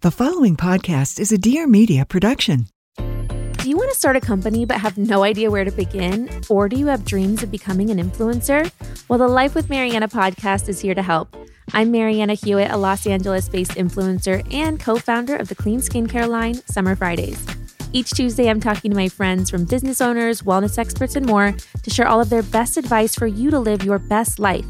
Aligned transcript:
The 0.00 0.12
following 0.12 0.56
podcast 0.56 1.18
is 1.18 1.32
a 1.32 1.38
Dear 1.38 1.66
Media 1.66 2.06
production. 2.06 2.68
Do 2.98 3.68
you 3.68 3.76
want 3.76 3.90
to 3.90 3.96
start 3.96 4.14
a 4.14 4.20
company 4.20 4.64
but 4.64 4.78
have 4.80 4.96
no 4.96 5.24
idea 5.24 5.50
where 5.50 5.64
to 5.64 5.72
begin? 5.72 6.30
Or 6.48 6.68
do 6.68 6.78
you 6.78 6.86
have 6.86 7.04
dreams 7.04 7.42
of 7.42 7.50
becoming 7.50 7.90
an 7.90 7.98
influencer? 7.98 8.70
Well, 9.08 9.18
the 9.18 9.26
Life 9.26 9.56
with 9.56 9.68
Marianna 9.68 10.06
podcast 10.06 10.68
is 10.68 10.78
here 10.78 10.94
to 10.94 11.02
help. 11.02 11.36
I'm 11.72 11.90
Marianna 11.90 12.34
Hewitt, 12.34 12.70
a 12.70 12.76
Los 12.76 13.08
Angeles 13.08 13.48
based 13.48 13.72
influencer 13.72 14.46
and 14.54 14.78
co 14.78 14.98
founder 14.98 15.34
of 15.34 15.48
the 15.48 15.56
clean 15.56 15.80
skincare 15.80 16.28
line, 16.28 16.54
Summer 16.68 16.94
Fridays. 16.94 17.44
Each 17.92 18.10
Tuesday, 18.10 18.48
I'm 18.48 18.60
talking 18.60 18.92
to 18.92 18.96
my 18.96 19.08
friends 19.08 19.50
from 19.50 19.64
business 19.64 20.00
owners, 20.00 20.42
wellness 20.42 20.78
experts, 20.78 21.16
and 21.16 21.26
more 21.26 21.56
to 21.82 21.90
share 21.90 22.06
all 22.06 22.20
of 22.20 22.30
their 22.30 22.44
best 22.44 22.76
advice 22.76 23.16
for 23.16 23.26
you 23.26 23.50
to 23.50 23.58
live 23.58 23.82
your 23.82 23.98
best 23.98 24.38
life. 24.38 24.64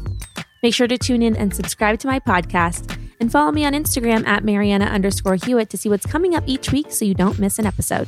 Make 0.63 0.73
sure 0.73 0.87
to 0.87 0.97
tune 0.97 1.21
in 1.21 1.35
and 1.35 1.55
subscribe 1.55 1.99
to 1.99 2.07
my 2.07 2.19
podcast 2.19 2.97
and 3.19 3.31
follow 3.31 3.51
me 3.51 3.65
on 3.65 3.73
Instagram 3.73 4.25
at 4.25 4.43
Marianna 4.43 4.85
underscore 4.85 5.35
Hewitt 5.35 5.69
to 5.69 5.77
see 5.77 5.89
what's 5.89 6.05
coming 6.05 6.35
up 6.35 6.43
each 6.47 6.71
week 6.71 6.91
so 6.91 7.05
you 7.05 7.13
don't 7.13 7.39
miss 7.39 7.59
an 7.59 7.65
episode. 7.65 8.07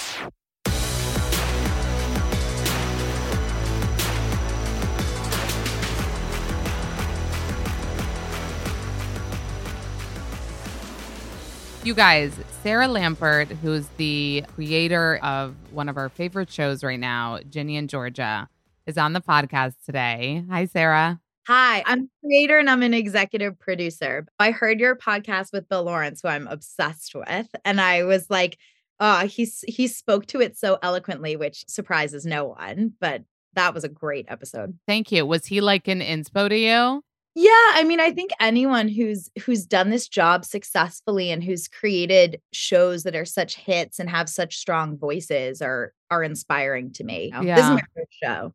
You 11.83 11.95
guys, 11.95 12.39
Sarah 12.61 12.85
Lampert, 12.85 13.47
who's 13.57 13.87
the 13.97 14.43
creator 14.53 15.17
of 15.23 15.55
one 15.71 15.89
of 15.89 15.97
our 15.97 16.09
favorite 16.09 16.51
shows 16.51 16.83
right 16.83 16.99
now, 16.99 17.39
Ginny 17.49 17.75
and 17.75 17.89
Georgia, 17.89 18.47
is 18.85 18.99
on 18.99 19.13
the 19.13 19.19
podcast 19.19 19.73
today. 19.83 20.43
Hi, 20.51 20.65
Sarah. 20.65 21.19
Hi, 21.47 21.81
I'm 21.87 22.07
creator 22.23 22.59
and 22.59 22.69
I'm 22.69 22.83
an 22.83 22.93
executive 22.93 23.57
producer. 23.57 24.27
I 24.37 24.51
heard 24.51 24.79
your 24.79 24.95
podcast 24.95 25.51
with 25.51 25.67
Bill 25.69 25.81
Lawrence, 25.81 26.21
who 26.21 26.27
I'm 26.27 26.45
obsessed 26.45 27.15
with, 27.15 27.47
and 27.65 27.81
I 27.81 28.03
was 28.03 28.29
like, 28.29 28.59
oh, 28.99 29.25
he's 29.25 29.63
he 29.67 29.87
spoke 29.87 30.27
to 30.27 30.39
it 30.39 30.55
so 30.55 30.77
eloquently, 30.83 31.35
which 31.35 31.65
surprises 31.67 32.27
no 32.27 32.45
one. 32.45 32.93
But 33.01 33.23
that 33.53 33.73
was 33.73 33.83
a 33.83 33.89
great 33.89 34.27
episode. 34.27 34.77
Thank 34.87 35.11
you. 35.11 35.25
Was 35.25 35.47
he 35.47 35.61
like 35.61 35.87
an 35.87 35.99
inspo 35.99 36.47
to 36.47 36.55
you? 36.55 37.03
Yeah, 37.33 37.49
I 37.51 37.85
mean, 37.85 38.01
I 38.01 38.11
think 38.11 38.31
anyone 38.41 38.89
who's 38.89 39.29
who's 39.45 39.65
done 39.65 39.89
this 39.89 40.09
job 40.09 40.43
successfully 40.43 41.31
and 41.31 41.41
who's 41.41 41.67
created 41.67 42.41
shows 42.51 43.03
that 43.03 43.15
are 43.15 43.25
such 43.25 43.55
hits 43.55 43.99
and 43.99 44.09
have 44.09 44.27
such 44.27 44.57
strong 44.57 44.97
voices 44.97 45.61
are 45.61 45.93
are 46.09 46.23
inspiring 46.23 46.91
to 46.93 47.05
me. 47.05 47.31
Yeah. 47.41 47.55
This 47.55 47.65
is 47.65 47.71
my 47.71 47.83
first 47.95 48.11
show. 48.21 48.53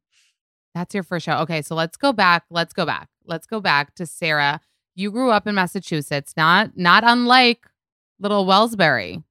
That's 0.74 0.94
your 0.94 1.04
first 1.04 1.24
show. 1.24 1.38
Okay, 1.38 1.62
so 1.62 1.74
let's 1.74 1.96
go 1.96 2.12
back. 2.12 2.44
Let's 2.50 2.74
go 2.74 2.84
back. 2.84 3.08
Let's 3.24 3.46
go 3.46 3.60
back 3.60 3.94
to 3.94 4.04
Sarah. 4.04 4.60
You 4.94 5.10
grew 5.10 5.30
up 5.30 5.46
in 5.46 5.54
Massachusetts, 5.54 6.34
not 6.36 6.76
not 6.76 7.02
unlike 7.02 7.66
little 8.20 8.44
Wellsbury. 8.44 9.22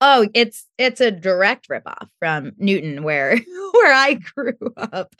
Oh, 0.00 0.28
it's 0.34 0.66
it's 0.76 1.00
a 1.00 1.10
direct 1.10 1.68
ripoff 1.68 2.08
from 2.18 2.52
Newton, 2.58 3.02
where 3.02 3.36
where 3.72 3.92
I 3.92 4.14
grew 4.14 4.58
up. 4.76 5.14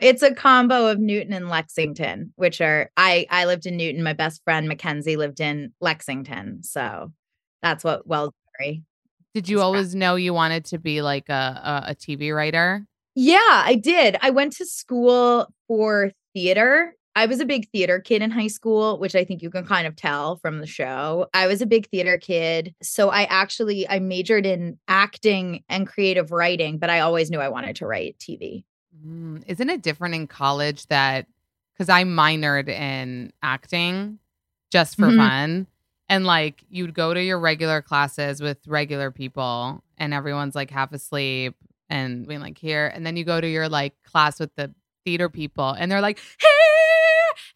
It's 0.00 0.22
a 0.22 0.34
combo 0.34 0.86
of 0.86 0.98
Newton 0.98 1.32
and 1.32 1.48
Lexington, 1.48 2.32
which 2.36 2.60
are 2.60 2.90
I 2.96 3.26
I 3.30 3.46
lived 3.46 3.66
in 3.66 3.76
Newton. 3.76 4.02
My 4.02 4.12
best 4.12 4.42
friend 4.44 4.68
Mackenzie 4.68 5.16
lived 5.16 5.40
in 5.40 5.72
Lexington, 5.80 6.62
so 6.62 7.12
that's 7.62 7.84
what 7.84 8.06
Wellsbury. 8.06 8.82
Did 9.34 9.48
you 9.48 9.60
always 9.60 9.94
know 9.94 10.16
you 10.16 10.34
wanted 10.34 10.64
to 10.66 10.78
be 10.78 11.00
like 11.00 11.28
a, 11.28 11.84
a, 11.86 11.90
a 11.90 11.94
TV 11.94 12.34
writer? 12.34 12.84
Yeah, 13.14 13.38
I 13.42 13.74
did. 13.74 14.16
I 14.20 14.30
went 14.30 14.54
to 14.54 14.66
school 14.66 15.46
for 15.66 16.12
theater 16.34 16.94
I 17.18 17.26
was 17.26 17.40
a 17.40 17.44
big 17.44 17.68
theater 17.70 17.98
kid 17.98 18.22
in 18.22 18.30
high 18.30 18.46
school, 18.46 18.96
which 19.00 19.16
I 19.16 19.24
think 19.24 19.42
you 19.42 19.50
can 19.50 19.66
kind 19.66 19.88
of 19.88 19.96
tell 19.96 20.36
from 20.36 20.60
the 20.60 20.68
show. 20.68 21.26
I 21.34 21.48
was 21.48 21.60
a 21.60 21.66
big 21.66 21.88
theater 21.88 22.16
kid. 22.16 22.76
So 22.80 23.08
I 23.08 23.24
actually 23.24 23.88
I 23.88 23.98
majored 23.98 24.46
in 24.46 24.78
acting 24.86 25.64
and 25.68 25.84
creative 25.84 26.30
writing, 26.30 26.78
but 26.78 26.90
I 26.90 27.00
always 27.00 27.28
knew 27.28 27.40
I 27.40 27.48
wanted 27.48 27.74
to 27.76 27.86
write 27.86 28.16
TV. 28.20 28.62
Mm, 29.04 29.42
isn't 29.48 29.68
it 29.68 29.82
different 29.82 30.14
in 30.14 30.28
college 30.28 30.86
that 30.86 31.26
cuz 31.76 31.88
I 31.88 32.04
minored 32.04 32.68
in 32.68 33.32
acting 33.42 34.20
just 34.70 34.94
for 34.94 35.08
Mhm. 35.08 35.16
fun 35.16 35.66
and 36.08 36.24
like 36.24 36.62
you'd 36.70 36.94
go 36.94 37.12
to 37.14 37.20
your 37.22 37.40
regular 37.40 37.82
classes 37.82 38.40
with 38.40 38.58
regular 38.68 39.10
people 39.10 39.82
and 39.96 40.14
everyone's 40.14 40.54
like 40.54 40.70
half 40.70 40.92
asleep 40.92 41.56
and 41.90 42.28
being 42.28 42.40
like 42.40 42.58
here 42.58 42.86
and 42.94 43.04
then 43.04 43.16
you 43.16 43.24
go 43.24 43.40
to 43.40 43.48
your 43.48 43.68
like 43.68 43.94
class 44.04 44.38
with 44.38 44.54
the 44.54 44.72
theater 45.04 45.28
people 45.28 45.70
and 45.70 45.90
they're 45.90 46.00
like 46.00 46.20
hey 46.40 46.77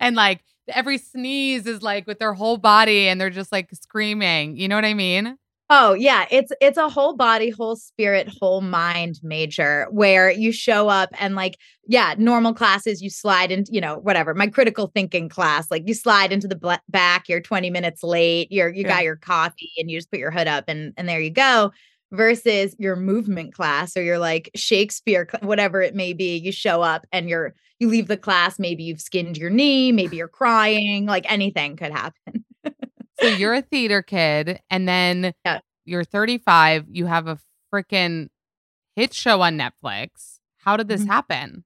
and 0.03 0.17
like 0.17 0.43
every 0.69 0.99
sneeze 0.99 1.67
is 1.67 1.83
like 1.83 2.07
with 2.07 2.19
their 2.19 2.35
whole 2.35 2.59
body 2.59 3.09
and 3.09 3.21
they're 3.21 3.31
just 3.31 3.53
like 3.53 3.71
screaming 3.75 4.57
you 4.57 4.69
know 4.69 4.77
what 4.77 4.85
i 4.85 4.95
mean 4.95 5.39
Oh 5.71 5.95
yeah, 5.95 6.27
it's 6.31 6.53
it's 6.61 6.77
a 6.77 6.91
whole 6.91 7.17
body, 7.17 7.49
whole 7.49 7.77
spirit, 7.77 8.29
whole 8.41 8.61
mind 8.61 9.19
major 9.23 9.87
where 9.91 10.31
you 10.31 10.53
show 10.53 10.89
up 10.89 11.09
and 11.19 11.35
like 11.35 11.57
yeah, 11.87 12.15
normal 12.19 12.53
classes 12.53 13.01
you 13.01 13.09
slide 13.09 13.51
into, 13.51 13.73
you 13.73 13.81
know, 13.81 13.97
whatever. 13.97 14.35
My 14.35 14.49
critical 14.49 14.91
thinking 14.95 15.29
class, 15.31 15.71
like 15.71 15.85
you 15.87 15.95
slide 15.95 16.31
into 16.33 16.47
the 16.47 16.79
back, 16.91 17.29
you're 17.29 17.41
20 17.41 17.71
minutes 17.71 18.03
late, 18.03 18.49
you're 18.53 18.69
you 18.69 18.83
Yeah. 18.83 18.89
got 18.89 19.05
your 19.05 19.17
coffee 19.17 19.71
and 19.79 19.91
you 19.91 19.97
just 19.99 20.11
put 20.11 20.21
your 20.21 20.31
hood 20.31 20.47
up 20.49 20.65
and 20.69 20.93
and 20.99 21.09
there 21.09 21.21
you 21.21 21.31
go. 21.31 21.73
Versus 22.11 22.77
your 22.79 22.95
movement 22.97 23.55
class 23.55 23.97
or 23.97 24.03
your 24.03 24.19
like 24.19 24.51
Shakespeare, 24.55 25.27
whatever 25.41 25.81
it 25.81 25.95
may 25.95 26.13
be, 26.13 26.37
you 26.37 26.53
show 26.53 26.83
up 26.83 27.07
and 27.11 27.27
you're 27.31 27.55
you 27.83 27.89
leave 27.89 28.07
the 28.09 28.17
class, 28.17 28.59
maybe 28.59 28.85
you've 28.85 29.01
skinned 29.01 29.37
your 29.37 29.51
knee, 29.51 29.93
maybe 29.93 30.17
you're 30.17 30.29
crying, 30.29 31.05
like 31.05 31.31
anything 31.31 31.77
could 31.77 31.93
happen. 31.93 32.45
so 33.21 33.27
you're 33.27 33.55
a 33.55 33.63
theater 33.63 34.01
kid 34.03 34.61
and 34.71 34.89
then 34.89 35.35
Yeah. 35.45 35.59
you're 35.85 36.05
35 36.05 36.87
you 36.91 37.07
have 37.07 37.27
a 37.27 37.39
freaking 37.75 38.29
hit 38.97 39.13
show 39.15 39.41
on 39.43 39.59
netflix 39.59 40.39
how 40.59 40.77
did 40.77 40.89
this 40.89 41.03
Mhm. 41.03 41.07
happen 41.09 41.65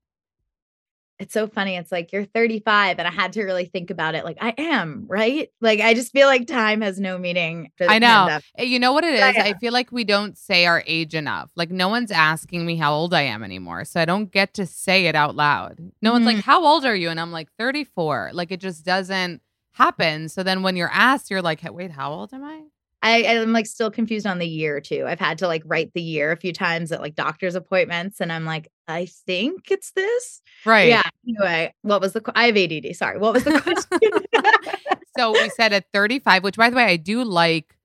it's 1.18 1.32
so 1.32 1.46
funny. 1.46 1.76
It's 1.76 1.90
like 1.90 2.12
you're 2.12 2.24
35, 2.26 2.98
and 2.98 3.08
I 3.08 3.10
had 3.10 3.32
to 3.34 3.42
really 3.44 3.64
think 3.64 3.90
about 3.90 4.14
it. 4.14 4.24
Like 4.24 4.38
I 4.40 4.52
am, 4.58 5.04
right? 5.08 5.48
Like 5.60 5.80
I 5.80 5.94
just 5.94 6.12
feel 6.12 6.26
like 6.26 6.46
time 6.46 6.82
has 6.82 7.00
no 7.00 7.16
meaning. 7.18 7.70
I 7.80 7.98
know. 7.98 8.06
pandemic. 8.06 8.44
Eh, 8.58 8.64
You 8.64 8.78
know 8.78 8.92
what 8.92 9.04
it 9.04 9.14
is? 9.14 9.20
Yeah. 9.20 9.42
I 9.44 9.54
feel 9.54 9.72
like 9.72 9.90
we 9.90 10.04
don't 10.04 10.36
say 10.36 10.66
our 10.66 10.82
age 10.86 11.14
enough. 11.14 11.50
Like 11.56 11.70
no 11.70 11.88
one's 11.88 12.10
asking 12.10 12.66
me 12.66 12.76
how 12.76 12.92
old 12.94 13.14
I 13.14 13.22
am 13.22 13.42
anymore. 13.42 13.84
So 13.84 14.00
I 14.00 14.04
don't 14.04 14.30
get 14.30 14.52
to 14.54 14.66
say 14.66 15.06
it 15.06 15.14
out 15.14 15.34
loud. 15.36 15.80
No 16.02 16.12
one's 16.12 16.26
like, 16.26 16.36
Mhm. 16.38 16.42
"How 16.42 16.64
old 16.64 16.84
are 16.84 16.94
you?" 16.96 17.08
and 17.08 17.18
I'm 17.20 17.32
like, 17.32 17.48
"34." 17.58 18.30
Like 18.34 18.50
it 18.52 18.60
just 18.60 18.84
doesn't 18.84 19.40
happen. 19.72 20.28
So 20.28 20.42
then 20.42 20.62
when 20.62 20.76
you're 20.76 20.90
asked, 20.92 21.30
you're 21.30 21.42
like, 21.42 21.60
wait, 21.70 21.90
how 21.90 22.10
old 22.12 22.32
am 22.32 22.42
I? 22.44 22.62
I, 23.02 23.26
I'm 23.36 23.52
like 23.52 23.66
still 23.66 23.90
confused 23.90 24.26
on 24.26 24.38
the 24.38 24.46
year 24.48 24.80
too. 24.80 25.04
I've 25.06 25.20
had 25.20 25.38
to 25.38 25.46
like 25.46 25.62
write 25.66 25.92
the 25.94 26.00
year 26.02 26.32
a 26.32 26.36
few 26.36 26.52
times 26.52 26.90
at 26.92 27.00
like 27.00 27.14
doctor's 27.14 27.54
appointments, 27.54 28.20
and 28.20 28.32
I'm 28.32 28.44
like, 28.44 28.68
I 28.88 29.06
think 29.06 29.70
it's 29.70 29.90
this. 29.92 30.42
Right. 30.64 30.88
Yeah. 30.88 31.02
Anyway, 31.26 31.74
what 31.82 32.00
was 32.00 32.12
the? 32.12 32.22
I 32.34 32.46
have 32.46 32.56
ADD. 32.56 32.94
Sorry. 32.96 33.18
What 33.18 33.34
was 33.34 33.44
the 33.44 33.60
question? 33.60 33.98
so 35.18 35.32
we 35.32 35.48
said 35.50 35.72
at 35.72 35.86
35, 35.92 36.44
which 36.44 36.56
by 36.56 36.70
the 36.70 36.76
way, 36.76 36.84
I 36.84 36.96
do 36.96 37.24
like 37.24 37.76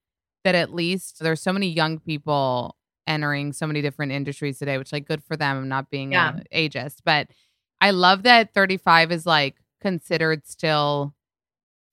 that 0.44 0.54
at 0.54 0.72
least 0.74 1.18
there's 1.20 1.40
so 1.40 1.52
many 1.52 1.68
young 1.68 1.98
people 1.98 2.76
entering 3.06 3.52
so 3.52 3.66
many 3.66 3.82
different 3.82 4.12
industries 4.12 4.58
today, 4.58 4.78
which 4.78 4.92
like 4.92 5.06
good 5.06 5.22
for 5.24 5.36
them. 5.36 5.56
I'm 5.56 5.68
not 5.68 5.90
being 5.90 6.12
Yeah. 6.12 6.30
uh, 6.36 6.40
ageist, 6.54 6.98
but 7.04 7.28
I 7.80 7.90
love 7.90 8.22
that 8.24 8.54
35 8.54 9.10
is 9.12 9.26
like 9.26 9.56
considered 9.80 10.46
still 10.46 11.14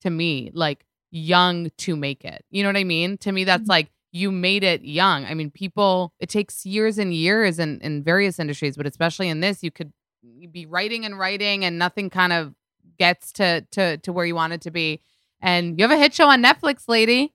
to 0.02 0.10
me 0.10 0.50
like 0.54 0.84
young 1.10 1.70
to 1.78 1.96
make 1.96 2.24
it. 2.24 2.44
You 2.50 2.62
know 2.62 2.68
what 2.68 2.76
I 2.76 2.84
mean? 2.84 3.18
To 3.18 3.32
me, 3.32 3.42
that's 3.44 3.64
Mhm. 3.64 3.68
like 3.68 3.90
you 4.12 4.32
made 4.32 4.64
it 4.64 4.82
young. 4.82 5.24
I 5.24 5.34
mean, 5.34 5.50
people, 5.50 6.12
it 6.18 6.28
takes 6.28 6.66
years 6.66 6.98
and 6.98 7.14
years 7.14 7.58
in, 7.58 7.80
in 7.80 8.02
various 8.02 8.38
industries, 8.38 8.76
but 8.76 8.86
especially 8.86 9.28
in 9.28 9.40
this, 9.40 9.62
you 9.62 9.70
could 9.70 9.92
be 10.50 10.66
writing 10.66 11.04
and 11.04 11.18
writing 11.18 11.64
and 11.64 11.78
nothing 11.78 12.10
kind 12.10 12.32
of 12.32 12.54
gets 12.98 13.32
to 13.32 13.62
to 13.70 13.96
to 13.98 14.12
where 14.12 14.26
you 14.26 14.34
want 14.34 14.52
it 14.52 14.60
to 14.62 14.70
be. 14.70 15.00
And 15.40 15.78
you 15.78 15.88
have 15.88 15.96
a 15.96 16.00
hit 16.00 16.12
show 16.12 16.28
on 16.28 16.42
Netflix, 16.42 16.84
lady. 16.88 17.32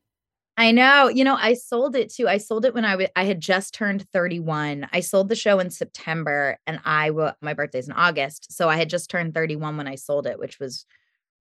I 0.57 0.71
know. 0.71 1.09
You 1.09 1.23
know, 1.23 1.35
I 1.35 1.53
sold 1.53 1.95
it 1.95 2.13
too. 2.13 2.29
I 2.29 2.37
sold 2.37 2.65
it 2.65 2.73
when 2.73 2.85
I 2.85 2.95
wa- 2.95 3.07
I 3.15 3.25
had 3.25 3.41
just 3.41 3.73
turned 3.73 4.07
31. 4.11 4.87
I 4.93 5.01
sold 5.01 5.27
the 5.27 5.35
show 5.35 5.59
in 5.59 5.69
September 5.69 6.57
and 6.65 6.79
I 6.85 7.09
my 7.41 7.53
birthday's 7.53 7.87
in 7.87 7.93
August. 7.93 8.53
So 8.53 8.69
I 8.69 8.77
had 8.77 8.89
just 8.89 9.09
turned 9.09 9.33
31 9.33 9.75
when 9.75 9.87
I 9.87 9.95
sold 9.95 10.27
it, 10.27 10.39
which 10.39 10.59
was 10.59 10.85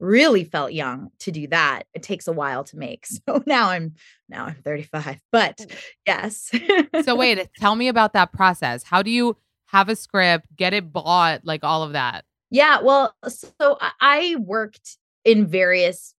really 0.00 0.44
felt 0.44 0.72
young 0.72 1.10
to 1.20 1.30
do 1.30 1.46
that. 1.48 1.84
It 1.94 2.02
takes 2.02 2.26
a 2.26 2.32
while 2.32 2.64
to 2.64 2.76
make. 2.76 3.06
So 3.28 3.42
now 3.46 3.70
I'm 3.70 3.94
now 4.28 4.46
I'm 4.46 4.56
35. 4.64 5.18
But 5.32 5.60
oh. 5.60 5.74
yes. 6.06 6.50
So 7.04 7.14
wait, 7.16 7.48
tell 7.56 7.74
me 7.74 7.88
about 7.88 8.12
that 8.12 8.32
process. 8.32 8.82
How 8.82 9.02
do 9.02 9.10
you 9.10 9.36
have 9.66 9.88
a 9.88 9.96
script, 9.96 10.46
get 10.56 10.74
it 10.74 10.92
bought, 10.92 11.44
like 11.44 11.64
all 11.64 11.82
of 11.82 11.92
that? 11.92 12.24
Yeah, 12.50 12.80
well, 12.82 13.14
so 13.28 13.78
I- 13.80 13.92
I 14.00 14.36
worked 14.36 14.98
in 15.24 15.46
various 15.46 16.14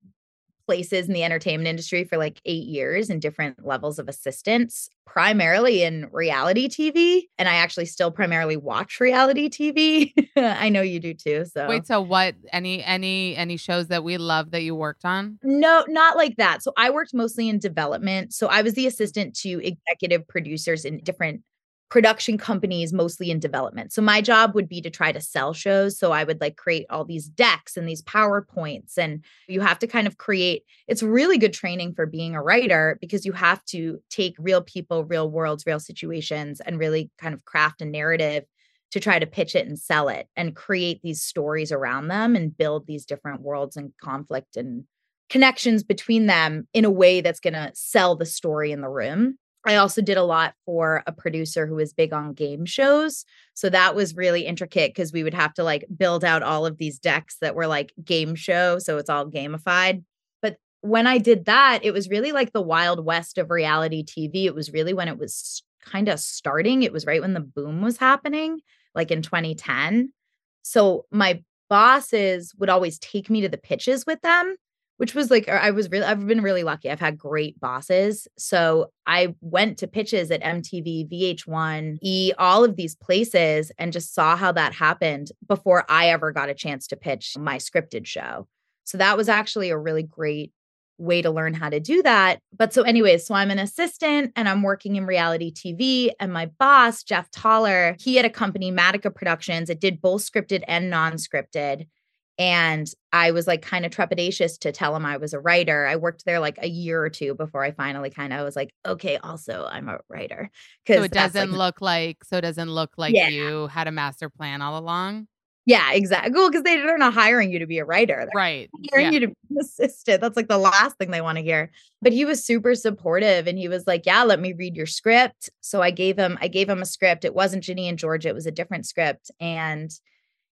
places 0.65 1.07
in 1.07 1.13
the 1.13 1.23
entertainment 1.23 1.67
industry 1.67 2.03
for 2.03 2.17
like 2.17 2.41
eight 2.45 2.65
years 2.65 3.09
in 3.09 3.19
different 3.19 3.65
levels 3.65 3.99
of 3.99 4.07
assistance, 4.07 4.89
primarily 5.05 5.83
in 5.83 6.07
reality 6.11 6.67
TV. 6.67 7.23
And 7.37 7.47
I 7.47 7.55
actually 7.55 7.85
still 7.85 8.11
primarily 8.11 8.57
watch 8.57 8.99
reality 8.99 9.49
TV. 9.49 10.13
I 10.37 10.69
know 10.69 10.81
you 10.81 10.99
do 10.99 11.13
too. 11.13 11.45
So 11.45 11.67
Wait, 11.67 11.85
so 11.85 12.01
what 12.01 12.35
any 12.51 12.83
any 12.83 13.35
any 13.35 13.57
shows 13.57 13.87
that 13.87 14.03
we 14.03 14.17
love 14.17 14.51
that 14.51 14.63
you 14.63 14.75
worked 14.75 15.05
on? 15.05 15.39
No, 15.43 15.85
not 15.87 16.17
like 16.17 16.37
that. 16.37 16.63
So 16.63 16.73
I 16.77 16.89
worked 16.89 17.13
mostly 17.13 17.49
in 17.49 17.59
development. 17.59 18.33
So 18.33 18.47
I 18.47 18.61
was 18.61 18.73
the 18.73 18.85
mm. 18.85 18.89
assistant 18.89 19.35
to 19.37 19.65
executive 19.65 20.27
producers 20.27 20.85
in 20.85 20.99
different 20.99 21.41
production 21.89 22.37
companies, 22.37 22.91
mostly 22.91 23.29
in 23.29 23.39
development. 23.39 23.93
So 23.93 24.01
my 24.01 24.19
job 24.21 24.55
would 24.55 24.67
be 24.67 24.81
to 24.81 24.89
try 24.89 25.11
to 25.11 25.21
sell 25.21 25.53
shows. 25.53 25.97
So 25.97 26.11
I 26.11 26.23
would 26.23 26.41
like 26.41 26.57
create 26.57 26.87
all 26.89 27.05
these 27.05 27.27
decks 27.27 27.77
and 27.77 27.87
these 27.87 28.01
PowerPoints. 28.01 28.97
And 28.97 29.23
you 29.47 29.61
have 29.61 29.79
to 29.79 29.87
kind 29.87 30.07
of 30.07 30.17
create, 30.17 30.63
it's 30.87 31.03
really 31.03 31.37
good 31.37 31.53
training 31.53 31.93
for 31.93 32.05
being 32.05 32.35
a 32.35 32.41
writer 32.41 32.97
because 33.01 33.25
you 33.25 33.33
have 33.33 33.63
to 33.65 33.99
take 34.09 34.35
real 34.39 34.61
people, 34.61 35.05
real 35.05 35.29
worlds, 35.29 35.65
real 35.65 35.79
situations, 35.79 36.59
and 36.59 36.79
really 36.79 37.11
kind 37.19 37.33
of 37.33 37.45
craft 37.45 37.81
a 37.81 37.85
narrative 37.85 38.45
to 38.91 38.99
try 38.99 39.19
to 39.19 39.27
pitch 39.27 39.55
it 39.55 39.67
and 39.67 39.77
sell 39.77 40.09
it 40.09 40.27
and 40.35 40.55
create 40.55 41.01
these 41.03 41.21
stories 41.21 41.71
around 41.71 42.07
them 42.07 42.35
and 42.35 42.57
build 42.57 42.87
these 42.87 43.05
different 43.05 43.41
worlds 43.41 43.77
and 43.77 43.91
conflict 44.01 44.57
and 44.57 44.85
connections 45.29 45.83
between 45.83 46.27
them 46.27 46.67
in 46.73 46.85
a 46.85 46.89
way 46.89 47.21
that's 47.21 47.39
going 47.39 47.53
to 47.53 47.71
sell 47.73 48.15
the 48.15 48.25
story 48.25 48.71
in 48.71 48.81
the 48.81 48.89
room. 48.89 49.37
I 49.65 49.75
also 49.75 50.01
did 50.01 50.17
a 50.17 50.23
lot 50.23 50.53
for 50.65 51.03
a 51.07 51.11
producer 51.11 51.65
who 51.65 51.75
was 51.75 51.93
big 51.93 52.13
on 52.13 52.33
game 52.33 52.65
shows. 52.65 53.25
So 53.55 53.69
that 53.69 53.95
was 53.95 54.15
really 54.15 54.45
intricate 54.45 54.91
because 54.91 55.11
we 55.11 55.23
would 55.23 55.33
have 55.33 55.53
to 55.55 55.63
like 55.63 55.85
build 55.95 56.23
out 56.23 56.43
all 56.43 56.65
of 56.65 56.77
these 56.77 56.99
decks 56.99 57.37
that 57.41 57.55
were 57.55 57.67
like 57.67 57.91
game 58.03 58.35
show. 58.35 58.77
So 58.77 58.97
it's 58.97 59.09
all 59.09 59.25
gamified. 59.25 60.03
But 60.41 60.57
when 60.81 61.07
I 61.07 61.17
did 61.17 61.45
that, 61.45 61.79
it 61.83 61.91
was 61.91 62.09
really 62.09 62.31
like 62.31 62.53
the 62.53 62.61
wild 62.61 63.03
west 63.03 63.39
of 63.39 63.49
reality 63.49 64.03
TV. 64.03 64.45
It 64.45 64.53
was 64.53 64.71
really 64.71 64.93
when 64.93 65.07
it 65.07 65.17
was 65.17 65.63
kind 65.83 66.09
of 66.09 66.19
starting. 66.19 66.83
It 66.83 66.93
was 66.93 67.05
right 67.07 67.21
when 67.21 67.33
the 67.33 67.39
boom 67.39 67.81
was 67.81 67.97
happening, 67.97 68.59
like 68.93 69.09
in 69.09 69.23
2010. 69.23 70.13
So 70.61 71.05
my 71.11 71.43
bosses 71.69 72.53
would 72.59 72.69
always 72.69 72.99
take 72.99 73.31
me 73.31 73.41
to 73.41 73.49
the 73.49 73.57
pitches 73.57 74.05
with 74.05 74.21
them 74.21 74.55
which 74.97 75.13
was 75.13 75.29
like 75.29 75.49
I 75.49 75.71
was 75.71 75.89
really 75.89 76.05
I've 76.05 76.25
been 76.25 76.41
really 76.41 76.63
lucky. 76.63 76.89
I've 76.89 76.99
had 76.99 77.17
great 77.17 77.59
bosses. 77.59 78.27
So 78.37 78.91
I 79.05 79.35
went 79.41 79.77
to 79.79 79.87
pitches 79.87 80.31
at 80.31 80.41
MTV, 80.41 81.11
VH1, 81.11 81.97
E, 82.01 82.31
all 82.37 82.63
of 82.63 82.75
these 82.75 82.95
places 82.95 83.71
and 83.77 83.93
just 83.93 84.13
saw 84.13 84.35
how 84.35 84.51
that 84.53 84.73
happened 84.73 85.31
before 85.47 85.85
I 85.89 86.09
ever 86.09 86.31
got 86.31 86.49
a 86.49 86.53
chance 86.53 86.87
to 86.87 86.95
pitch 86.95 87.35
my 87.37 87.57
scripted 87.57 88.05
show. 88.05 88.47
So 88.83 88.97
that 88.97 89.17
was 89.17 89.29
actually 89.29 89.69
a 89.69 89.77
really 89.77 90.03
great 90.03 90.51
way 90.97 91.21
to 91.21 91.29
learn 91.29 91.53
how 91.53 91.69
to 91.69 91.79
do 91.79 92.01
that. 92.03 92.39
But 92.55 92.73
so 92.73 92.83
anyways, 92.83 93.25
so 93.25 93.35
I'm 93.35 93.51
an 93.51 93.59
assistant 93.59 94.31
and 94.35 94.47
I'm 94.47 94.63
working 94.63 94.95
in 94.95 95.05
reality 95.05 95.51
TV 95.51 96.11
and 96.19 96.31
my 96.31 96.45
boss, 96.45 97.03
Jeff 97.03 97.29
Tahler, 97.31 97.95
he 97.99 98.15
had 98.15 98.25
a 98.25 98.29
company 98.29 98.71
Madica 98.71 99.13
Productions. 99.13 99.69
It 99.69 99.81
did 99.81 100.01
both 100.01 100.21
scripted 100.21 100.63
and 100.67 100.89
non-scripted. 100.89 101.87
And 102.37 102.87
I 103.13 103.31
was 103.31 103.47
like 103.47 103.61
kind 103.61 103.85
of 103.85 103.91
trepidatious 103.91 104.59
to 104.59 104.71
tell 104.73 104.95
him 104.95 105.05
I 105.05 105.17
was 105.17 105.33
a 105.33 105.39
writer. 105.39 105.85
I 105.85 105.95
worked 105.95 106.25
there 106.25 106.39
like 106.39 106.57
a 106.61 106.67
year 106.67 107.01
or 107.01 107.09
two 107.09 107.33
before 107.33 107.63
I 107.63 107.71
finally 107.71 108.09
kind 108.09 108.33
of 108.33 108.43
was 108.43 108.55
like, 108.57 108.73
okay, 108.85 109.17
also 109.17 109.67
I'm 109.71 109.87
a 109.87 109.99
writer. 110.09 110.49
So 110.87 111.03
it 111.03 111.11
doesn't 111.11 111.51
like, 111.51 111.57
look 111.57 111.81
like 111.81 112.23
so 112.25 112.37
it 112.37 112.41
doesn't 112.41 112.69
look 112.69 112.91
like 112.97 113.15
Yeah. 113.15 113.29
you 113.29 113.67
had 113.67 113.87
a 113.87 113.91
master 113.91 114.29
plan 114.29 114.61
all 114.61 114.77
along. 114.77 115.27
yeah, 115.67 115.93
exactly. 115.93 116.31
Well, 116.33 116.49
because 116.49 116.61
they, 116.63 116.75
they're 116.75 116.97
not 116.97 117.13
hiring 117.13 117.51
you 117.51 117.59
to 117.59 117.65
be 117.65 117.79
a 117.79 117.85
writer. 117.85 118.17
They're 118.17 118.29
Right. 118.35 118.69
hiring 118.91 119.05
Yeah. 119.05 119.11
you 119.13 119.19
to 119.21 119.27
be 119.29 119.35
an 119.51 119.57
assistant. 119.61 120.19
That's 120.21 120.35
like 120.35 120.47
the 120.49 120.57
last 120.59 120.97
thing 120.97 121.11
they 121.11 121.21
want 121.21 121.37
to 121.37 121.43
hear. 121.43 121.71
But 122.01 122.11
he 122.13 122.25
was 122.25 122.45
super 122.45 122.75
supportive 122.75 123.47
and 123.47 123.57
he 123.57 123.67
was 123.69 123.87
like, 123.87 124.05
Yeah, 124.05 124.23
let 124.23 124.41
me 124.41 124.51
read 124.53 124.75
your 124.75 124.85
script. 124.85 125.49
So 125.61 125.81
I 125.81 125.89
gave 125.91 126.17
him, 126.19 126.37
I 126.41 126.49
gave 126.49 126.69
him 126.69 126.81
a 126.81 126.85
script. 126.85 127.23
It 127.25 127.33
wasn't 127.33 127.63
Ginny 127.63 127.87
and 127.87 127.97
Georgia, 127.97 128.27
it 128.27 128.35
was 128.35 128.45
a 128.45 128.51
different 128.51 128.85
script. 128.85 129.31
And 129.39 129.89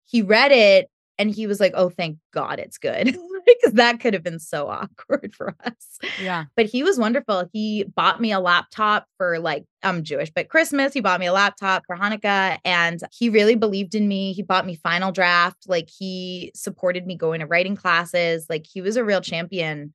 he 0.06 0.22
read 0.22 0.52
it 0.52 0.90
and 1.18 1.30
he 1.30 1.48
was 1.48 1.60
like, 1.60 1.74
Oh, 1.76 1.90
thank 1.90 2.18
God 2.34 2.60
it's 2.60 2.78
good. 2.78 3.16
Because 3.46 3.74
that 3.74 4.00
could 4.00 4.14
have 4.14 4.24
been 4.24 4.40
so 4.40 4.68
awkward 4.70 5.34
for 5.36 5.56
us. 5.64 6.00
Yeah. 6.22 6.46
But 6.56 6.66
he 6.66 6.84
was 6.84 6.98
wonderful. 6.98 7.50
He 7.52 7.84
bought 7.84 8.22
me 8.22 8.32
a 8.32 8.40
laptop 8.40 9.06
for 9.18 9.40
like, 9.40 9.66
I'm 9.84 10.04
Jewish, 10.04 10.30
but 10.30 10.50
Christmas, 10.50 10.94
he 10.94 11.02
bought 11.02 11.20
me 11.20 11.26
a 11.26 11.34
laptop 11.34 11.84
for 11.86 11.96
Hanukkah 11.96 12.60
and 12.64 13.00
he 13.12 13.30
really 13.30 13.56
believed 13.56 13.96
in 13.96 14.08
me. 14.08 14.34
He 14.34 14.44
bought 14.44 14.66
me 14.66 14.76
Final 14.76 15.12
Draft. 15.12 15.68
Like, 15.68 15.90
he 15.90 16.52
supported 16.56 17.08
me 17.08 17.16
going 17.16 17.40
to 17.40 17.48
writing 17.48 17.76
classes. 17.76 18.46
Like, 18.50 18.66
he 18.72 18.82
was 18.82 18.96
a 18.96 19.04
real 19.04 19.22
champion 19.22 19.94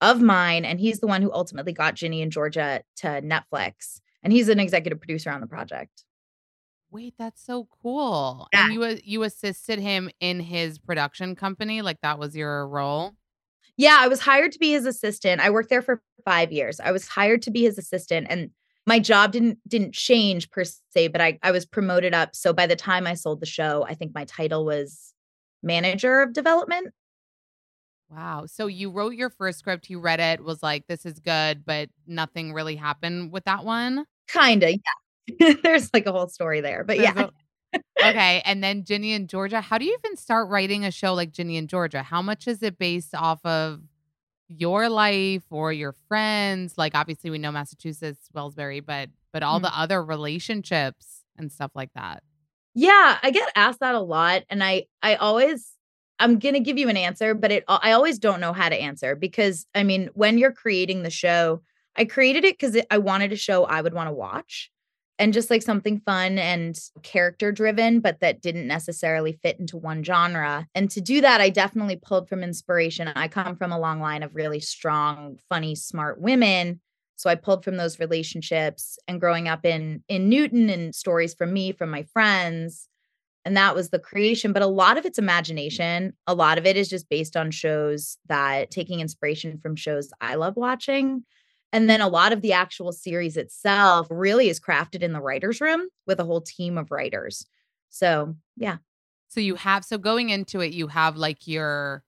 of 0.00 0.20
mine. 0.20 0.64
And 0.64 0.80
he's 0.80 1.00
the 1.00 1.06
one 1.06 1.22
who 1.22 1.32
ultimately 1.32 1.72
got 1.72 1.94
Ginny 1.94 2.22
and 2.22 2.32
Georgia 2.32 2.82
to 2.96 3.06
Netflix. 3.06 4.00
And 4.22 4.32
he's 4.32 4.48
an 4.48 4.60
executive 4.60 5.00
producer 5.00 5.30
on 5.30 5.40
the 5.40 5.46
project. 5.46 6.04
Wait, 6.92 7.14
that's 7.18 7.42
so 7.42 7.66
cool. 7.82 8.48
Yeah. 8.52 8.66
And 8.66 8.74
you 8.74 9.00
you 9.02 9.22
assisted 9.22 9.78
him 9.78 10.10
in 10.20 10.40
his 10.40 10.78
production 10.78 11.34
company, 11.34 11.80
like 11.80 12.00
that 12.02 12.18
was 12.18 12.36
your 12.36 12.68
role. 12.68 13.12
Yeah, 13.76 13.96
I 14.00 14.08
was 14.08 14.20
hired 14.20 14.52
to 14.52 14.58
be 14.58 14.72
his 14.72 14.84
assistant. 14.86 15.40
I 15.40 15.50
worked 15.50 15.70
there 15.70 15.82
for 15.82 16.02
5 16.24 16.52
years. 16.52 16.78
I 16.80 16.92
was 16.92 17.08
hired 17.08 17.42
to 17.42 17.50
be 17.50 17.62
his 17.62 17.78
assistant 17.78 18.26
and 18.30 18.50
my 18.86 18.98
job 18.98 19.32
didn't 19.32 19.58
didn't 19.68 19.94
change 19.94 20.50
per 20.50 20.64
se, 20.64 21.08
but 21.08 21.20
I 21.20 21.38
I 21.42 21.50
was 21.52 21.64
promoted 21.64 22.14
up. 22.14 22.34
So 22.34 22.52
by 22.52 22.66
the 22.66 22.76
time 22.76 23.06
I 23.06 23.14
sold 23.14 23.40
the 23.40 23.46
show, 23.46 23.84
I 23.88 23.94
think 23.94 24.12
my 24.14 24.24
title 24.24 24.64
was 24.64 25.14
manager 25.62 26.20
of 26.20 26.32
development. 26.32 26.92
Wow. 28.10 28.44
So 28.46 28.66
you 28.66 28.90
wrote 28.90 29.14
your 29.14 29.30
first 29.30 29.58
script, 29.58 29.88
you 29.88 29.98
read 29.98 30.20
it, 30.20 30.42
was 30.44 30.62
like, 30.62 30.86
this 30.86 31.06
is 31.06 31.18
good, 31.18 31.64
but 31.64 31.88
nothing 32.06 32.52
really 32.52 32.76
happened 32.76 33.32
with 33.32 33.44
that 33.44 33.64
one. 33.64 34.04
Kinda, 34.28 34.70
yeah. 34.72 35.01
There's 35.62 35.90
like 35.94 36.06
a 36.06 36.12
whole 36.12 36.28
story 36.28 36.60
there. 36.60 36.84
But 36.84 36.98
There's 36.98 37.14
yeah. 37.14 37.28
a- 37.74 37.78
okay. 38.08 38.42
And 38.44 38.62
then 38.62 38.84
Ginny 38.84 39.12
and 39.14 39.28
Georgia. 39.28 39.60
How 39.60 39.78
do 39.78 39.84
you 39.84 39.96
even 40.04 40.16
start 40.16 40.48
writing 40.48 40.84
a 40.84 40.90
show 40.90 41.14
like 41.14 41.32
Ginny 41.32 41.56
and 41.56 41.68
Georgia? 41.68 42.02
How 42.02 42.22
much 42.22 42.46
is 42.48 42.62
it 42.62 42.78
based 42.78 43.14
off 43.14 43.44
of 43.44 43.80
your 44.48 44.88
life 44.88 45.44
or 45.50 45.72
your 45.72 45.92
friends? 46.08 46.74
Like 46.76 46.94
obviously 46.94 47.30
we 47.30 47.38
know 47.38 47.52
Massachusetts, 47.52 48.28
Wellsbury, 48.34 48.80
but 48.80 49.10
but 49.32 49.42
all 49.42 49.60
Mhm. 49.60 49.62
the 49.62 49.78
other 49.78 50.04
relationships 50.04 51.24
and 51.38 51.50
stuff 51.52 51.70
like 51.74 51.90
that. 51.94 52.22
Yeah, 52.74 53.18
I 53.22 53.30
get 53.30 53.50
asked 53.54 53.80
that 53.80 53.94
a 53.94 54.00
lot 54.00 54.42
and 54.50 54.62
I 54.64 54.86
I 55.02 55.16
always 55.16 55.76
I'm 56.18 56.38
going 56.38 56.54
to 56.54 56.60
give 56.60 56.78
you 56.78 56.88
an 56.88 56.96
answer, 56.96 57.34
but 57.34 57.52
it 57.52 57.64
I 57.68 57.92
always 57.92 58.18
don't 58.18 58.40
know 58.40 58.52
how 58.52 58.68
to 58.68 58.76
answer 58.80 59.16
because 59.16 59.66
I 59.74 59.84
mean, 59.84 60.10
when 60.14 60.38
you're 60.38 60.52
creating 60.52 61.02
the 61.04 61.10
show, 61.10 61.62
I 61.96 62.04
created 62.06 62.44
it 62.44 62.58
cuz 62.58 62.76
I 62.90 62.98
wanted 62.98 63.32
a 63.32 63.36
show 63.36 63.64
I 63.64 63.80
would 63.82 63.94
want 63.94 64.08
to 64.08 64.12
watch. 64.14 64.70
And 65.22 65.32
just 65.32 65.50
like 65.50 65.62
something 65.62 66.00
fun 66.00 66.36
and 66.36 66.76
character 67.04 67.52
driven, 67.52 68.00
but 68.00 68.18
that 68.18 68.42
didn't 68.42 68.66
necessarily 68.66 69.38
fit 69.40 69.56
into 69.60 69.76
one 69.76 70.02
genre. 70.02 70.66
And 70.74 70.90
to 70.90 71.00
do 71.00 71.20
that, 71.20 71.40
I 71.40 71.48
definitely 71.48 71.94
pulled 71.94 72.28
from 72.28 72.42
inspiration. 72.42 73.06
I 73.06 73.28
come 73.28 73.54
from 73.54 73.70
a 73.70 73.78
long 73.78 74.00
line 74.00 74.24
of 74.24 74.34
really 74.34 74.58
strong, 74.58 75.38
funny, 75.48 75.76
smart 75.76 76.20
women. 76.20 76.80
So 77.14 77.30
I 77.30 77.36
pulled 77.36 77.62
from 77.62 77.76
those 77.76 78.00
relationships 78.00 78.98
and 79.06 79.20
growing 79.20 79.46
up 79.46 79.64
in 79.64 80.02
in 80.08 80.28
Newton 80.28 80.68
and 80.68 80.92
stories 80.92 81.34
from 81.34 81.52
me, 81.52 81.70
from 81.70 81.88
my 81.88 82.02
friends. 82.12 82.88
And 83.44 83.56
that 83.56 83.76
was 83.76 83.90
the 83.90 84.00
creation. 84.00 84.52
But 84.52 84.62
a 84.62 84.66
lot 84.66 84.98
of 84.98 85.06
it's 85.06 85.20
imagination. 85.20 86.14
A 86.26 86.34
lot 86.34 86.58
of 86.58 86.66
it 86.66 86.76
is 86.76 86.88
just 86.88 87.08
based 87.08 87.36
on 87.36 87.52
shows 87.52 88.18
that 88.26 88.72
taking 88.72 88.98
inspiration 88.98 89.60
from 89.62 89.76
shows 89.76 90.10
I 90.20 90.34
love 90.34 90.56
watching. 90.56 91.22
And 91.72 91.88
then 91.88 92.00
a 92.00 92.08
lot 92.08 92.32
of 92.32 92.42
the 92.42 92.52
actual 92.52 92.92
series 92.92 93.36
itself 93.36 94.06
really 94.10 94.48
is 94.48 94.60
crafted 94.60 95.02
in 95.02 95.12
the 95.12 95.20
writer's 95.20 95.60
room 95.60 95.88
with 96.06 96.20
a 96.20 96.24
whole 96.24 96.42
team 96.42 96.76
of 96.76 96.90
writers. 96.90 97.46
So, 97.88 98.34
yeah. 98.56 98.76
So 99.28 99.40
you 99.40 99.54
have, 99.54 99.84
so 99.84 99.96
going 99.96 100.28
into 100.28 100.60
it, 100.60 100.72
you 100.72 100.88
have 100.88 101.16
like 101.16 101.46
your 101.46 102.04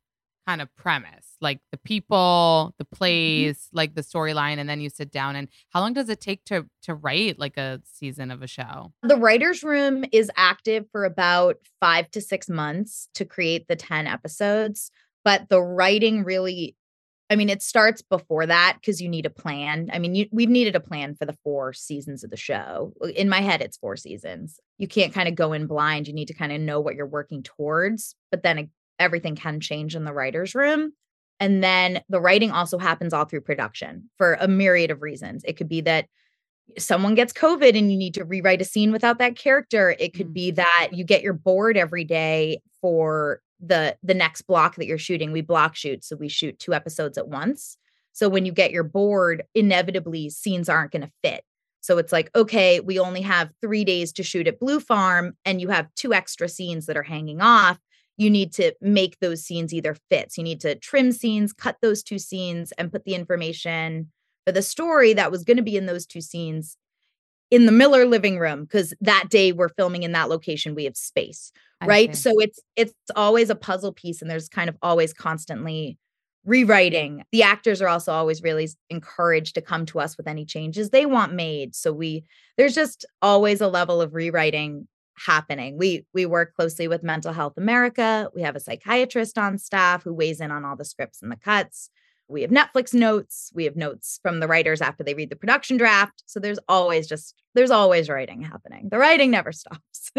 kind 0.47 0.61
of 0.61 0.75
premise, 0.76 1.37
like 1.40 1.61
the 1.73 1.78
people, 1.78 2.75
the 2.78 2.85
mm-hmm. 2.85 2.97
plays, 2.97 3.56
mm-hmm. 3.56 3.76
like 3.76 3.94
the 3.94 4.02
storyline, 4.02 4.59
and 4.59 4.68
then 4.68 4.80
you 4.80 4.90
sit 4.90 5.11
down. 5.11 5.37
And 5.37 5.49
how 5.71 5.80
long 5.80 5.92
does 5.92 6.09
it 6.09 6.21
take 6.21 6.44
to 6.44 6.66
to 6.83 6.94
write 6.94 7.38
like 7.38 7.56
a 7.56 7.80
season 7.85 8.30
of 8.30 8.42
a 8.42 8.47
show? 8.47 8.92
The 9.02 9.16
writer's 9.16 9.62
room 9.62 10.04
is 10.12 10.30
active 10.37 10.87
for 10.92 11.04
about 11.04 11.56
five 11.80 12.11
to 12.12 12.21
six 12.21 12.49
months 12.49 13.09
to 13.14 13.25
create 13.25 13.68
the 13.68 13.76
10 13.76 14.06
episodes. 14.06 14.90
But 15.25 15.49
the 15.49 15.62
writing 15.62 16.25
really 16.25 16.76
I 17.31 17.37
mean, 17.37 17.49
it 17.49 17.62
starts 17.62 18.02
before 18.02 18.47
that 18.47 18.76
because 18.81 19.00
you 19.00 19.09
need 19.09 19.25
a 19.25 19.31
plan. 19.31 19.88
I 19.93 19.99
mean, 19.99 20.14
you, 20.14 20.26
we've 20.31 20.50
needed 20.50 20.76
a 20.76 20.81
plan 20.81 21.14
for 21.14 21.25
the 21.25 21.37
four 21.43 21.73
seasons 21.73 22.23
of 22.23 22.31
the 22.31 22.37
show. 22.37 22.93
In 23.16 23.31
my 23.31 23.40
head, 23.40 23.62
it's 23.62 23.78
four 23.78 23.97
seasons. 23.97 24.61
You 24.76 24.87
can't 24.88 25.14
kind 25.14 25.28
of 25.28 25.35
go 25.35 25.52
in 25.52 25.66
blind. 25.66 26.07
You 26.07 26.12
need 26.12 26.28
to 26.28 26.35
kind 26.35 26.52
of 26.52 26.61
know 26.61 26.81
what 26.81 26.97
you're 26.97 27.07
working 27.07 27.43
towards, 27.43 28.14
but 28.31 28.43
then 28.43 28.71
everything 28.99 29.37
can 29.37 29.61
change 29.61 29.97
in 29.97 30.04
the 30.04 30.12
writer's 30.12 30.54
room. 30.54 30.93
And 31.40 31.64
then 31.64 32.02
the 32.09 32.21
writing 32.21 32.50
also 32.50 32.78
happens 32.78 33.12
all 33.12 33.25
through 33.25 33.40
production 33.40 34.11
for 34.19 34.35
a 34.35 34.47
myriad 34.47 34.90
of 34.90 35.02
reasons. 35.02 35.43
It 35.45 35.57
could 35.57 35.69
be 35.69 35.81
that 35.83 36.07
someone 36.78 37.14
gets 37.14 37.33
COVID 37.33 37.76
and 37.76 37.90
you 37.90 37.99
need 37.99 38.14
to 38.14 38.25
rewrite 38.25 38.62
a 38.62 38.64
scene 38.64 38.93
without 38.93 39.19
that 39.19 39.37
character. 39.37 39.97
It 39.99 40.14
could 40.14 40.28
mm. 40.28 40.35
be 40.35 40.50
that 40.52 40.90
you 40.93 41.04
get 41.04 41.23
your 41.23 41.33
board 41.33 41.76
every 41.76 42.04
day 42.04 42.61
for 42.81 43.40
the 43.61 43.97
the 44.03 44.15
next 44.15 44.43
block 44.43 44.77
that 44.77 44.87
you're 44.87 44.99
shooting 44.99 45.33
we 45.33 45.41
block 45.41 45.77
shoot 45.77 46.05
so 46.05 46.17
we 46.17 46.29
shoot 46.29 46.59
two 46.59 46.75
episodes 46.75 47.19
at 47.19 47.29
once. 47.29 47.77
So 48.13 48.29
when 48.29 48.47
you 48.47 48.53
get 48.53 48.71
your 48.71 48.85
board 48.85 49.45
inevitably 49.55 50.31
scenes 50.31 50.69
aren't 50.69 50.93
going 50.93 51.03
to 51.03 51.13
fit. 51.23 51.45
So 51.81 51.99
it's 51.99 52.13
like 52.13 52.31
okay 52.35 52.81
we 52.81 52.99
only 52.99 53.23
have 53.23 53.51
3 53.61 53.85
days 53.85 54.13
to 54.15 54.23
shoot 54.23 54.47
at 54.47 54.61
blue 54.61 54.81
farm 54.81 55.35
and 55.45 55.61
you 55.61 55.69
have 55.69 55.95
two 55.95 56.13
extra 56.15 56.49
scenes 56.49 56.87
that 56.87 56.97
are 56.97 57.03
hanging 57.03 57.41
off. 57.41 57.79
You 58.17 58.31
need 58.31 58.53
to 58.55 58.75
make 58.81 59.19
those 59.21 59.45
scenes 59.45 59.75
either 59.75 59.97
fit. 60.11 60.33
So 60.33 60.41
you 60.41 60.45
need 60.45 60.61
to 60.61 60.75
trim 60.77 61.13
scenes 61.13 61.53
cut 61.53 61.77
those 61.83 62.03
two 62.03 62.19
scenes 62.19 62.73
and 62.73 62.93
put 62.93 63.05
the 63.05 63.15
information 63.15 64.11
for 64.45 64.53
the 64.53 64.63
story 64.63 65.15
that 65.15 65.31
was 65.31 65.45
going 65.45 65.57
to 65.57 65.63
be 65.63 65.77
in 65.77 65.87
those 65.87 66.07
two 66.07 66.21
scenes 66.21 66.77
in 67.51 67.67
the 67.67 67.73
Miller 67.73 68.07
living 68.07 68.39
room 68.39 68.65
because 68.65 68.95
that 69.01 69.27
day 69.31 69.53
we're 69.53 69.69
filming 69.69 70.03
in 70.03 70.13
that 70.13 70.29
location 70.29 70.75
we 70.75 70.85
have 70.85 70.97
space 70.97 71.53
right? 71.87 72.14
so 72.17 72.38
it's 72.38 72.61
it's 72.76 72.95
always 73.17 73.50
a 73.50 73.55
puzzle 73.55 73.93
piece 73.93 74.23
and 74.23 74.31
there's 74.31 74.49
kind 74.49 74.69
of 74.69 74.76
always 74.83 75.12
constantly 75.12 75.99
rewriting. 76.45 77.25
The 77.33 77.43
actors 77.43 77.81
are 77.81 77.88
also 77.88 78.12
always 78.12 78.43
really 78.43 78.69
encouraged 78.91 79.55
to 79.55 79.62
come 79.62 79.87
to 79.87 80.00
us 80.00 80.17
with 80.17 80.29
any 80.29 80.45
changes 80.45 80.91
they 80.91 81.07
want 81.07 81.33
made. 81.35 81.75
So 81.75 81.93
we 81.93 82.25
there's 82.57 82.75
just 82.75 83.05
always 83.23 83.61
a 83.61 83.69
level 83.69 84.00
of 84.00 84.14
rewriting 84.14 84.87
happening. 85.17 85.79
We 85.79 86.07
we 86.12 86.26
work 86.26 86.55
closely 86.55 86.88
with 86.88 87.03
mental 87.03 87.33
health 87.33 87.55
america. 87.57 88.31
We 88.35 88.43
have 88.43 88.57
a 88.57 88.61
psychiatrist 88.61 89.38
on 89.38 89.59
staff 89.59 90.03
who 90.03 90.12
weighs 90.12 90.41
in 90.41 90.50
on 90.50 90.64
all 90.64 90.76
the 90.76 90.85
scripts 90.85 91.23
and 91.23 91.31
the 91.31 91.37
cuts. 91.37 91.91
We 92.26 92.43
have 92.43 92.50
netflix 92.50 92.95
notes. 92.95 93.50
We 93.55 93.64
have 93.64 93.76
notes 93.76 94.19
from 94.23 94.41
the 94.41 94.49
writers 94.49 94.81
after 94.81 95.05
they 95.05 95.14
read 95.14 95.31
the 95.31 95.37
production 95.37 95.76
draft. 95.76 96.23
So 96.26 96.41
there's 96.41 96.59
always 96.69 97.07
just 97.07 97.35
there's 97.55 97.71
always 97.71 98.09
writing 98.09 98.43
happening. 98.43 98.88
The 98.91 98.99
writing 98.99 99.31
never 99.31 99.53
stops 99.53 100.11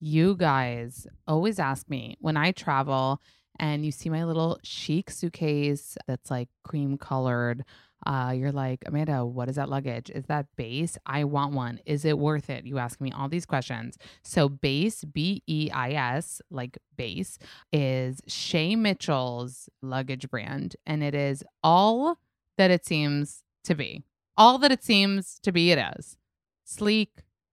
you 0.00 0.34
guys 0.34 1.06
always 1.26 1.58
ask 1.58 1.88
me 1.88 2.16
when 2.20 2.36
I 2.36 2.52
travel 2.52 3.20
and 3.58 3.84
you 3.84 3.92
see 3.92 4.08
my 4.08 4.24
little 4.24 4.58
chic 4.62 5.10
suitcase 5.10 5.96
that's 6.06 6.30
like 6.30 6.48
cream 6.64 6.96
colored. 6.96 7.64
Uh, 8.06 8.32
you're 8.34 8.52
like, 8.52 8.82
Amanda, 8.86 9.26
what 9.26 9.50
is 9.50 9.56
that 9.56 9.68
luggage? 9.68 10.08
Is 10.08 10.24
that 10.24 10.46
Béis? 10.58 10.96
I 11.04 11.24
want 11.24 11.52
one. 11.52 11.80
Is 11.84 12.06
it 12.06 12.18
worth 12.18 12.48
it? 12.48 12.64
You 12.64 12.78
ask 12.78 12.98
me 12.98 13.12
all 13.12 13.28
these 13.28 13.44
questions. 13.44 13.98
So, 14.24 14.48
Béis, 14.48 15.04
B 15.12 15.42
E 15.46 15.70
I 15.70 15.90
S, 15.90 16.40
like 16.50 16.78
base, 16.96 17.38
is 17.74 18.22
Shay 18.26 18.74
Mitchell's 18.74 19.68
luggage 19.82 20.30
brand, 20.30 20.76
and 20.86 21.02
it 21.02 21.14
is 21.14 21.44
all 21.62 22.18
that 22.56 22.70
it 22.70 22.86
seems 22.86 23.42
to 23.64 23.74
be. 23.74 24.02
All 24.34 24.56
that 24.58 24.72
it 24.72 24.82
seems 24.82 25.38
to 25.42 25.52
be, 25.52 25.70
it 25.70 25.78
is 25.98 26.16
sleek, 26.64 27.10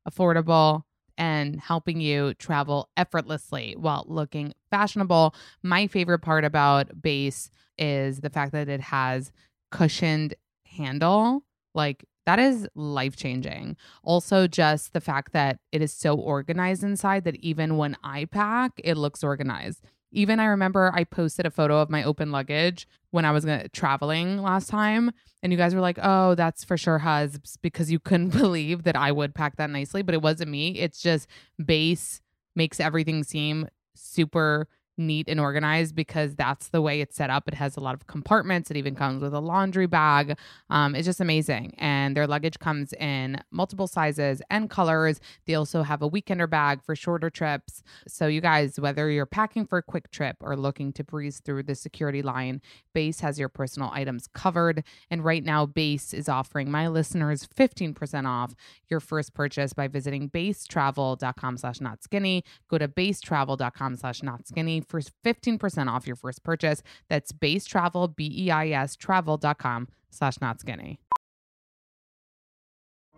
affordable, 0.10 0.84
and 1.18 1.60
helping 1.60 2.00
you 2.00 2.34
travel 2.36 2.90
effortlessly 2.98 3.76
while 3.78 4.06
looking 4.08 4.54
fashionable. 4.70 5.34
My 5.64 5.88
favorite 5.88 6.20
part 6.20 6.46
about 6.46 7.02
Béis 7.02 7.50
is 7.78 8.22
the 8.22 8.30
fact 8.30 8.52
that 8.52 8.70
it 8.70 8.82
has 8.82 9.32
cushioned 9.72 10.36
handle. 10.66 11.44
Like 11.74 12.06
that 12.26 12.40
is 12.40 12.68
life 12.76 13.16
changing. 13.16 13.78
Also, 14.04 14.48
just 14.48 14.94
the 14.94 15.02
fact 15.02 15.32
that 15.32 15.60
it 15.72 15.82
is 15.82 15.94
so 15.94 16.16
organized 16.16 16.84
inside 16.84 17.24
that 17.24 17.38
even 17.38 17.78
when 17.78 17.96
I 18.04 18.26
pack, 18.26 18.74
it 18.84 18.98
looks 18.98 19.24
organized. 19.24 19.82
Even 20.12 20.40
I 20.40 20.46
remember 20.46 20.92
I 20.94 21.04
posted 21.04 21.46
a 21.46 21.52
photo 21.52 21.80
of 21.80 21.90
my 21.90 22.04
open 22.04 22.32
luggage 22.32 22.88
when 23.18 23.26
I 23.26 23.32
was 23.32 23.46
gonna, 23.46 23.68
traveling 23.70 24.38
last 24.44 24.70
time, 24.70 25.12
and 25.42 25.52
you 25.52 25.58
guys 25.58 25.74
were 25.74 25.82
like, 25.82 25.98
"Oh, 26.00 26.36
that's 26.36 26.64
for 26.64 26.78
sure 26.78 27.00
Hubs," 27.00 27.58
because 27.58 27.92
you 27.92 27.98
couldn't 27.98 28.30
believe 28.44 28.84
that 28.84 28.96
I 28.96 29.12
would 29.12 29.34
pack 29.34 29.56
that 29.56 29.72
nicely, 29.72 30.04
but 30.04 30.14
it 30.14 30.22
wasn't 30.22 30.52
me. 30.52 30.78
It's 30.78 31.02
just 31.02 31.28
Béis 31.60 32.22
makes 32.56 32.80
everything 32.80 33.24
seem 33.24 33.70
super 33.96 34.68
neat 34.98 35.27
and 35.27 35.39
organized 35.39 35.96
because 35.96 36.36
that's 36.36 36.70
the 36.70 36.82
way 36.82 37.01
it's 37.01 37.16
set 37.16 37.30
up. 37.30 37.48
It 37.48 37.54
has 37.54 37.77
a 37.77 37.80
lot 37.80 37.94
of 37.94 38.08
compartments. 38.08 38.72
It 38.72 38.77
even 38.77 38.96
comes 38.96 39.22
with 39.22 39.34
a 39.34 39.39
laundry 39.39 39.86
bag. 39.86 40.38
Um, 40.70 40.96
it's 40.96 41.06
just 41.06 41.22
amazing. 41.22 41.75
And 41.77 42.16
their 42.16 42.27
luggage 42.27 42.60
comes 42.60 42.94
in 42.94 43.42
multiple 43.51 43.88
sizes 43.88 44.42
and 44.50 44.70
colors. 44.70 45.20
They 45.46 45.56
also 45.56 45.84
have 45.84 46.01
a 46.01 46.10
weekender 46.10 46.50
bag 46.50 46.84
for 46.84 46.96
shorter 46.96 47.30
trips. 47.30 47.84
So, 48.08 48.27
you 48.27 48.42
guys, 48.42 48.80
whether 48.80 49.10
you're 49.10 49.25
packing 49.25 49.66
for 49.66 49.77
a 49.77 49.84
quick 49.84 50.12
trip 50.12 50.38
or 50.42 50.56
looking 50.56 50.94
to 50.94 51.04
breeze 51.04 51.39
through 51.44 51.63
the 51.63 51.75
security 51.75 52.22
line, 52.22 52.62
Béis 52.96 53.22
has 53.22 53.39
your 53.39 53.50
personal 53.50 53.89
items 53.94 54.27
covered. 54.34 54.84
And 55.10 55.24
right 55.24 55.44
now, 55.44 55.66
Béis 55.66 56.13
is 56.13 56.27
offering 56.30 56.72
my 56.72 56.88
listeners 56.88 57.48
15% 57.56 58.27
off 58.27 58.56
your 58.89 59.00
first 59.00 59.34
purchase 59.34 59.74
by 59.74 59.88
visiting 59.88 60.30
beistravel.com 60.30 61.58
slash 61.58 61.82
not 61.82 62.04
skinny. 62.04 62.44
Go 62.70 62.77
to 62.77 62.88
beistravel.com 62.88 63.96
slash 63.98 64.24
not 64.24 64.48
skinny 64.48 64.82
for 64.88 65.01
15% 65.01 65.88
off 65.88 66.08
your 66.08 66.15
first 66.15 66.44
purchase. 66.44 66.82
That's 67.10 67.32
beistravel, 67.32 68.15
B-E-I-S 68.15 68.96
travel.com 68.96 69.88
slash 70.10 70.41
not 70.41 70.60
skinny. 70.60 71.00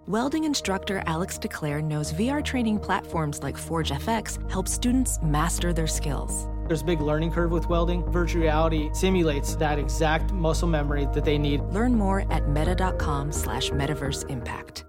Welding 0.07 0.45
instructor 0.45 1.03
Alex 1.05 1.38
DeClaire 1.38 1.83
knows 1.83 2.13
VR 2.13 2.43
training 2.43 2.79
platforms 2.79 3.43
like 3.43 3.55
Forge 3.55 3.91
FX 3.91 4.49
help 4.49 4.67
students 4.67 5.19
master 5.21 5.71
their 5.71 5.85
skills. 5.85 6.47
There's 6.67 6.81
a 6.81 6.85
big 6.85 7.01
learning 7.01 7.31
curve 7.31 7.51
with 7.51 7.69
welding. 7.69 8.03
Virtual 8.11 8.41
reality 8.41 8.89
simulates 8.93 9.55
that 9.57 9.77
exact 9.77 10.31
muscle 10.31 10.67
memory 10.67 11.07
that 11.13 11.25
they 11.25 11.38
need. 11.38 11.61
Learn 11.61 11.93
more 11.95 12.31
at 12.31 12.47
meta.com 12.49 13.31
slash 13.31 13.69
metaverse 13.69 14.27
impact. 14.29 14.85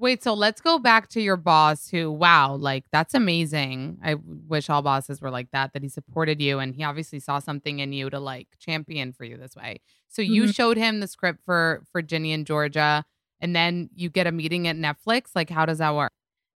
Wait, 0.00 0.22
so 0.22 0.32
let's 0.32 0.60
go 0.60 0.78
back 0.78 1.08
to 1.08 1.20
your 1.20 1.36
boss 1.36 1.88
who, 1.88 2.10
wow, 2.10 2.54
like 2.54 2.84
that's 2.92 3.14
amazing. 3.14 3.98
I 4.02 4.14
wish 4.46 4.70
all 4.70 4.80
bosses 4.80 5.20
were 5.20 5.30
like 5.30 5.50
that, 5.50 5.72
that 5.72 5.82
he 5.82 5.88
supported 5.88 6.40
you 6.40 6.60
and 6.60 6.72
he 6.74 6.84
obviously 6.84 7.18
saw 7.18 7.40
something 7.40 7.80
in 7.80 7.92
you 7.92 8.08
to 8.10 8.20
like 8.20 8.46
champion 8.60 9.12
for 9.12 9.24
you 9.24 9.36
this 9.36 9.56
way. 9.56 9.80
So 10.08 10.22
you 10.22 10.44
mm-hmm. 10.44 10.52
showed 10.52 10.76
him 10.76 11.00
the 11.00 11.08
script 11.08 11.40
for 11.44 11.82
for 11.90 12.00
Ginny 12.00 12.32
and 12.32 12.46
Georgia 12.46 13.04
and 13.40 13.54
then 13.54 13.90
you 13.94 14.08
get 14.08 14.26
a 14.26 14.32
meeting 14.32 14.66
at 14.68 14.76
Netflix. 14.76 15.30
Like, 15.34 15.50
how 15.50 15.66
does 15.66 15.78
that 15.78 15.94
work? 15.94 16.12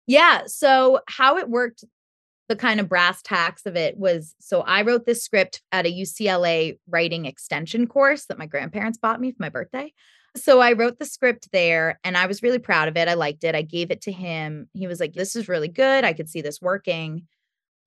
Yeah. 0.07 0.43
So 0.47 0.99
how 1.07 1.37
it 1.37 1.49
worked, 1.49 1.83
the 2.49 2.55
kind 2.55 2.79
of 2.79 2.89
brass 2.89 3.21
tacks 3.21 3.65
of 3.65 3.75
it 3.75 3.97
was 3.97 4.35
so 4.39 4.61
I 4.61 4.81
wrote 4.81 5.05
this 5.05 5.23
script 5.23 5.61
at 5.71 5.85
a 5.85 5.91
UCLA 5.91 6.79
writing 6.87 7.25
extension 7.25 7.87
course 7.87 8.25
that 8.25 8.37
my 8.37 8.45
grandparents 8.45 8.97
bought 8.97 9.21
me 9.21 9.31
for 9.31 9.37
my 9.39 9.49
birthday. 9.49 9.93
So 10.35 10.61
I 10.61 10.73
wrote 10.73 10.97
the 10.97 11.05
script 11.05 11.49
there 11.51 11.99
and 12.03 12.15
I 12.15 12.25
was 12.25 12.41
really 12.41 12.59
proud 12.59 12.87
of 12.87 12.95
it. 12.95 13.07
I 13.07 13.15
liked 13.15 13.43
it. 13.43 13.55
I 13.55 13.61
gave 13.61 13.91
it 13.91 14.01
to 14.03 14.11
him. 14.11 14.69
He 14.73 14.87
was 14.87 14.99
like, 14.99 15.13
This 15.13 15.35
is 15.35 15.49
really 15.49 15.67
good. 15.67 16.03
I 16.03 16.13
could 16.13 16.29
see 16.29 16.41
this 16.41 16.61
working. 16.61 17.27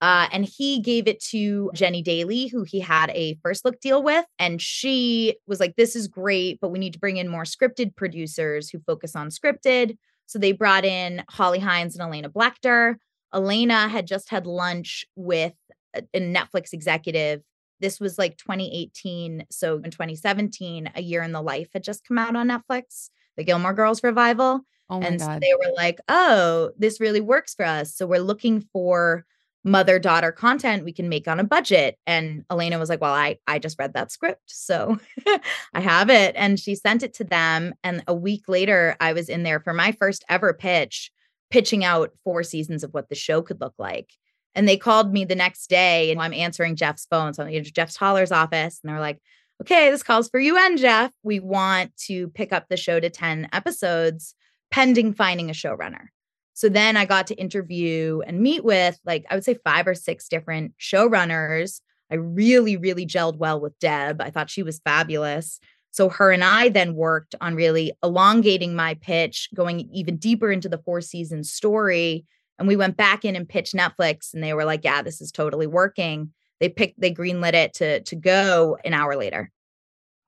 Uh, 0.00 0.28
and 0.32 0.44
he 0.44 0.80
gave 0.80 1.08
it 1.08 1.22
to 1.22 1.70
Jenny 1.72 2.02
Daly, 2.02 2.48
who 2.48 2.64
he 2.64 2.80
had 2.80 3.10
a 3.10 3.38
first 3.42 3.64
look 3.64 3.80
deal 3.80 4.02
with. 4.02 4.26
And 4.38 4.60
she 4.60 5.36
was 5.46 5.60
like, 5.60 5.76
This 5.76 5.96
is 5.96 6.08
great, 6.08 6.58
but 6.60 6.68
we 6.68 6.78
need 6.78 6.92
to 6.92 6.98
bring 6.98 7.16
in 7.16 7.28
more 7.28 7.44
scripted 7.44 7.96
producers 7.96 8.68
who 8.68 8.80
focus 8.80 9.16
on 9.16 9.30
scripted. 9.30 9.96
So 10.26 10.38
they 10.38 10.52
brought 10.52 10.84
in 10.84 11.24
Holly 11.30 11.60
Hines 11.60 11.96
and 11.96 12.02
Elena 12.02 12.28
Blechter. 12.28 12.96
Elena 13.32 13.88
had 13.88 14.06
just 14.06 14.30
had 14.30 14.46
lunch 14.46 15.06
with 15.16 15.54
a 15.94 16.02
Netflix 16.14 16.72
executive. 16.72 17.42
This 17.84 18.00
was 18.00 18.16
like 18.16 18.38
2018. 18.38 19.44
So 19.50 19.74
in 19.74 19.90
2017, 19.90 20.88
A 20.94 21.02
Year 21.02 21.22
in 21.22 21.32
the 21.32 21.42
Life 21.42 21.68
had 21.74 21.84
just 21.84 22.08
come 22.08 22.16
out 22.16 22.34
on 22.34 22.48
Netflix, 22.48 23.10
the 23.36 23.44
Gilmore 23.44 23.74
Girls 23.74 24.02
revival. 24.02 24.62
Oh 24.88 25.00
my 25.00 25.06
and 25.06 25.20
so 25.20 25.38
they 25.38 25.52
were 25.52 25.74
like, 25.76 26.00
oh, 26.08 26.70
this 26.78 26.98
really 26.98 27.20
works 27.20 27.54
for 27.54 27.66
us. 27.66 27.94
So 27.94 28.06
we're 28.06 28.20
looking 28.20 28.62
for 28.72 29.26
mother 29.64 29.98
daughter 29.98 30.32
content 30.32 30.86
we 30.86 30.94
can 30.94 31.10
make 31.10 31.28
on 31.28 31.38
a 31.38 31.44
budget. 31.44 31.98
And 32.06 32.46
Elena 32.50 32.78
was 32.78 32.88
like, 32.88 33.02
well, 33.02 33.12
I, 33.12 33.36
I 33.46 33.58
just 33.58 33.78
read 33.78 33.92
that 33.92 34.10
script. 34.10 34.44
So 34.46 34.98
I 35.74 35.80
have 35.80 36.08
it. 36.08 36.34
And 36.38 36.58
she 36.58 36.74
sent 36.74 37.02
it 37.02 37.12
to 37.14 37.24
them. 37.24 37.74
And 37.84 38.02
a 38.06 38.14
week 38.14 38.44
later, 38.48 38.96
I 38.98 39.12
was 39.12 39.28
in 39.28 39.42
there 39.42 39.60
for 39.60 39.74
my 39.74 39.92
first 39.92 40.24
ever 40.30 40.54
pitch, 40.54 41.12
pitching 41.50 41.84
out 41.84 42.12
four 42.24 42.44
seasons 42.44 42.82
of 42.82 42.94
what 42.94 43.10
the 43.10 43.14
show 43.14 43.42
could 43.42 43.60
look 43.60 43.74
like. 43.76 44.08
And 44.54 44.68
they 44.68 44.76
called 44.76 45.12
me 45.12 45.24
the 45.24 45.34
next 45.34 45.68
day 45.68 46.10
and 46.10 46.20
I'm 46.20 46.32
answering 46.32 46.76
Jeff's 46.76 47.06
phone. 47.06 47.34
So 47.34 47.42
I'm 47.42 47.48
in 47.48 47.64
Jeff's 47.64 47.96
Holler's 47.96 48.32
office. 48.32 48.80
And 48.82 48.90
they're 48.90 49.00
like, 49.00 49.20
okay, 49.60 49.90
this 49.90 50.02
calls 50.02 50.28
for 50.28 50.38
you 50.38 50.56
and 50.56 50.78
Jeff. 50.78 51.10
We 51.22 51.40
want 51.40 51.96
to 52.06 52.28
pick 52.28 52.52
up 52.52 52.68
the 52.68 52.76
show 52.76 53.00
to 53.00 53.10
10 53.10 53.48
episodes 53.52 54.34
pending 54.70 55.14
finding 55.14 55.50
a 55.50 55.54
showrunner. 55.54 56.06
So 56.54 56.68
then 56.68 56.96
I 56.96 57.04
got 57.04 57.26
to 57.28 57.34
interview 57.34 58.20
and 58.26 58.40
meet 58.40 58.64
with 58.64 58.98
like 59.04 59.24
I 59.30 59.34
would 59.34 59.44
say 59.44 59.54
five 59.64 59.86
or 59.86 59.94
six 59.94 60.28
different 60.28 60.72
showrunners. 60.80 61.80
I 62.10 62.16
really 62.16 62.76
really 62.76 63.06
gelled 63.06 63.36
well 63.36 63.60
with 63.60 63.78
Deb. 63.78 64.20
I 64.20 64.30
thought 64.30 64.50
she 64.50 64.62
was 64.62 64.80
fabulous. 64.80 65.60
So 65.90 66.08
her 66.08 66.32
and 66.32 66.42
I 66.42 66.70
then 66.70 66.96
worked 66.96 67.36
on 67.40 67.54
really 67.54 67.92
elongating 68.02 68.74
my 68.74 68.94
pitch, 68.94 69.48
going 69.54 69.80
even 69.92 70.16
deeper 70.16 70.50
into 70.50 70.68
the 70.68 70.78
four 70.78 71.00
season 71.00 71.44
story. 71.44 72.24
And 72.58 72.68
we 72.68 72.76
went 72.76 72.96
back 72.96 73.24
in 73.24 73.36
and 73.36 73.48
pitched 73.48 73.74
Netflix 73.74 74.32
and 74.32 74.42
they 74.42 74.54
were 74.54 74.64
like, 74.64 74.84
"Yeah, 74.84 75.02
this 75.02 75.20
is 75.20 75.32
totally 75.32 75.66
working." 75.66 76.32
They 76.60 76.68
picked 76.68 77.00
they 77.00 77.12
greenlit 77.12 77.54
it 77.54 77.74
to 77.74 78.00
to 78.00 78.16
go 78.16 78.78
an 78.84 78.94
hour 78.94 79.16
later. 79.16 79.50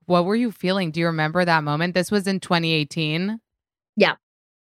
What 0.06 0.24
were 0.24 0.36
you 0.36 0.52
feeling? 0.52 0.90
Do 0.90 1.00
you 1.00 1.06
remember 1.06 1.44
that 1.44 1.64
moment? 1.64 1.94
This 1.94 2.10
was 2.10 2.26
in 2.26 2.40
2018. 2.40 3.40
Yeah. 3.96 4.14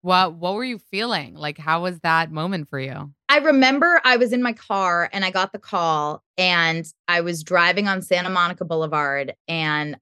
What 0.03 0.35
What 0.35 0.55
were 0.55 0.65
you 0.65 0.79
feeling? 0.79 1.35
Like, 1.35 1.59
how 1.59 1.83
was 1.83 2.01
that 2.01 2.31
moment 2.31 2.69
for 2.69 2.79
you? 2.79 3.13
I 3.29 3.39
remember 3.39 4.01
I 4.05 4.17
was 4.17 4.33
in 4.33 4.43
my 4.43 4.53
car 4.53 5.11
and 5.13 5.25
I 5.25 5.31
got 5.31 5.53
the 5.53 5.59
call 5.59 6.23
and 6.37 6.87
I 7.09 7.21
was 7.21 7.43
driving 7.43 7.89
on 7.89 8.03
Santa 8.03 8.31
Monica 8.31 8.65
Boulevard 8.65 9.35
and 9.47 9.97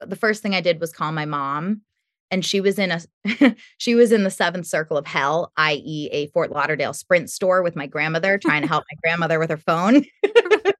the 0.00 0.16
first 0.16 0.42
thing 0.42 0.54
I 0.54 0.60
did 0.60 0.80
was 0.80 0.92
call 0.92 1.12
my 1.12 1.26
mom 1.26 1.82
and 2.30 2.44
she 2.44 2.60
was 2.60 2.78
in 2.78 2.90
a 2.90 3.56
she 3.78 3.94
was 3.94 4.12
in 4.12 4.24
the 4.24 4.30
seventh 4.30 4.66
circle 4.66 4.96
of 4.96 5.06
hell, 5.06 5.52
i.e. 5.56 6.08
a 6.12 6.28
Fort 6.28 6.50
Lauderdale 6.50 6.92
Sprint 6.92 7.30
store 7.30 7.62
with 7.62 7.76
my 7.76 7.86
grandmother 7.86 8.38
trying 8.38 8.62
to 8.62 8.68
help 8.68 8.84
my 8.90 8.98
grandmother 9.02 9.38
with 9.38 9.50
her 9.50 9.56
phone. 9.56 10.04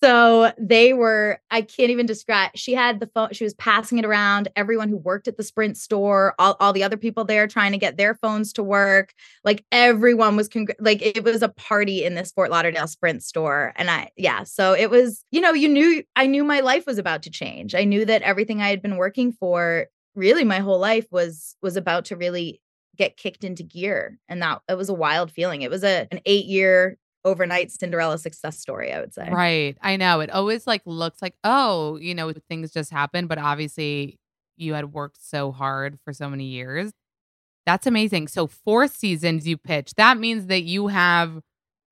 so 0.00 0.52
they 0.58 0.92
were 0.92 1.40
i 1.50 1.60
can't 1.60 1.90
even 1.90 2.06
describe 2.06 2.50
she 2.54 2.72
had 2.72 3.00
the 3.00 3.06
phone 3.06 3.28
she 3.32 3.44
was 3.44 3.54
passing 3.54 3.98
it 3.98 4.04
around 4.04 4.48
everyone 4.54 4.88
who 4.88 4.96
worked 4.96 5.28
at 5.28 5.36
the 5.36 5.42
sprint 5.42 5.76
store 5.76 6.34
all, 6.38 6.56
all 6.60 6.72
the 6.72 6.82
other 6.82 6.96
people 6.96 7.24
there 7.24 7.46
trying 7.46 7.72
to 7.72 7.78
get 7.78 7.96
their 7.96 8.14
phones 8.14 8.52
to 8.52 8.62
work 8.62 9.12
like 9.44 9.64
everyone 9.72 10.36
was 10.36 10.48
congr- 10.48 10.74
like 10.78 11.02
it 11.02 11.24
was 11.24 11.42
a 11.42 11.48
party 11.48 12.04
in 12.04 12.14
this 12.14 12.32
fort 12.32 12.50
lauderdale 12.50 12.86
sprint 12.86 13.22
store 13.22 13.72
and 13.76 13.90
i 13.90 14.08
yeah 14.16 14.44
so 14.44 14.72
it 14.72 14.90
was 14.90 15.24
you 15.30 15.40
know 15.40 15.52
you 15.52 15.68
knew 15.68 16.02
i 16.16 16.26
knew 16.26 16.44
my 16.44 16.60
life 16.60 16.86
was 16.86 16.98
about 16.98 17.22
to 17.22 17.30
change 17.30 17.74
i 17.74 17.84
knew 17.84 18.04
that 18.04 18.22
everything 18.22 18.62
i 18.62 18.68
had 18.68 18.82
been 18.82 18.96
working 18.96 19.32
for 19.32 19.86
really 20.14 20.44
my 20.44 20.58
whole 20.58 20.78
life 20.78 21.06
was 21.10 21.56
was 21.62 21.76
about 21.76 22.06
to 22.06 22.16
really 22.16 22.60
get 22.96 23.16
kicked 23.16 23.44
into 23.44 23.62
gear 23.62 24.18
and 24.28 24.42
that 24.42 24.60
it 24.68 24.74
was 24.76 24.88
a 24.88 24.94
wild 24.94 25.30
feeling 25.30 25.62
it 25.62 25.70
was 25.70 25.84
a 25.84 26.08
an 26.10 26.20
eight 26.26 26.46
year 26.46 26.98
overnight 27.24 27.70
Cinderella 27.70 28.18
success 28.18 28.58
story, 28.58 28.92
I 28.92 29.00
would 29.00 29.14
say. 29.14 29.28
Right. 29.30 29.76
I 29.82 29.96
know. 29.96 30.20
It 30.20 30.30
always 30.30 30.66
like 30.66 30.82
looks 30.86 31.20
like, 31.22 31.34
oh, 31.44 31.96
you 31.96 32.14
know, 32.14 32.32
things 32.48 32.72
just 32.72 32.90
happen, 32.90 33.26
but 33.26 33.38
obviously 33.38 34.18
you 34.56 34.74
had 34.74 34.92
worked 34.92 35.22
so 35.22 35.52
hard 35.52 35.98
for 36.04 36.12
so 36.12 36.28
many 36.28 36.44
years. 36.44 36.92
That's 37.66 37.86
amazing. 37.86 38.28
So 38.28 38.46
four 38.46 38.88
seasons 38.88 39.46
you 39.46 39.56
pitch. 39.56 39.94
That 39.96 40.18
means 40.18 40.46
that 40.46 40.62
you 40.62 40.88
have 40.88 41.42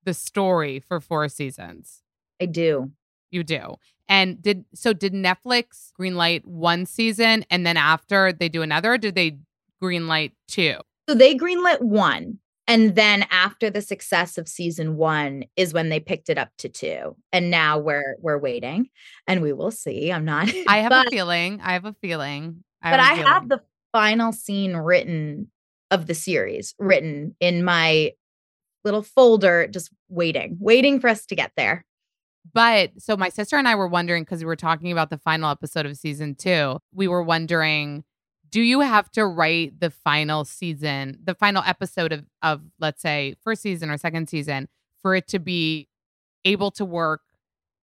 the 0.05 0.15
story 0.15 0.81
for 0.81 1.01
four 1.01 1.29
seasons. 1.29 2.03
I 2.41 2.47
do. 2.47 2.93
You 3.31 3.45
do. 3.45 3.77
And 4.09 4.41
did 4.41 4.65
so 4.75 4.93
did 4.93 5.13
Netflix 5.13 5.91
greenlight 5.99 6.45
one 6.45 6.87
season 6.87 7.45
and 7.51 7.67
then 7.67 7.77
after 7.77 8.33
they 8.33 8.49
do 8.49 8.63
another, 8.63 8.95
or 8.95 8.99
did 8.99 9.15
they 9.15 9.39
greenlight 9.83 10.33
two? 10.49 10.77
So 11.09 11.15
they 11.15 11.35
greenlit 11.35 11.81
one. 11.81 12.39
And 12.69 12.97
then 12.97 13.27
after 13.31 13.71
the 13.71 13.81
success 13.81 14.39
of 14.39 14.49
season 14.49 14.97
one 14.97 15.45
is 15.55 15.73
when 15.73 15.89
they 15.89 16.01
picked 16.01 16.29
it 16.29 16.39
up 16.39 16.51
to 16.59 16.69
two. 16.69 17.17
And 17.33 17.51
now 17.51 17.79
we're 17.79 18.17
we're 18.21 18.39
waiting 18.39 18.91
and 19.27 19.43
we 19.43 19.53
will 19.53 19.71
see. 19.71 20.13
I'm 20.13 20.25
not 20.25 20.53
I 20.69 20.79
have 20.79 20.91
but, 20.91 21.09
a 21.09 21.11
feeling. 21.11 21.61
I 21.63 21.73
have 21.73 21.85
a 21.85 21.95
feeling. 22.01 22.65
I 22.83 22.91
but 22.91 23.01
have 23.01 23.11
I 23.11 23.15
feeling. 23.17 23.33
have 23.33 23.49
the 23.49 23.61
final 23.93 24.33
scene 24.33 24.77
written 24.77 25.51
of 25.91 26.07
the 26.07 26.15
series 26.15 26.75
written 26.79 27.35
in 27.41 27.65
my 27.65 28.13
little 28.85 29.03
folder, 29.03 29.67
just 29.67 29.91
waiting, 30.09 30.57
waiting 30.61 31.01
for 31.01 31.09
us 31.09 31.27
to 31.27 31.35
get 31.35 31.53
there. 31.57 31.85
But 32.53 32.93
so 32.99 33.17
my 33.17 33.29
sister 33.29 33.57
and 33.57 33.67
I 33.67 33.75
were 33.75 33.89
wondering 33.89 34.23
because 34.23 34.41
we 34.41 34.47
were 34.47 34.57
talking 34.57 34.93
about 34.93 35.11
the 35.11 35.19
final 35.19 35.51
episode 35.51 35.87
of 35.87 35.97
season 35.97 36.35
two. 36.35 36.79
We 36.93 37.09
were 37.09 37.23
wondering, 37.23 38.05
do 38.51 38.61
you 38.61 38.81
have 38.81 39.11
to 39.13 39.27
write 39.27 39.81
the 39.81 39.91
final 39.91 40.45
season, 40.45 41.19
the 41.23 41.35
final 41.35 41.63
episode 41.67 42.13
of, 42.13 42.25
of 42.43 42.63
let's 42.79 43.03
say 43.03 43.37
first 43.43 43.63
season 43.63 43.91
or 43.91 43.99
second 43.99 44.29
season 44.29 44.69
for 45.03 45.15
it 45.15 45.29
to 45.29 45.39
be 45.39 45.89
able 46.45 46.71
to 46.73 46.85
work 46.85 47.23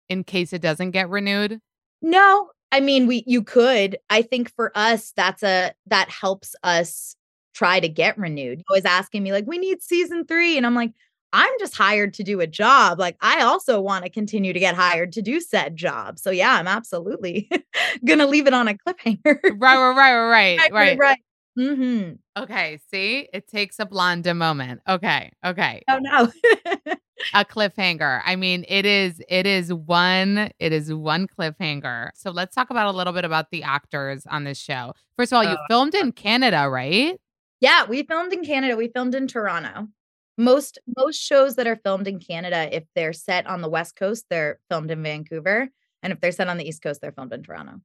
in 0.08 0.24
case 0.24 0.52
it 0.52 0.62
doesn't 0.62 0.90
get 0.90 1.08
renewed? 1.08 1.60
No, 2.02 2.50
I 2.72 2.80
mean 2.80 3.06
we 3.06 3.24
you 3.26 3.42
could. 3.42 3.98
I 4.10 4.22
think 4.22 4.54
for 4.54 4.72
us 4.74 5.12
that's 5.16 5.42
a 5.42 5.72
that 5.86 6.10
helps 6.10 6.54
us 6.62 7.14
try 7.54 7.80
to 7.80 7.88
get 7.88 8.18
renewed. 8.18 8.62
Always 8.68 8.84
asking 8.84 9.22
me 9.22 9.32
like 9.32 9.46
we 9.46 9.58
need 9.58 9.82
season 9.82 10.24
3 10.24 10.56
and 10.56 10.66
I'm 10.66 10.74
like 10.74 10.92
I'm 11.32 11.52
just 11.58 11.76
hired 11.76 12.14
to 12.14 12.22
do 12.24 12.40
a 12.40 12.46
job. 12.46 12.98
Like 12.98 13.16
I 13.20 13.42
also 13.42 13.80
want 13.80 14.04
to 14.04 14.10
continue 14.10 14.52
to 14.52 14.58
get 14.60 14.74
hired 14.74 15.12
to 15.12 15.22
do 15.22 15.40
said 15.40 15.76
job. 15.76 16.18
So 16.18 16.30
yeah, 16.30 16.54
I'm 16.54 16.66
absolutely 16.66 17.50
gonna 18.04 18.26
leave 18.26 18.46
it 18.46 18.54
on 18.54 18.68
a 18.68 18.74
cliffhanger. 18.74 19.38
Right, 19.42 19.58
right, 19.58 19.92
right, 19.92 20.28
right, 20.28 20.58
right, 20.70 20.72
right. 20.72 20.98
right. 20.98 21.18
Mm-hmm. 21.58 22.42
Okay, 22.42 22.78
see, 22.90 23.28
it 23.32 23.48
takes 23.48 23.78
a 23.80 23.84
Blonda 23.86 24.34
moment. 24.36 24.80
Okay, 24.88 25.32
okay. 25.44 25.82
Oh 25.88 25.98
no. 26.00 26.30
a 27.34 27.44
cliffhanger. 27.44 28.22
I 28.24 28.36
mean, 28.36 28.64
it 28.68 28.86
is 28.86 29.20
it 29.28 29.44
is 29.46 29.74
one 29.74 30.50
it 30.58 30.72
is 30.72 30.94
one 30.94 31.26
cliffhanger. 31.26 32.10
So 32.14 32.30
let's 32.30 32.54
talk 32.54 32.70
about 32.70 32.86
a 32.94 32.96
little 32.96 33.12
bit 33.12 33.24
about 33.24 33.50
the 33.50 33.64
actors 33.64 34.24
on 34.26 34.44
this 34.44 34.58
show. 34.58 34.94
First 35.16 35.32
of 35.32 35.38
all, 35.38 35.44
you 35.44 35.56
Oh, 35.58 35.64
filmed 35.68 35.94
in 35.94 36.12
Canada, 36.12 36.68
right? 36.70 37.20
yeah, 37.60 37.84
we 37.86 38.04
filmed 38.04 38.32
in 38.32 38.44
Canada. 38.44 38.76
We 38.76 38.86
filmed 38.88 39.16
in 39.16 39.26
Toronto. 39.26 39.88
Most 40.38 40.78
most 40.96 41.20
shows 41.20 41.56
that 41.56 41.66
are 41.66 41.76
filmed 41.76 42.08
in 42.08 42.20
Canada, 42.20 42.74
if 42.74 42.84
they're 42.94 43.12
set 43.12 43.46
on 43.46 43.60
the 43.60 43.68
West 43.68 43.96
Coast, 43.96 44.26
they're 44.30 44.60
filmed 44.70 44.90
in 44.90 45.02
Vancouver. 45.02 45.68
And 46.02 46.12
if 46.12 46.20
they're 46.20 46.32
set 46.32 46.48
on 46.48 46.56
the 46.56 46.66
East 46.66 46.80
Coast, 46.80 47.00
they're 47.00 47.12
filmed 47.12 47.32
in 47.32 47.42
Toronto. 47.42 47.80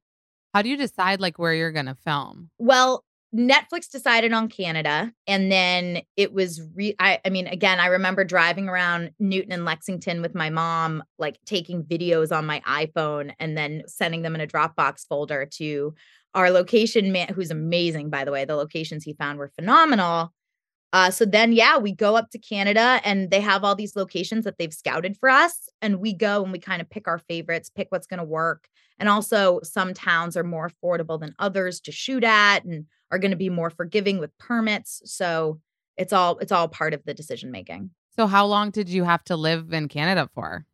How 0.54 0.62
do 0.62 0.68
you 0.68 0.76
decide 0.76 1.20
like 1.20 1.38
where 1.38 1.52
you're 1.52 1.72
going 1.72 1.86
to 1.86 1.96
film? 1.96 2.48
Well, 2.58 3.04
Netflix 3.34 3.90
decided 3.90 4.32
on 4.32 4.48
Canada, 4.48 5.12
and 5.26 5.50
then 5.50 6.02
it 6.16 6.32
was 6.32 6.62
re. 6.76 6.94
I, 7.00 7.18
I 7.24 7.30
mean, 7.30 7.48
again, 7.48 7.80
I 7.80 7.86
remember 7.86 8.22
driving 8.22 8.68
around 8.68 9.10
Newton 9.18 9.50
and 9.50 9.64
Lexington 9.64 10.22
with 10.22 10.36
my 10.36 10.50
mom, 10.50 11.02
like 11.18 11.40
taking 11.44 11.82
videos 11.82 12.30
on 12.30 12.46
my 12.46 12.60
iPhone 12.60 13.32
and 13.40 13.58
then 13.58 13.82
sending 13.88 14.22
them 14.22 14.36
in 14.36 14.40
a 14.40 14.46
Dropbox 14.46 15.08
folder 15.08 15.46
to 15.54 15.94
our 16.34 16.50
location 16.50 17.10
man, 17.10 17.28
who's 17.34 17.50
amazing, 17.50 18.10
by 18.10 18.24
the 18.24 18.30
way. 18.30 18.44
The 18.44 18.54
locations 18.54 19.02
he 19.02 19.14
found 19.14 19.38
were 19.38 19.48
phenomenal. 19.48 20.32
Uh, 20.94 21.10
so 21.10 21.24
then, 21.24 21.50
yeah, 21.50 21.76
we 21.76 21.90
go 21.90 22.14
up 22.14 22.30
to 22.30 22.38
Canada 22.38 23.00
and 23.04 23.28
they 23.32 23.40
have 23.40 23.64
all 23.64 23.74
these 23.74 23.96
locations 23.96 24.44
that 24.44 24.58
they've 24.58 24.72
scouted 24.72 25.16
for 25.16 25.28
us. 25.28 25.68
And 25.82 25.98
we 25.98 26.14
go 26.14 26.44
and 26.44 26.52
we 26.52 26.60
kind 26.60 26.80
of 26.80 26.88
pick 26.88 27.08
our 27.08 27.18
favorites, 27.18 27.68
pick 27.68 27.88
what's 27.90 28.06
going 28.06 28.18
to 28.18 28.24
work. 28.24 28.68
And 29.00 29.08
also, 29.08 29.58
some 29.64 29.92
towns 29.92 30.36
are 30.36 30.44
more 30.44 30.70
affordable 30.70 31.18
than 31.18 31.34
others 31.40 31.80
to 31.80 31.90
shoot 31.90 32.22
at 32.22 32.64
and 32.64 32.86
are 33.10 33.18
going 33.18 33.32
to 33.32 33.36
be 33.36 33.50
more 33.50 33.70
forgiving 33.70 34.20
with 34.20 34.30
permits. 34.38 35.02
So 35.04 35.60
it's 35.96 36.12
all 36.12 36.38
it's 36.38 36.52
all 36.52 36.68
part 36.68 36.94
of 36.94 37.04
the 37.04 37.12
decision 37.12 37.50
making. 37.50 37.90
So 38.14 38.28
how 38.28 38.46
long 38.46 38.70
did 38.70 38.88
you 38.88 39.02
have 39.02 39.24
to 39.24 39.36
live 39.36 39.72
in 39.72 39.88
Canada 39.88 40.30
for? 40.32 40.64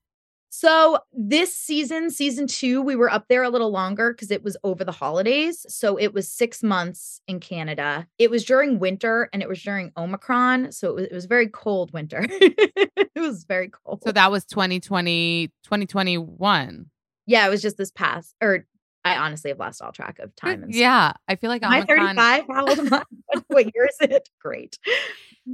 So 0.52 0.98
this 1.12 1.54
season, 1.54 2.10
season 2.10 2.48
two, 2.48 2.82
we 2.82 2.96
were 2.96 3.08
up 3.08 3.26
there 3.28 3.44
a 3.44 3.48
little 3.48 3.70
longer 3.70 4.12
because 4.12 4.32
it 4.32 4.42
was 4.42 4.56
over 4.64 4.82
the 4.82 4.90
holidays. 4.92 5.64
So 5.68 5.96
it 5.96 6.12
was 6.12 6.28
six 6.28 6.60
months 6.60 7.20
in 7.28 7.38
Canada. 7.38 8.08
It 8.18 8.32
was 8.32 8.44
during 8.44 8.80
winter 8.80 9.30
and 9.32 9.42
it 9.42 9.48
was 9.48 9.62
during 9.62 9.92
Omicron. 9.96 10.72
So 10.72 10.88
it 10.90 10.94
was, 10.96 11.04
it 11.04 11.12
was 11.12 11.26
very 11.26 11.46
cold 11.46 11.92
winter. 11.92 12.26
it 12.30 13.10
was 13.14 13.44
very 13.44 13.68
cold. 13.68 14.02
So 14.04 14.10
that 14.10 14.32
was 14.32 14.44
2020, 14.44 15.52
2021. 15.62 16.86
Yeah, 17.26 17.46
it 17.46 17.50
was 17.50 17.62
just 17.62 17.76
this 17.76 17.92
past, 17.92 18.34
or 18.42 18.66
I 19.04 19.16
honestly 19.18 19.50
have 19.50 19.58
lost 19.60 19.80
all 19.80 19.92
track 19.92 20.18
of 20.18 20.34
time. 20.34 20.64
And 20.64 20.74
yeah, 20.74 21.12
I 21.28 21.36
feel 21.36 21.48
like 21.48 21.62
Am 21.62 21.70
I 21.70 21.82
Omicron. 21.82 22.16
35? 22.16 22.44
How 22.50 22.66
old 22.66 22.78
am 22.78 22.92
I? 22.92 23.02
What- 23.26 23.44
what 23.46 23.64
year 23.72 23.86
is 23.86 23.96
it? 24.10 24.28
Great. 24.40 24.80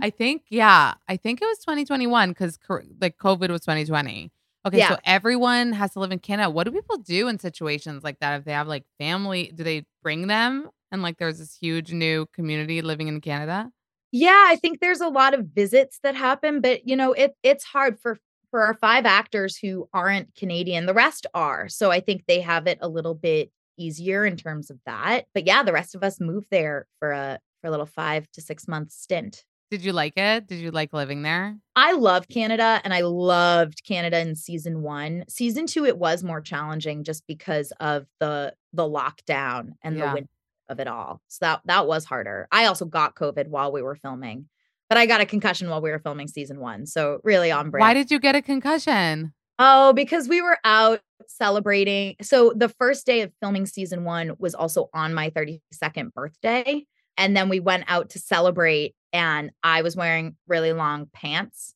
I 0.01 0.09
think, 0.09 0.45
yeah, 0.49 0.95
I 1.07 1.19
think 1.19 1.43
it 1.43 1.45
was 1.45 1.59
2021 1.59 2.31
because 2.31 2.59
like 3.01 3.19
COVID 3.19 3.51
was 3.51 3.61
2020. 3.61 4.33
Okay, 4.67 4.79
Yeah. 4.79 4.89
so 4.91 4.97
everyone 5.05 5.73
has 5.73 5.93
to 5.93 6.01
live 6.01 6.13
in 6.13 6.19
Canada. 6.19 6.51
What 6.51 6.65
do 6.65 6.73
people 6.73 6.99
do 6.99 7.29
in 7.29 7.39
situations 7.39 8.03
like 8.05 8.19
that? 8.21 8.39
If 8.41 8.45
they 8.45 8.53
have 8.53 8.69
like 8.69 8.85
family, 8.99 9.53
do 9.55 9.63
they 9.65 9.87
bring 10.03 10.27
them? 10.27 10.69
And 10.91 11.03
like 11.03 11.19
there's 11.19 11.39
this 11.39 11.55
huge 11.57 11.93
new 11.93 12.27
community 12.35 12.83
living 12.83 13.09
in 13.09 13.21
Canada? 13.21 13.71
Yeah, 14.13 14.45
I 14.49 14.57
think 14.57 14.81
there's 14.81 15.01
a 15.01 15.09
lot 15.09 15.35
of 15.35 15.47
visits 15.55 15.99
that 16.03 16.15
happen, 16.15 16.61
but 16.61 16.87
you 16.89 16.97
know, 16.97 17.13
it 17.13 17.35
it's 17.43 17.65
hard 17.65 17.99
for 18.01 18.19
for 18.51 18.63
our 18.63 18.75
five 18.75 19.05
actors 19.07 19.57
who 19.57 19.89
aren't 19.93 20.35
Canadian. 20.37 20.87
The 20.87 20.95
rest 20.95 21.27
are. 21.35 21.69
So 21.69 21.91
I 21.91 22.01
think 22.01 22.25
they 22.27 22.41
have 22.41 22.67
it 22.67 22.79
a 22.81 22.89
little 22.89 23.15
bit 23.15 23.51
easier 23.77 24.25
in 24.25 24.37
terms 24.37 24.71
of 24.71 24.79
that. 24.87 25.27
But 25.35 25.47
yeah, 25.47 25.63
the 25.63 25.73
rest 25.73 25.95
of 25.95 26.03
us 26.03 26.21
move 26.21 26.45
there 26.51 26.87
for 26.99 27.13
a 27.13 27.41
for 27.61 27.69
a 27.69 27.71
little 27.71 27.87
5 27.87 28.31
to 28.33 28.41
6 28.41 28.69
month 28.69 28.93
stint. 28.93 29.45
Did 29.71 29.83
you 29.85 29.93
like 29.93 30.13
it? 30.17 30.47
Did 30.47 30.61
you 30.61 30.71
like 30.71 30.93
living 30.93 31.23
there? 31.23 31.57
I 31.75 31.93
love 31.93 32.29
Canada 32.29 32.81
and 32.85 32.95
I 32.95 33.01
loved 33.01 33.83
Canada 33.85 34.21
in 34.21 34.37
season 34.37 34.83
1. 34.83 35.25
Season 35.29 35.67
2 35.67 35.85
it 35.87 35.99
was 35.99 36.23
more 36.23 36.41
challenging 36.41 37.03
just 37.03 37.27
because 37.27 37.73
of 37.81 38.07
the 38.21 38.55
the 38.73 38.85
lockdown 38.85 39.71
and 39.83 39.97
Yeah. 39.97 40.09
the 40.09 40.15
winter 40.15 40.29
of 40.69 40.79
it 40.81 40.87
all. 40.87 41.21
So 41.29 41.39
that 41.47 41.63
that 41.65 41.87
was 41.89 42.05
harder. 42.05 42.47
I 42.53 42.67
also 42.67 42.85
got 42.85 43.17
COVID 43.17 43.49
while 43.49 43.73
we 43.73 43.83
were 43.83 43.97
filming. 43.97 44.49
But 44.89 44.99
I 44.99 45.07
got 45.07 45.21
a 45.21 45.27
concussion 45.27 45.69
while 45.69 45.81
we 45.83 45.91
were 45.91 45.99
filming 45.99 46.29
season 46.29 46.61
1. 46.61 46.87
So 46.87 47.19
really 47.25 47.51
on 47.51 47.71
brand. 47.71 47.81
Why 47.81 47.95
did 47.95 48.13
you 48.13 48.21
get 48.21 48.37
a 48.37 48.43
concussion? 48.43 49.33
Oh, 49.59 49.93
because 49.95 50.29
we 50.29 50.41
were 50.43 50.59
out 50.63 51.01
celebrating. 51.27 52.15
So 52.23 52.53
the 52.55 52.69
first 52.69 53.05
day 53.05 53.23
of 53.23 53.33
filming 53.41 53.67
season 53.67 54.05
1 54.05 54.37
was 54.39 54.55
also 54.55 54.91
on 54.95 55.13
my 55.13 55.31
32nd 55.31 56.13
birthday 56.15 56.85
and 57.17 57.37
then 57.37 57.49
we 57.49 57.59
went 57.61 57.85
out 57.89 58.11
to 58.11 58.19
celebrate 58.19 58.95
and 59.17 59.51
I 59.63 59.83
was 59.83 59.97
wearing 59.97 60.37
really 60.47 60.73
long 60.73 61.09
pants 61.15 61.75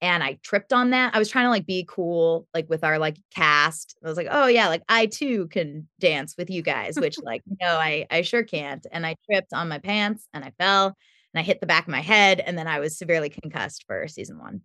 and 0.00 0.22
I 0.24 0.38
tripped 0.42 0.72
on 0.72 0.90
that. 0.90 1.14
I 1.14 1.18
was 1.18 1.30
trying 1.30 1.46
to 1.46 1.50
like 1.50 1.66
be 1.66 1.86
cool 1.88 2.46
like 2.54 2.68
with 2.70 2.84
our 2.84 2.98
like 2.98 3.16
cast. 3.34 3.96
I 4.04 4.08
was 4.08 4.16
like, 4.18 4.28
"Oh 4.30 4.46
yeah, 4.48 4.68
like 4.68 4.82
I 4.88 5.06
too 5.06 5.48
can 5.48 5.88
dance 6.00 6.34
with 6.38 6.50
you 6.50 6.62
guys," 6.62 6.98
which 7.00 7.16
like 7.22 7.42
no, 7.62 7.68
I 7.68 8.06
I 8.10 8.22
sure 8.22 8.42
can't. 8.44 8.86
And 8.92 9.06
I 9.06 9.16
tripped 9.30 9.52
on 9.54 9.68
my 9.68 9.78
pants 9.78 10.28
and 10.34 10.44
I 10.44 10.52
fell 10.58 10.88
and 11.34 11.40
I 11.40 11.42
hit 11.42 11.60
the 11.60 11.66
back 11.66 11.84
of 11.84 11.90
my 11.92 12.00
head 12.02 12.40
and 12.40 12.58
then 12.58 12.66
I 12.68 12.80
was 12.80 12.98
severely 12.98 13.30
concussed 13.30 13.84
for 13.88 14.06
season 14.08 14.38
1 14.38 14.60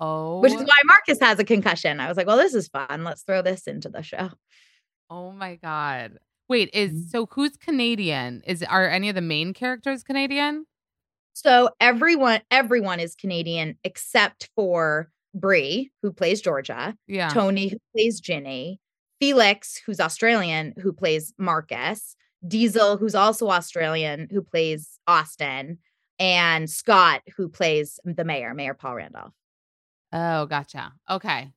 Oh, 0.00 0.40
which 0.40 0.52
is 0.54 0.62
why 0.62 0.74
Marcus 0.86 1.20
has 1.20 1.38
a 1.38 1.44
concussion. 1.44 2.00
I 2.00 2.08
was 2.08 2.16
like, 2.16 2.26
well, 2.26 2.38
this 2.38 2.54
is 2.54 2.68
fun. 2.68 3.04
Let's 3.04 3.22
throw 3.22 3.42
this 3.42 3.66
into 3.68 3.88
the 3.90 4.02
show. 4.02 4.30
oh 5.10 5.32
my 5.32 5.56
God. 5.56 6.18
Wait, 6.48 6.70
is 6.72 6.92
Mhm. 6.92 7.10
so 7.10 7.26
who's 7.32 7.56
Canadian? 7.56 8.42
Is 8.46 8.62
are 8.64 8.88
any 8.88 9.08
of 9.08 9.14
the 9.14 9.20
main 9.22 9.52
characters 9.54 10.02
Canadian? 10.02 10.66
So 11.42 11.70
everyone, 11.80 12.42
everyone 12.50 13.00
is 13.00 13.14
Canadian 13.14 13.78
except 13.82 14.50
for 14.54 15.10
Brie, 15.34 15.90
who 16.02 16.12
plays 16.12 16.42
Georgia, 16.42 16.94
Yeah. 17.06 17.30
Tony, 17.30 17.68
who 17.68 17.78
plays 17.94 18.20
Ginny, 18.20 18.78
Felix, 19.20 19.80
who's 19.86 20.00
Australian, 20.00 20.74
who 20.82 20.92
plays 20.92 21.32
Marcus, 21.38 22.14
Diesel, 22.46 22.98
who's 22.98 23.14
also 23.14 23.48
Australian, 23.48 24.28
who 24.30 24.42
plays 24.42 24.98
Austin, 25.06 25.78
and 26.18 26.68
Scott, 26.68 27.22
who 27.38 27.48
plays 27.48 27.98
the 28.04 28.24
mayor, 28.24 28.52
Mayor 28.52 28.74
Paul 28.74 28.96
Randolph. 28.96 29.32
Oh, 30.12 30.44
gotcha. 30.44 30.92
Okay. 31.08 31.50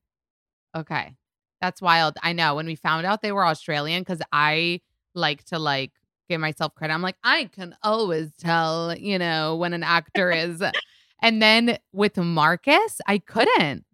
Okay. 0.74 1.14
That's 1.60 1.82
wild. 1.82 2.16
I 2.22 2.32
know. 2.32 2.54
When 2.54 2.66
we 2.66 2.74
found 2.74 3.04
out 3.04 3.20
they 3.20 3.32
were 3.32 3.46
Australian, 3.46 4.00
because 4.00 4.22
I 4.32 4.80
like 5.14 5.44
to 5.46 5.58
like 5.58 5.92
give 6.34 6.40
myself 6.40 6.74
credit. 6.74 6.92
I'm 6.92 7.02
like, 7.02 7.16
I 7.22 7.44
can 7.54 7.76
always 7.82 8.32
tell, 8.38 8.96
you 8.96 9.18
know, 9.18 9.56
when 9.56 9.72
an 9.72 9.82
actor 9.82 10.30
is. 10.30 10.62
and 11.22 11.40
then 11.40 11.78
with 11.92 12.16
Marcus, 12.16 13.00
I 13.06 13.18
couldn't. 13.18 13.84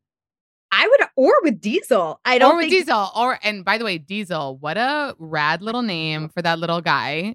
I 0.73 0.87
would, 0.87 1.01
or 1.17 1.35
with 1.43 1.61
Diesel. 1.61 2.21
I 2.25 2.39
don't 2.39 2.53
or 2.53 2.57
with 2.57 2.71
think 2.71 2.85
Diesel. 2.87 3.11
Or 3.17 3.39
and 3.43 3.65
by 3.65 3.77
the 3.77 3.85
way, 3.85 3.99
Diesel, 3.99 4.57
what 4.59 4.79
a 4.79 5.15
rad 5.19 5.63
little 5.63 5.83
name 5.83 6.29
for 6.29 6.43
that 6.43 6.59
little 6.59 6.81
guy. 6.81 7.35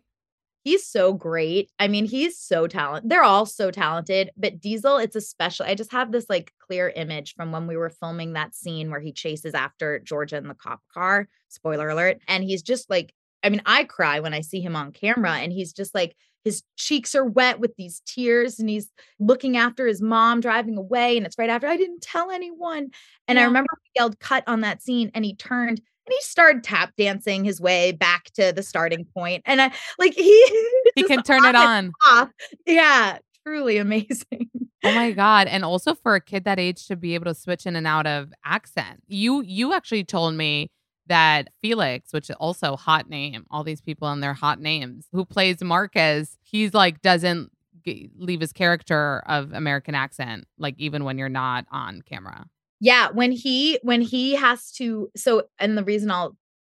He's 0.63 0.87
so 0.87 1.13
great. 1.13 1.69
I 1.77 1.87
mean, 1.87 2.05
he's 2.05 2.39
so 2.39 2.65
talented. 2.65 3.11
They're 3.11 3.23
all 3.23 3.45
so 3.45 3.69
talented, 3.69 4.31
but 4.35 4.59
Diesel, 4.59 4.97
it's 4.97 5.15
a 5.15 5.21
special. 5.21 5.67
I 5.67 5.75
just 5.75 5.91
have 5.91 6.11
this 6.11 6.25
like 6.27 6.53
clear 6.57 6.89
image 6.95 7.35
from 7.35 7.51
when 7.51 7.67
we 7.67 7.77
were 7.77 7.91
filming 7.91 8.33
that 8.33 8.55
scene 8.55 8.89
where 8.89 8.99
he 8.99 9.11
chases 9.11 9.53
after 9.53 9.99
Georgia 9.99 10.37
in 10.37 10.47
the 10.47 10.55
cop 10.55 10.79
car. 10.91 11.27
Spoiler 11.49 11.89
alert. 11.89 12.17
And 12.27 12.43
he's 12.43 12.63
just 12.63 12.89
like, 12.89 13.13
I 13.45 13.49
mean, 13.49 13.61
I 13.65 13.83
cry 13.83 14.19
when 14.19 14.33
I 14.33 14.41
see 14.41 14.59
him 14.59 14.75
on 14.75 14.91
camera, 14.91 15.33
and 15.33 15.53
he's 15.53 15.71
just 15.71 15.93
like, 15.93 16.15
his 16.43 16.63
cheeks 16.77 17.15
are 17.15 17.25
wet 17.25 17.59
with 17.59 17.75
these 17.75 18.01
tears, 18.05 18.59
and 18.59 18.69
he's 18.69 18.89
looking 19.19 19.55
after 19.55 19.87
his 19.87 20.01
mom 20.01 20.41
driving 20.41 20.77
away. 20.77 21.17
And 21.17 21.25
it's 21.25 21.37
right 21.37 21.49
after 21.49 21.67
I 21.67 21.77
didn't 21.77 22.01
tell 22.01 22.31
anyone. 22.31 22.89
And 23.27 23.39
I 23.39 23.43
remember 23.43 23.69
we 23.73 23.91
yelled 23.95 24.19
cut 24.19 24.43
on 24.47 24.61
that 24.61 24.81
scene, 24.81 25.11
and 25.13 25.23
he 25.23 25.35
turned 25.35 25.81
and 26.07 26.13
he 26.13 26.21
started 26.21 26.63
tap 26.63 26.93
dancing 26.97 27.43
his 27.43 27.59
way 27.59 27.91
back 27.91 28.25
to 28.35 28.53
the 28.53 28.61
starting 28.61 29.05
point. 29.05 29.41
And 29.45 29.61
I 29.61 29.71
like 29.97 30.13
he 30.13 30.63
He 30.95 31.03
can 31.03 31.23
turn 31.23 31.45
it 31.45 31.55
on. 31.55 31.91
off. 32.07 32.29
Yeah, 32.65 33.17
truly 33.45 33.77
amazing. 33.77 34.49
Oh 34.83 34.93
my 34.93 35.11
god! 35.11 35.47
And 35.47 35.65
also 35.65 35.95
for 35.95 36.13
a 36.13 36.21
kid 36.21 36.43
that 36.43 36.59
age 36.59 36.85
to 36.87 36.95
be 36.95 37.15
able 37.15 37.25
to 37.25 37.33
switch 37.33 37.65
in 37.65 37.75
and 37.75 37.87
out 37.87 38.05
of 38.05 38.31
accent. 38.45 39.01
You 39.07 39.41
you 39.41 39.73
actually 39.73 40.03
told 40.03 40.35
me 40.35 40.69
that 41.07 41.49
Felix, 41.61 42.11
which 42.11 42.29
is 42.29 42.35
also 42.37 42.75
hot 42.75 43.09
name, 43.09 43.45
all 43.51 43.63
these 43.63 43.81
people 43.81 44.07
and 44.07 44.21
their 44.23 44.33
hot 44.33 44.59
names, 44.59 45.07
who 45.11 45.25
plays 45.25 45.61
Marcus, 45.61 46.37
he's 46.43 46.73
like 46.73 47.01
doesn't 47.01 47.51
g- 47.85 48.09
leave 48.17 48.41
his 48.41 48.51
character 48.51 49.23
of 49.27 49.53
American 49.53 49.95
accent, 49.95 50.45
like 50.57 50.75
even 50.77 51.03
when 51.03 51.17
you're 51.17 51.29
not 51.29 51.65
on 51.71 52.01
camera. 52.01 52.45
Yeah, 52.79 53.09
when 53.11 53.31
he 53.31 53.79
when 53.83 54.01
he 54.01 54.35
has 54.35 54.71
to 54.73 55.09
so 55.15 55.43
and 55.59 55.77
the 55.77 55.83
reason 55.83 56.11
I'll 56.11 56.35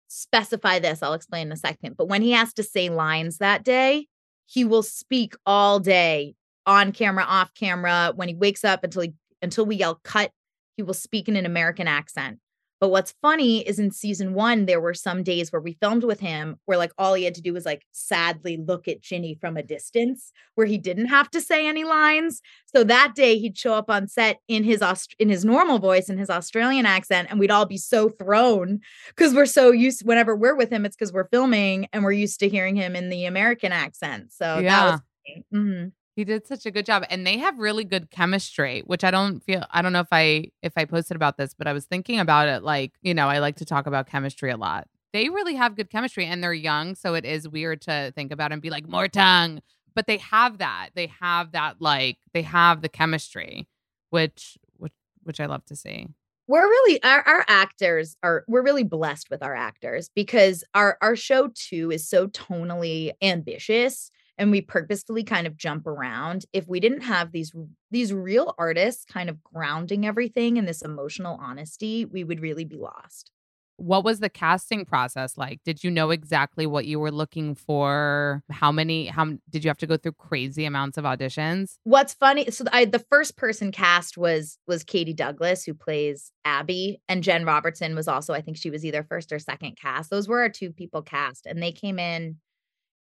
specify 0.08 0.80
this, 0.80 1.02
I'll 1.02 1.14
explain 1.14 1.48
in 1.48 1.54
a 1.54 1.58
second, 1.58 1.98
but 1.98 2.08
when 2.08 2.22
he 2.22 2.32
has 2.32 2.54
to 2.54 2.64
say 2.64 2.90
lines 2.90 3.38
that 3.38 3.64
day, 3.64 4.08
he 4.46 4.64
will 4.64 4.84
speak 4.84 5.36
all 5.46 5.80
day 5.80 6.36
on 6.66 6.92
camera, 6.92 7.24
off 7.24 7.54
camera, 7.54 8.12
when 8.16 8.28
he 8.28 8.36
wakes 8.36 8.64
up 8.64 8.84
until 8.84 9.04
he 9.04 9.14
until 9.42 9.66
we 9.66 9.76
yell 9.76 10.00
cut, 10.04 10.32
he 10.76 10.84
will 10.84 10.94
speak 10.94 11.28
in 11.28 11.36
an 11.36 11.46
American 11.46 11.88
accent. 11.88 12.40
But 12.86 12.92
what's 12.92 13.16
funny 13.20 13.68
is 13.68 13.80
in 13.80 13.90
season 13.90 14.36
1 14.36 14.68
there 14.68 14.80
were 14.80 14.94
some 14.94 15.24
days 15.24 15.52
where 15.52 15.60
we 15.60 15.76
filmed 15.82 16.04
with 16.04 16.20
him 16.20 16.58
where 16.66 16.78
like 16.78 16.92
all 17.00 17.16
he 17.16 17.24
had 17.24 17.34
to 17.34 17.42
do 17.42 17.52
was 17.52 17.66
like 17.66 17.82
sadly 17.94 18.58
look 18.58 18.88
at 18.88 19.02
Ginny 19.02 19.34
from 19.42 19.58
a 19.58 19.64
distance 19.64 20.32
where 20.54 20.68
he 20.68 20.78
didn't 20.78 21.08
have 21.08 21.32
to 21.32 21.42
say 21.42 21.68
any 21.68 21.84
lines. 21.84 22.44
So 22.68 22.84
that 22.84 23.14
day 23.16 23.40
he'd 23.40 23.58
show 23.58 23.74
up 23.74 23.90
on 23.90 24.08
set 24.08 24.38
in 24.48 24.64
his 24.64 24.84
Aust- 24.84 25.16
in 25.18 25.30
his 25.30 25.44
normal 25.44 25.80
voice 25.80 26.10
in 26.10 26.20
his 26.20 26.30
Australian 26.30 26.86
accent 26.86 27.28
and 27.32 27.40
we'd 27.40 27.50
all 27.50 27.66
be 27.66 27.80
so 27.80 28.08
thrown 28.10 28.82
cuz 29.16 29.34
we're 29.34 29.48
so 29.48 29.72
used 29.72 30.06
whenever 30.06 30.36
we're 30.36 30.54
with 30.56 30.70
him 30.70 30.86
it's 30.86 30.96
cuz 30.96 31.12
we're 31.12 31.28
filming 31.30 31.88
and 31.92 32.04
we're 32.04 32.12
used 32.12 32.40
to 32.42 32.48
hearing 32.50 32.76
him 32.76 32.96
in 32.96 33.10
the 33.10 33.26
American 33.26 33.72
accent. 33.72 34.32
So 34.32 34.60
Yeah. 34.60 34.70
that 34.70 34.92
was 34.92 35.02
funny. 35.26 35.46
Mm-hmm. 35.56 35.88
He 36.16 36.24
did 36.24 36.48
such 36.48 36.66
a 36.66 36.72
good 36.72 36.86
job 36.86 37.04
and 37.10 37.28
they 37.28 37.38
have 37.40 37.60
really 37.60 37.84
good 37.84 38.10
chemistry, 38.10 38.82
which 38.86 39.04
I 39.04 39.12
don't 39.12 39.42
feel 39.44 39.66
I 39.72 39.82
don't 39.82 39.92
know 39.94 40.00
if 40.00 40.14
I 40.14 40.46
if 40.62 40.74
I 40.78 40.86
posted 40.86 41.16
about 41.16 41.38
this, 41.38 41.54
but 41.54 41.68
I 41.68 41.74
was 41.74 41.86
thinking 41.86 42.20
about 42.20 42.48
it 42.48 42.64
like, 42.64 42.94
you 43.02 43.14
know, 43.14 43.28
I 43.28 43.40
like 43.40 43.58
to 43.58 43.66
talk 43.66 43.86
about 43.86 44.08
chemistry 44.08 44.50
a 44.50 44.58
lot. 44.58 44.88
They 45.14 45.30
really 45.30 45.56
have 45.56 45.76
good 45.76 45.90
chemistry 45.90 46.26
and 46.26 46.44
they're 46.44 46.54
young, 46.54 46.96
so 46.96 47.16
it 47.16 47.26
is 47.26 47.48
weird 47.50 47.82
to 47.84 48.14
think 48.16 48.32
about 48.32 48.52
and 48.52 48.62
be 48.62 48.70
like 48.70 48.88
more 48.88 49.08
tongue, 49.08 49.62
but 49.94 50.08
they 50.08 50.18
have 50.18 50.60
that. 50.60 50.90
They 50.96 51.08
have 51.22 51.52
that 51.52 51.82
like 51.82 52.18
they 52.34 52.44
have 52.44 52.82
the 52.82 52.90
chemistry, 52.90 53.68
which 54.10 54.58
which 54.78 54.94
which 55.24 55.40
I 55.42 55.48
love 55.48 55.66
to 55.66 55.76
see. 55.76 56.08
we're 56.48 56.68
really 56.68 57.02
our, 57.04 57.22
our 57.22 57.46
actors 57.48 58.16
are 58.24 58.44
we're 58.48 58.64
really 58.64 58.84
blessed 58.84 59.30
with 59.30 59.42
our 59.44 59.56
actors 59.56 60.10
because 60.16 60.64
our 60.74 60.98
our 61.02 61.16
show 61.16 61.50
too 61.54 61.92
is 61.92 62.08
so 62.08 62.28
tonally 62.28 63.12
ambitious 63.22 64.12
and 64.38 64.52
we 64.52 64.62
purposefully 64.62 65.24
kind 65.24 65.48
of 65.48 65.58
jump 65.58 65.88
around 65.88 66.46
if 66.54 66.68
we 66.68 66.80
didn't 66.80 67.02
have 67.02 67.32
these 67.32 67.54
these 67.92 68.14
real 68.14 68.54
artists 68.58 69.06
kind 69.06 69.30
of 69.30 69.42
grounding 69.44 70.06
everything 70.06 70.58
in 70.58 70.66
this 70.66 70.82
emotional 70.82 71.38
honesty 71.42 72.06
we 72.06 72.24
would 72.24 72.40
really 72.42 72.66
be 72.66 72.78
lost 72.78 73.32
What 73.78 74.06
was 74.06 74.22
the 74.22 74.30
casting 74.30 74.86
process 74.86 75.38
like? 75.38 75.60
Did 75.66 75.84
you 75.84 75.92
know 75.92 76.10
exactly 76.12 76.66
what 76.66 76.86
you 76.86 76.98
were 76.98 77.12
looking 77.12 77.56
for? 77.56 78.42
How 78.50 78.72
many 78.72 79.08
how 79.08 79.26
did 79.50 79.66
you 79.66 79.70
have 79.70 79.78
to 79.80 79.88
go 79.88 79.98
through 79.98 80.14
crazy 80.14 80.64
amounts 80.64 80.98
of 80.98 81.04
auditions? 81.04 81.76
What's 81.84 82.14
funny 82.14 82.50
so 82.52 82.64
I 82.72 82.86
the 82.86 83.06
first 83.12 83.36
person 83.36 83.72
cast 83.72 84.18
was 84.18 84.58
was 84.66 84.84
Katie 84.86 85.14
Douglas 85.14 85.66
who 85.66 85.74
plays 85.74 86.32
Abby 86.46 87.02
and 87.10 87.22
Jen 87.22 87.44
Robertson 87.46 87.96
was 87.96 88.08
also 88.08 88.34
I 88.34 88.42
think 88.42 88.56
she 88.58 88.70
was 88.70 88.86
either 88.86 89.04
first 89.04 89.34
or 89.34 89.40
second 89.40 89.78
cast. 89.78 90.10
Those 90.10 90.28
were 90.30 90.40
our 90.40 90.50
two 90.50 90.72
people 90.72 91.02
cast 91.02 91.46
and 91.46 91.62
they 91.62 91.74
came 91.74 92.00
in 92.00 92.38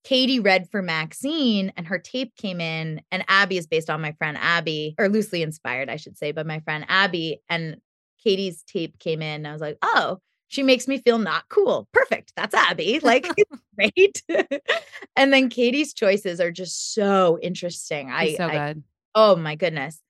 Katie 0.04 0.40
read 0.40 0.70
for 0.70 0.82
Maxine 0.82 1.72
and 1.76 1.88
her 1.88 2.00
tape 2.00 2.36
came 2.36 2.62
in, 2.62 3.02
and 3.12 3.24
Abby 3.28 3.58
is 3.58 3.68
based 3.68 3.90
on 3.90 4.02
my 4.02 4.14
friend 4.14 4.38
Abby, 4.40 4.96
or 4.98 5.10
loosely 5.10 5.44
inspired, 5.44 5.90
I 5.90 5.98
should 5.98 6.18
say, 6.18 6.32
by 6.32 6.44
my 6.44 6.60
friend 6.62 6.86
Abby. 6.88 7.42
And 7.50 7.78
Katie's 8.24 8.64
tape 8.64 9.00
came 9.00 9.22
in. 9.22 9.46
And 9.46 9.48
I 9.48 9.52
was 9.52 9.62
like, 9.62 9.78
oh, 9.82 10.20
she 10.48 10.64
makes 10.64 10.88
me 10.88 10.98
feel 10.98 11.20
not 11.20 11.48
cool. 11.50 11.88
Perfect. 11.94 12.34
That's 12.36 12.56
Abby. 12.56 13.00
Like, 13.04 13.28
great. 13.76 14.24
and 15.16 15.32
then 15.32 15.50
Katie's 15.50 15.94
choices 15.94 16.40
are 16.40 16.52
just 16.52 16.94
so 16.94 17.40
interesting. 17.42 18.10
I 18.12 18.34
so 18.34 18.46
I, 18.46 18.74
good. 18.74 18.84
Oh 19.16 19.36
my 19.36 19.56
goodness. 19.56 20.02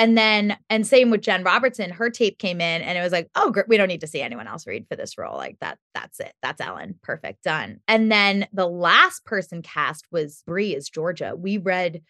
And 0.00 0.16
then, 0.16 0.56
and 0.70 0.86
same 0.86 1.10
with 1.10 1.20
Jen 1.20 1.44
Robertson, 1.44 1.90
her 1.90 2.08
tape 2.08 2.38
came 2.38 2.62
in 2.62 2.80
and 2.80 2.96
it 2.96 3.02
was 3.02 3.12
like, 3.12 3.28
oh, 3.34 3.52
we 3.68 3.76
don't 3.76 3.88
need 3.88 4.00
to 4.00 4.06
see 4.06 4.22
anyone 4.22 4.46
else 4.46 4.66
read 4.66 4.86
for 4.88 4.96
this 4.96 5.18
role. 5.18 5.36
Like 5.36 5.58
that, 5.60 5.76
that's 5.94 6.18
it. 6.20 6.32
That's 6.40 6.58
Ellen. 6.58 6.94
Perfect. 7.02 7.44
Done. 7.44 7.80
And 7.86 8.10
then 8.10 8.48
the 8.50 8.66
last 8.66 9.26
person 9.26 9.60
cast 9.60 10.06
was 10.10 10.42
Brie 10.46 10.74
as 10.74 10.88
Georgia. 10.88 11.34
We 11.36 11.58
read 11.58 12.00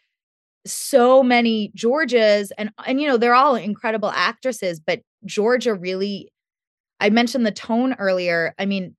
so 0.65 1.25
many 1.25 1.73
Georgias 1.77 2.51
and, 2.57 2.71
and, 2.87 3.01
you 3.01 3.09
know, 3.09 3.17
they're 3.17 3.35
all 3.35 3.57
incredible 3.57 4.11
actresses, 4.11 4.79
but 4.79 5.01
Georgia 5.25 5.75
really, 5.75 6.33
I 7.01 7.11
mentioned 7.11 7.45
the 7.45 7.51
tone 7.51 7.97
earlier. 7.99 8.55
I 8.57 8.67
mean, 8.67 8.95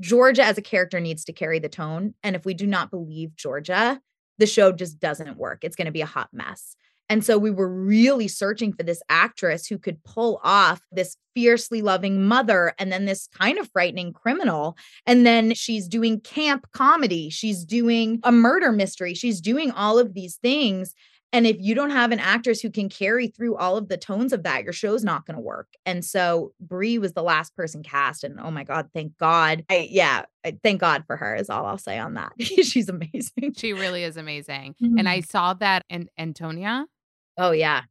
Georgia 0.00 0.44
as 0.44 0.56
a 0.56 0.62
character 0.62 1.00
needs 1.00 1.24
to 1.24 1.32
carry 1.32 1.58
the 1.58 1.68
tone. 1.68 2.14
And 2.22 2.36
if 2.36 2.44
we 2.44 2.54
do 2.54 2.68
not 2.68 2.92
believe 2.92 3.34
Georgia, 3.34 4.00
the 4.38 4.46
show 4.46 4.70
just 4.70 5.00
doesn't 5.00 5.36
work. 5.36 5.64
It's 5.64 5.74
going 5.74 5.86
to 5.86 5.90
be 5.90 6.00
a 6.00 6.06
hot 6.06 6.28
mess. 6.32 6.76
And 7.08 7.24
so 7.24 7.38
we 7.38 7.50
were 7.50 7.68
really 7.68 8.28
searching 8.28 8.72
for 8.72 8.82
this 8.82 9.02
actress 9.08 9.66
who 9.66 9.78
could 9.78 10.02
pull 10.04 10.40
off 10.42 10.80
this 10.90 11.16
fiercely 11.34 11.82
loving 11.82 12.24
mother 12.24 12.74
and 12.78 12.90
then 12.90 13.04
this 13.04 13.28
kind 13.38 13.58
of 13.58 13.68
frightening 13.70 14.12
criminal. 14.12 14.76
And 15.06 15.26
then 15.26 15.54
she's 15.54 15.88
doing 15.88 16.20
camp 16.20 16.66
comedy, 16.72 17.28
she's 17.30 17.64
doing 17.64 18.20
a 18.22 18.32
murder 18.32 18.72
mystery, 18.72 19.14
she's 19.14 19.40
doing 19.40 19.70
all 19.72 19.98
of 19.98 20.14
these 20.14 20.36
things. 20.36 20.94
And 21.34 21.48
if 21.48 21.56
you 21.58 21.74
don't 21.74 21.90
have 21.90 22.12
an 22.12 22.20
actress 22.20 22.60
who 22.60 22.70
can 22.70 22.88
carry 22.88 23.26
through 23.26 23.56
all 23.56 23.76
of 23.76 23.88
the 23.88 23.96
tones 23.96 24.32
of 24.32 24.44
that, 24.44 24.62
your 24.62 24.72
show's 24.72 25.02
not 25.02 25.26
going 25.26 25.34
to 25.34 25.40
work. 25.40 25.66
And 25.84 26.04
so 26.04 26.52
Brie 26.60 26.96
was 26.96 27.14
the 27.14 27.24
last 27.24 27.56
person 27.56 27.82
cast. 27.82 28.22
And 28.22 28.38
oh 28.38 28.52
my 28.52 28.62
God, 28.62 28.88
thank 28.94 29.18
God. 29.18 29.64
I, 29.68 29.88
yeah, 29.90 30.26
I, 30.44 30.56
thank 30.62 30.80
God 30.80 31.02
for 31.08 31.16
her, 31.16 31.34
is 31.34 31.50
all 31.50 31.66
I'll 31.66 31.76
say 31.76 31.98
on 31.98 32.14
that. 32.14 32.34
She's 32.40 32.88
amazing. 32.88 33.54
She 33.56 33.72
really 33.72 34.04
is 34.04 34.16
amazing. 34.16 34.76
Mm-hmm. 34.80 34.98
And 34.98 35.08
I 35.08 35.22
saw 35.22 35.54
that 35.54 35.84
in 35.90 36.08
Antonia. 36.16 36.86
Oh, 37.36 37.50
yeah. 37.52 37.82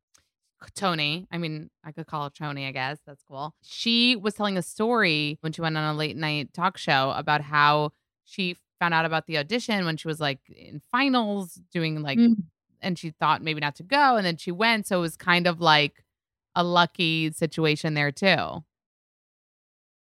Tony, 0.76 1.28
I 1.30 1.38
mean, 1.38 1.70
I 1.84 1.92
could 1.92 2.08
call 2.08 2.24
her 2.24 2.30
Tony, 2.30 2.66
I 2.66 2.72
guess. 2.72 3.00
That's 3.06 3.22
cool. 3.28 3.54
She 3.64 4.16
was 4.16 4.34
telling 4.34 4.58
a 4.58 4.62
story 4.62 5.38
when 5.42 5.52
she 5.52 5.62
went 5.62 5.78
on 5.78 5.94
a 5.94 5.98
late 5.98 6.16
night 6.16 6.54
talk 6.54 6.78
show 6.78 7.12
about 7.16 7.42
how 7.42 7.92
she 8.24 8.56
found 8.80 8.94
out 8.94 9.06
about 9.06 9.28
the 9.28 9.38
audition 9.38 9.86
when 9.86 9.98
she 9.98 10.08
was 10.08 10.22
like 10.22 10.40
in 10.50 10.82
finals 10.92 11.60
doing 11.74 12.02
like, 12.02 12.18
mm. 12.18 12.36
and 12.82 12.98
she 12.98 13.10
thought 13.10 13.42
maybe 13.42 13.60
not 13.60 13.76
to 13.76 13.84
go. 13.84 14.16
And 14.16 14.26
then 14.26 14.38
she 14.38 14.52
went. 14.52 14.88
So 14.88 15.00
it 15.00 15.02
was 15.02 15.18
kind 15.18 15.48
of 15.48 15.60
like 15.60 16.06
a 16.56 16.64
lucky 16.64 17.32
situation 17.32 17.94
there, 17.94 18.12
too. 18.12 18.64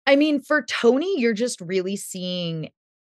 I 0.05 0.15
mean, 0.15 0.41
for 0.41 0.63
Tony, 0.63 1.19
you're 1.19 1.33
just 1.33 1.61
really 1.61 1.95
seeing 1.95 2.71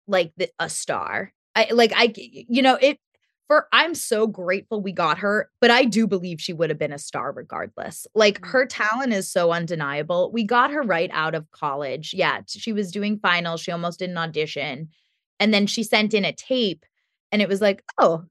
like 0.06 0.32
the, 0.36 0.48
a 0.58 0.70
star. 0.70 1.32
I 1.54 1.68
like, 1.72 1.92
I, 1.94 2.12
you 2.16 2.62
know, 2.62 2.78
it, 2.80 2.98
for 3.46 3.68
I'm 3.72 3.94
so 3.94 4.26
grateful 4.26 4.80
we 4.80 4.92
got 4.92 5.18
her, 5.18 5.50
but 5.60 5.70
I 5.70 5.84
do 5.84 6.06
believe 6.06 6.40
she 6.40 6.52
would 6.52 6.70
have 6.70 6.78
been 6.78 6.92
a 6.92 6.98
star 6.98 7.32
regardless. 7.32 8.06
Like 8.14 8.40
mm. 8.40 8.48
her 8.48 8.66
talent 8.66 9.12
is 9.12 9.30
so 9.30 9.52
undeniable. 9.52 10.30
We 10.32 10.44
got 10.44 10.70
her 10.70 10.82
right 10.82 11.10
out 11.12 11.34
of 11.34 11.50
college. 11.50 12.14
Yeah, 12.14 12.40
she 12.46 12.72
was 12.72 12.90
doing 12.90 13.18
finals. 13.18 13.60
She 13.60 13.72
almost 13.72 13.98
did 13.98 14.10
an 14.10 14.18
audition. 14.18 14.88
And 15.40 15.52
then 15.52 15.66
she 15.66 15.82
sent 15.82 16.14
in 16.14 16.24
a 16.24 16.32
tape 16.32 16.84
and 17.32 17.42
it 17.42 17.48
was 17.48 17.60
like, 17.60 17.82
oh, 17.98 18.24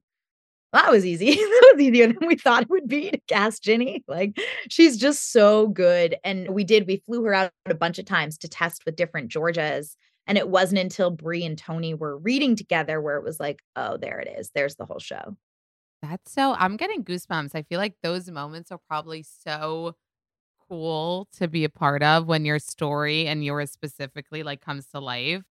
that 0.72 0.90
was 0.90 1.06
easy. 1.06 1.34
that 1.34 1.72
was 1.74 1.82
easier 1.82 2.08
than 2.08 2.26
we 2.26 2.36
thought 2.36 2.62
it 2.62 2.70
would 2.70 2.88
be 2.88 3.10
to 3.10 3.20
cast 3.28 3.62
Ginny. 3.62 4.02
Like 4.08 4.36
she's 4.68 4.96
just 4.96 5.32
so 5.32 5.68
good. 5.68 6.16
And 6.24 6.50
we 6.50 6.64
did, 6.64 6.86
we 6.86 7.02
flew 7.06 7.22
her 7.24 7.34
out 7.34 7.52
a 7.66 7.74
bunch 7.74 7.98
of 7.98 8.06
times 8.06 8.36
to 8.38 8.48
test 8.48 8.84
with 8.84 8.96
different 8.96 9.30
Georgias 9.30 9.94
and 10.26 10.38
it 10.38 10.48
wasn't 10.48 10.80
until 10.80 11.10
Brie 11.10 11.44
and 11.44 11.58
Tony 11.58 11.94
were 11.94 12.18
reading 12.18 12.56
together 12.56 13.00
where 13.00 13.16
it 13.16 13.24
was 13.24 13.38
like, 13.38 13.62
oh, 13.76 13.96
there 13.96 14.20
it 14.20 14.28
is. 14.38 14.50
There's 14.54 14.76
the 14.76 14.86
whole 14.86 14.98
show. 14.98 15.36
That's 16.02 16.32
so, 16.32 16.54
I'm 16.54 16.76
getting 16.76 17.04
goosebumps. 17.04 17.54
I 17.54 17.62
feel 17.62 17.78
like 17.78 17.96
those 18.02 18.30
moments 18.30 18.70
are 18.70 18.80
probably 18.88 19.22
so 19.22 19.96
cool 20.68 21.28
to 21.36 21.48
be 21.48 21.64
a 21.64 21.68
part 21.68 22.02
of 22.02 22.26
when 22.26 22.44
your 22.44 22.58
story 22.58 23.26
and 23.26 23.44
yours 23.44 23.70
specifically 23.70 24.42
like 24.42 24.60
comes 24.60 24.86
to 24.88 25.00
life. 25.00 25.42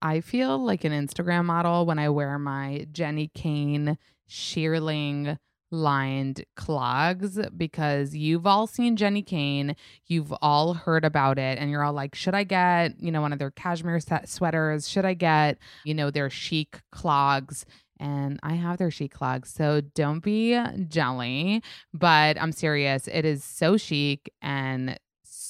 I 0.00 0.20
feel 0.20 0.58
like 0.58 0.84
an 0.84 0.92
Instagram 0.92 1.44
model 1.44 1.86
when 1.86 1.98
I 1.98 2.08
wear 2.08 2.38
my 2.38 2.86
Jenni 2.90 3.32
Kayne 3.32 3.96
shearling 4.28 5.38
lined 5.72 6.44
clogs 6.54 7.38
because 7.56 8.14
you've 8.14 8.46
all 8.46 8.66
seen 8.66 8.96
Jenni 8.96 9.26
Kayne, 9.26 9.74
you've 10.06 10.32
all 10.42 10.74
heard 10.74 11.04
about 11.04 11.38
it, 11.38 11.58
and 11.58 11.70
you're 11.70 11.82
all 11.82 11.92
like, 11.92 12.14
should 12.14 12.34
I 12.34 12.44
get, 12.44 13.00
you 13.00 13.10
know, 13.10 13.22
one 13.22 13.32
of 13.32 13.38
their 13.38 13.50
cashmere 13.50 14.00
sweaters? 14.24 14.88
Should 14.88 15.04
I 15.04 15.14
get, 15.14 15.58
you 15.84 15.94
know, 15.94 16.10
their 16.10 16.30
chic 16.30 16.80
clogs? 16.92 17.64
And 17.98 18.40
I 18.42 18.54
have 18.54 18.78
their 18.78 18.90
chic 18.90 19.12
clogs, 19.12 19.50
so 19.50 19.80
don't 19.80 20.20
be 20.20 20.60
jelly. 20.88 21.62
But 21.94 22.40
I'm 22.40 22.52
serious, 22.52 23.08
it 23.08 23.24
is 23.24 23.44
so 23.44 23.76
chic 23.76 24.32
and 24.42 24.98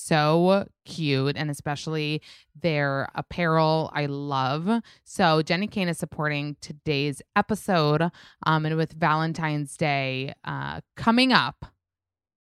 so 0.05 0.67
cute 0.85 1.37
and 1.37 1.51
especially 1.51 2.23
their 2.61 3.09
apparel 3.15 3.91
I 3.95 4.07
love. 4.07 4.83
So 5.05 5.43
Jenni 5.43 5.71
Kayne 5.71 5.89
is 5.89 5.99
supporting 5.99 6.57
today's 6.61 7.23
episode 7.37 8.11
um, 8.45 8.67
and 8.67 8.77
with 8.77 8.93
Valentine's 8.93 9.77
Day 9.77 10.35
uh, 10.45 10.81
coming 10.97 11.33
up 11.33 11.67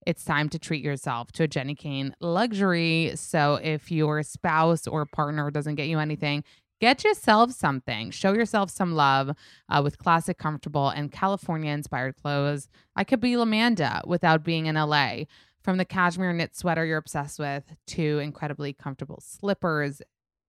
it's 0.07 0.25
time 0.25 0.49
to 0.49 0.59
treat 0.59 0.83
yourself 0.83 1.31
to 1.33 1.45
a 1.45 1.49
Jenni 1.49 1.77
Kayne 1.77 2.15
luxury. 2.21 3.13
So 3.17 3.61
if 3.63 3.91
your 3.93 4.23
spouse 4.23 4.87
or 4.87 5.05
partner 5.05 5.51
doesn't 5.51 5.75
get 5.75 5.89
you 5.89 5.99
anything, 5.99 6.43
get 6.81 7.05
yourself 7.05 7.53
something. 7.53 8.11
Show 8.11 8.33
yourself 8.33 8.71
some 8.71 8.95
love 8.95 9.33
uh, 9.69 9.81
with 9.83 9.99
classic, 9.99 10.39
comfortable, 10.39 10.89
and 10.89 11.13
California 11.13 11.73
inspired 11.73 12.17
clothes. 12.17 12.69
I 12.97 13.05
could 13.05 13.21
be 13.21 13.35
Lamanda 13.35 14.07
without 14.07 14.43
being 14.43 14.67
in 14.67 14.75
LA. 14.77 15.25
From 15.63 15.77
the 15.77 15.85
cashmere 15.85 16.33
knit 16.33 16.57
sweater 16.57 16.85
you're 16.85 16.99
obsessed 16.99 17.39
with 17.39 17.65
to 17.89 18.19
incredibly 18.19 18.73
comfortable 18.73 19.21
slippers, 19.23 20.01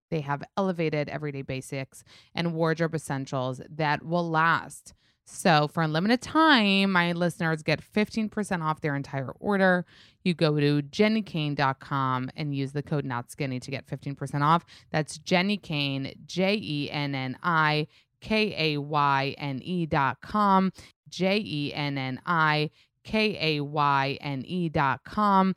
they 0.10 0.21
have 0.21 0.43
elevated 0.58 1.10
everyday 1.10 1.41
basics 1.41 2.04
and 2.36 2.54
wardrobe 2.54 2.95
essentials 2.95 3.62
that 3.69 4.04
will 4.04 4.30
last. 4.30 4.93
So, 5.26 5.69
for 5.69 5.84
a 5.84 5.88
limited 5.88 6.21
time, 6.21 6.91
my 6.91 7.13
listeners 7.13 7.63
get 7.63 7.82
15% 7.82 8.62
off 8.62 8.82
their 8.82 8.95
entire 8.95 9.32
order. 9.39 9.86
You 10.24 10.34
go 10.34 10.60
to 10.60 10.82
jennikayne.com 10.82 12.32
and 12.36 12.56
use 12.56 12.74
the 12.74 12.84
code 12.84 13.06
NOTSKINNY 13.06 13.62
to 13.62 13.71
get 13.71 13.88
15% 13.88 14.41
off. 14.41 14.65
That's 14.91 15.17
Jenni 15.19 15.62
Kayne, 15.62 16.13
J 16.26 16.56
E 16.62 16.91
N 16.91 17.15
N 17.15 17.38
I 17.43 17.88
K 18.19 18.74
A 18.76 18.78
Y 18.80 19.36
N 19.38 19.62
E.com, 19.63 20.74
J 21.08 21.38
E 21.38 21.74
N 21.74 21.97
N 21.97 22.19
I 22.26 22.71
K 23.03 23.57
A 23.57 23.61
Y 23.61 24.17
N 24.21 24.43
E 24.45 24.69
dot 24.69 25.01
com. 25.03 25.55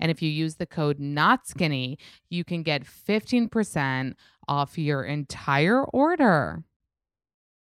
And 0.00 0.10
if 0.10 0.20
you 0.20 0.28
use 0.28 0.56
the 0.56 0.66
code 0.66 0.98
not 0.98 1.46
skinny, 1.46 1.98
you 2.28 2.44
can 2.44 2.62
get 2.62 2.82
15% 2.84 4.14
off 4.48 4.76
your 4.76 5.04
entire 5.04 5.84
order. 5.84 6.64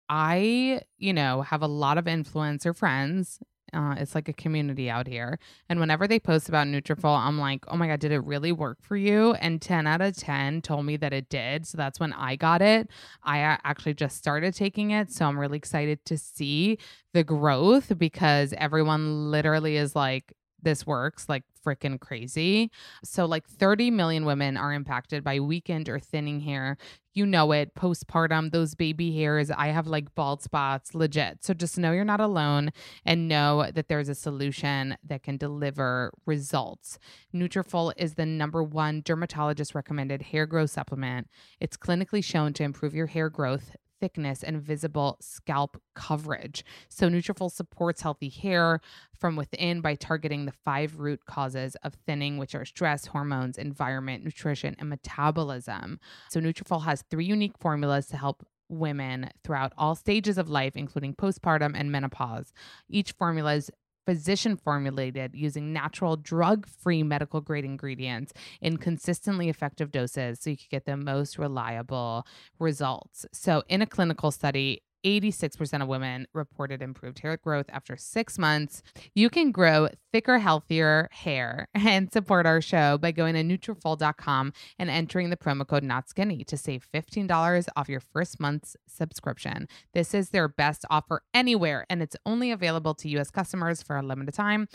I, 0.10 0.82
you 0.98 1.14
know, 1.14 1.44
have 1.44 1.62
a 1.62 1.68
lot 1.68 1.98
of 1.98 2.06
influencer 2.06 2.76
friends 2.76 3.40
uh, 3.74 3.96
it's 3.98 4.16
like 4.16 4.28
a 4.28 4.34
community 4.34 4.90
out 4.90 5.08
here. 5.08 5.40
And 5.68 5.80
whenever 5.80 6.08
they 6.08 6.20
post 6.20 6.50
about 6.50 6.68
Nutrafol, 6.68 7.18
I'm 7.18 7.40
like, 7.40 7.66
oh 7.68 7.78
my 7.78 7.88
God, 7.88 8.00
did 8.00 8.12
it 8.12 8.24
really 8.26 8.52
work 8.52 8.78
for 8.82 8.96
you? 8.96 9.34
And 9.36 9.62
10 9.62 9.88
out 9.88 10.02
of 10.02 10.16
10 10.16 10.62
told 10.62 10.86
me 10.86 10.98
that 10.98 11.14
it 11.14 11.30
did. 11.30 11.68
So 11.68 11.78
that's 11.78 12.00
when 12.00 12.14
I 12.14 12.36
got 12.36 12.62
it. 12.62 12.90
I 13.24 13.40
actually 13.40 13.94
just 13.94 14.18
started 14.18 14.54
taking 14.54 14.92
it. 14.92 15.12
So 15.12 15.26
I'm 15.26 15.40
really 15.40 15.58
excited 15.58 16.06
to 16.06 16.18
see 16.18 16.78
the 17.14 17.24
growth 17.24 17.98
because 17.98 18.54
everyone 18.58 19.32
literally 19.32 19.78
is 19.78 19.96
like, 19.96 20.34
this 20.62 20.86
works 20.86 21.28
like 21.30 21.44
freaking 21.66 22.00
crazy. 22.00 22.72
So, 23.04 23.26
like 23.26 23.48
30 23.48 23.92
million 23.92 24.26
women 24.26 24.58
are 24.58 24.74
impacted 24.74 25.24
by 25.24 25.40
weakened 25.40 25.90
or 25.90 26.00
thinning 26.00 26.40
hair. 26.40 26.78
You 27.14 27.26
know 27.26 27.52
it, 27.52 27.76
postpartum, 27.76 28.52
those 28.52 28.76
baby 28.76 29.16
hairs. 29.16 29.52
I 29.52 29.68
have 29.68 29.88
like 29.88 30.14
bald 30.16 30.42
spots, 30.42 30.96
legit. 30.96 31.44
So, 31.44 31.54
just 31.54 31.78
know 31.78 31.92
you're 31.92 32.06
not 32.06 32.22
alone 32.22 32.72
and 33.06 33.28
know 33.28 33.70
that 33.74 33.88
there's 33.88 34.10
a 34.10 34.16
solution 34.16 34.98
that 35.04 35.24
can 35.24 35.38
deliver 35.38 36.14
results. 36.26 37.00
Nutrafol 37.34 37.94
is 37.98 38.16
the 38.16 38.26
number 38.26 38.64
one 38.64 39.02
dermatologist 39.04 39.76
recommended 39.76 40.22
hair 40.22 40.46
growth 40.46 40.72
supplement. 40.72 41.28
It's 41.60 41.78
clinically 41.78 42.24
shown 42.24 42.54
to 42.54 42.64
improve 42.64 42.94
your 42.94 43.08
hair 43.08 43.30
growth 43.30 43.76
thickness 44.00 44.44
and 44.44 44.62
visible 44.62 45.18
scalp 45.22 45.82
coverage. 45.96 46.64
So 46.88 47.10
Nutrafol 47.10 47.52
supports 47.52 48.02
healthy 48.02 48.30
hair 48.30 48.82
from 49.18 49.36
within 49.36 49.82
by 49.82 49.96
targeting 49.96 50.46
the 50.46 50.54
five 50.64 51.00
root 51.00 51.26
causes 51.26 51.76
of 51.84 51.96
thinning, 52.06 52.38
which 52.38 52.56
are 52.56 52.66
stress, 52.66 53.06
hormones, 53.08 53.58
environment, 53.58 54.24
nutrition, 54.24 54.76
and 54.80 54.90
metabolism. 54.90 56.00
So 56.30 56.40
Nutrafol 56.40 56.84
has 56.86 57.04
three 57.10 57.26
unique 57.26 57.58
formulas 57.60 58.08
to 58.08 58.18
help 58.18 58.46
women 58.70 59.32
throughout 59.44 59.74
all 59.78 59.96
stages 59.96 60.38
of 60.38 60.50
life, 60.50 60.76
including 60.76 61.16
postpartum 61.16 61.74
and 61.76 61.92
menopause. 61.92 62.54
Each 62.88 63.12
formula 63.12 63.56
is 63.56 63.72
physician 64.06 64.58
formulated 64.58 65.36
using 65.36 65.72
natural 65.74 66.16
drug 66.16 66.68
free 66.68 67.04
medical 67.04 67.42
grade 67.42 67.66
ingredients 67.66 68.34
in 68.62 68.78
consistently 68.78 69.50
effective 69.50 69.92
doses 69.92 70.40
so 70.40 70.50
you 70.50 70.58
can 70.58 70.68
get 70.70 70.86
the 70.86 70.98
most 70.98 71.38
reliable 71.38 72.26
results. 72.60 73.26
So, 73.32 73.64
in 73.68 73.82
a 73.82 73.86
clinical 73.86 74.32
study, 74.32 74.84
86% 75.06 75.82
of 75.82 75.88
women 75.88 76.28
reported 76.34 76.82
improved 76.82 77.20
hair 77.20 77.38
growth 77.38 77.68
after 77.70 77.96
six 77.98 78.38
months. 78.38 78.82
You 79.14 79.30
can 79.30 79.52
grow 79.52 79.90
thicker, 80.12 80.40
healthier 80.40 81.10
hair 81.12 81.68
and 81.74 82.12
support 82.12 82.46
our 82.46 82.62
show 82.62 82.98
by 82.98 83.12
going 83.12 83.36
to 83.36 83.44
Nutrafol.com 83.44 84.54
and 84.78 84.90
entering 84.90 85.30
the 85.30 85.38
promo 85.38 85.68
code 85.68 85.84
NotSkinny 85.84 86.46
to 86.48 86.58
save 86.58 86.88
$15 86.94 87.68
off 87.76 87.90
your 87.90 88.00
first 88.00 88.40
month's 88.40 88.76
subscription. 88.88 89.68
This 89.94 90.14
is 90.14 90.30
their 90.30 90.48
best 90.48 90.86
offer 90.90 91.24
anywhere, 91.34 91.86
and 91.90 92.02
it's 92.02 92.16
only 92.26 92.52
available 92.52 92.94
to 92.96 93.10
U.S. 93.10 93.32
customers 93.32 93.84
for 93.84 93.98
a 93.98 94.04
limited 94.04 94.34
time 94.34 94.68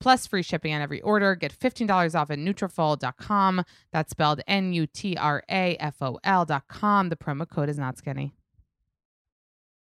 plus 0.00 0.26
free 0.26 0.42
shipping 0.42 0.74
on 0.74 0.82
every 0.82 1.00
order. 1.02 1.34
Get 1.34 1.58
$15 1.58 2.14
off 2.14 2.30
at 2.30 2.38
Nutrafol.com. 2.38 3.64
That's 3.92 4.10
spelled 4.10 4.40
N-U-T-R-A-F-O-L.com. 4.46 5.08
The 7.08 7.16
promo 7.16 7.48
code 7.48 7.68
is 7.68 7.78
not 7.78 7.96
skinny. 7.98 8.34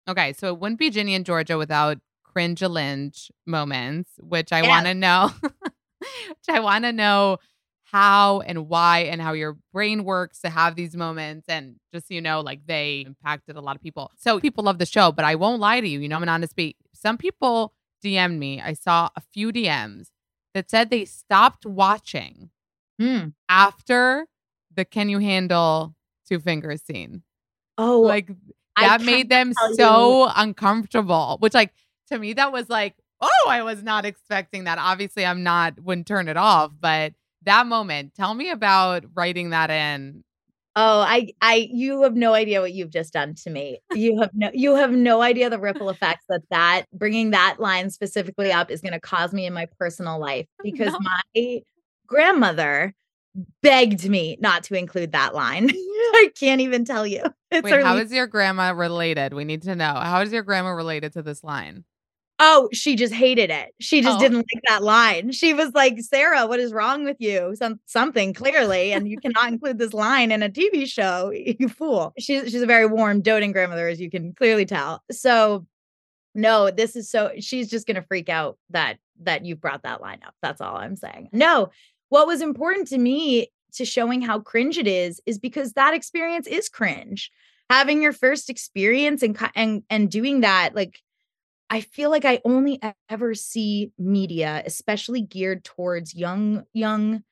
Okay, 0.07 0.33
so 0.33 0.47
it 0.47 0.59
wouldn't 0.59 0.79
be 0.79 0.89
Ginny 0.89 1.15
and 1.15 1.25
Georgia 1.25 1.57
without 1.57 1.97
cringe 2.23 2.61
lynch 2.61 3.31
moments, 3.45 4.11
which 4.19 4.51
I 4.53 4.61
Yeah. 4.61 4.67
want 4.69 4.85
to 4.87 4.93
know. 4.93 5.31
which 5.41 6.49
I 6.49 6.59
want 6.59 6.85
to 6.85 6.91
know 6.93 7.37
how 7.85 8.41
and 8.41 8.67
why 8.67 8.99
and 8.99 9.21
how 9.21 9.33
your 9.33 9.57
brain 9.73 10.03
works 10.03 10.39
to 10.41 10.49
have 10.49 10.75
these 10.75 10.95
moments 10.95 11.47
and 11.47 11.75
just 11.93 12.07
so 12.09 12.13
you 12.13 12.21
know 12.21 12.41
like 12.41 12.59
they 12.67 13.03
impacted 13.07 13.55
a 13.55 13.61
lot 13.61 13.77
of 13.77 13.81
people 13.81 14.11
so 14.17 14.41
people 14.41 14.61
love 14.65 14.77
the 14.77 14.85
show 14.85 15.09
but 15.09 15.23
i 15.23 15.35
won't 15.35 15.61
lie 15.61 15.79
to 15.79 15.87
you 15.87 15.99
you 16.01 16.09
know 16.09 16.17
i'm 16.17 16.23
an 16.23 16.27
honest 16.27 16.53
beat 16.57 16.75
some 16.93 17.17
people 17.17 17.73
dm'd 18.03 18.37
me 18.37 18.61
i 18.61 18.73
saw 18.73 19.09
a 19.15 19.21
few 19.33 19.53
dms 19.53 20.07
that 20.53 20.69
said 20.69 20.89
they 20.89 21.05
stopped 21.05 21.65
watching 21.65 22.49
Hmm. 22.99 23.27
after 23.47 24.27
the 24.75 24.83
can 24.83 25.07
you 25.07 25.19
handle 25.19 25.95
two 26.27 26.39
fingers 26.39 26.81
scene 26.83 27.23
Oh, 27.77 28.01
like 28.01 28.29
that 28.79 29.01
made 29.01 29.29
them 29.29 29.53
so 29.73 30.31
uncomfortable 30.35 31.37
which 31.39 31.53
like 31.53 31.73
to 32.07 32.17
me 32.17 32.33
that 32.33 32.51
was 32.51 32.69
like 32.69 32.95
oh 33.21 33.47
i 33.47 33.63
was 33.63 33.83
not 33.83 34.05
expecting 34.05 34.65
that 34.65 34.77
obviously 34.79 35.25
i'm 35.25 35.43
not 35.43 35.79
wouldn't 35.79 36.07
turn 36.07 36.27
it 36.27 36.37
off 36.37 36.71
but 36.79 37.13
that 37.43 37.67
moment 37.67 38.13
tell 38.15 38.33
me 38.33 38.49
about 38.49 39.03
writing 39.15 39.51
that 39.51 39.69
in 39.69 40.23
Oh, 40.79 40.99
I, 40.99 41.29
I, 41.41 41.67
you 41.71 42.03
have 42.03 42.15
no 42.15 42.35
idea 42.35 42.61
what 42.61 42.71
you've 42.71 42.91
just 42.91 43.11
done 43.11 43.33
to 43.43 43.49
me. 43.49 43.79
You 43.95 44.21
have 44.21 44.29
no, 44.35 44.51
you 44.53 44.75
have 44.75 44.91
no 44.91 45.23
idea 45.23 45.49
the 45.49 45.57
ripple 45.57 45.89
effects 45.89 46.25
that 46.29 46.41
that 46.51 46.83
bringing 46.93 47.31
that 47.31 47.55
line 47.59 47.89
specifically 47.89 48.51
up 48.51 48.69
is 48.69 48.81
going 48.81 48.93
to 48.93 48.99
cause 48.99 49.33
me 49.33 49.47
in 49.47 49.55
my 49.55 49.67
personal 49.79 50.19
life 50.19 50.45
because 50.63 50.91
No. 50.91 50.99
my 51.35 51.61
grandmother 52.05 52.93
begged 53.61 54.09
me 54.09 54.37
not 54.39 54.63
to 54.63 54.75
include 54.75 55.11
that 55.11 55.35
line. 55.35 55.69
I 55.73 56.31
can't 56.39 56.61
even 56.61 56.85
tell 56.85 57.05
you. 57.05 57.23
It's 57.51 57.63
wait 57.63 57.83
how 57.83 57.97
is 57.97 58.11
your 58.11 58.27
grandma 58.27 58.71
related 58.71 59.33
we 59.33 59.45
need 59.45 59.61
to 59.63 59.75
know 59.75 59.93
how 59.93 60.21
is 60.21 60.33
your 60.33 60.43
grandma 60.43 60.69
related 60.71 61.13
to 61.13 61.21
this 61.21 61.43
line 61.43 61.85
Oh, 62.39 62.69
she 62.71 62.95
just 62.95 63.15
hated 63.15 63.49
it. 63.49 63.73
She 63.79 64.01
just 64.01 64.17
Oh. 64.17 64.19
didn't 64.21 64.37
like 64.37 64.63
that 64.67 64.83
line. 64.83 65.31
She 65.31 65.53
was 65.53 65.73
like, 65.73 65.99
"Sarah, 65.99 66.45
what 66.45 66.59
is 66.59 66.71
wrong 66.71 67.03
with 67.03 67.17
you? 67.19 67.55
Some 67.55 67.79
something 67.87 68.31
clearly, 68.33 68.91
and 68.93 69.07
you 69.07 69.17
cannot 69.19 69.47
include 69.53 69.79
this 69.79 69.91
line 69.93 70.31
in 70.31 70.43
a 70.43 70.49
TV 70.49 70.85
show. 70.85 71.31
You 71.59 71.67
fool." 71.67 72.13
She's 72.19 72.51
she's 72.51 72.61
a 72.61 72.67
very 72.67 72.85
warm, 72.85 73.21
doting 73.21 73.53
grandmother, 73.53 73.87
as 73.87 73.99
you 73.99 74.11
can 74.11 74.33
clearly 74.33 74.65
tell. 74.67 75.01
So, 75.11 75.65
no, 76.35 76.69
this 76.69 76.95
is 76.95 77.09
so. 77.09 77.31
She's 77.39 77.69
just 77.69 77.87
gonna 77.87 78.03
freak 78.07 78.29
out 78.29 78.57
that 78.69 78.97
that 79.21 79.43
you 79.45 79.55
brought 79.55 79.83
that 79.83 80.01
line 80.01 80.19
up. 80.25 80.35
That's 80.43 80.61
all 80.61 80.75
I'm 80.77 80.95
saying. 80.95 81.29
No, 81.33 81.71
what 82.09 82.27
was 82.27 82.41
important 82.41 82.87
to 82.89 82.97
me 82.97 83.47
to 83.73 83.85
showing 83.85 84.21
how 84.21 84.39
cringe 84.39 84.77
it 84.77 84.87
is 84.87 85.21
is 85.25 85.37
because 85.37 85.73
that 85.73 85.93
experience 85.93 86.47
is 86.47 86.69
cringe. 86.69 87.31
Having 87.69 88.01
your 88.01 88.13
first 88.13 88.49
experience 88.49 89.21
and 89.23 89.37
and 89.53 89.83
and 89.89 90.09
doing 90.09 90.41
that, 90.41 90.73
like 90.73 91.01
I 91.69 91.81
feel 91.81 92.09
like 92.09 92.23
I 92.23 92.39
only 92.45 92.79
ever 93.09 93.33
see 93.33 93.91
media, 93.97 94.63
especially 94.65 95.21
geared 95.21 95.65
towards 95.65 96.15
young, 96.15 96.63
young, 96.73 97.23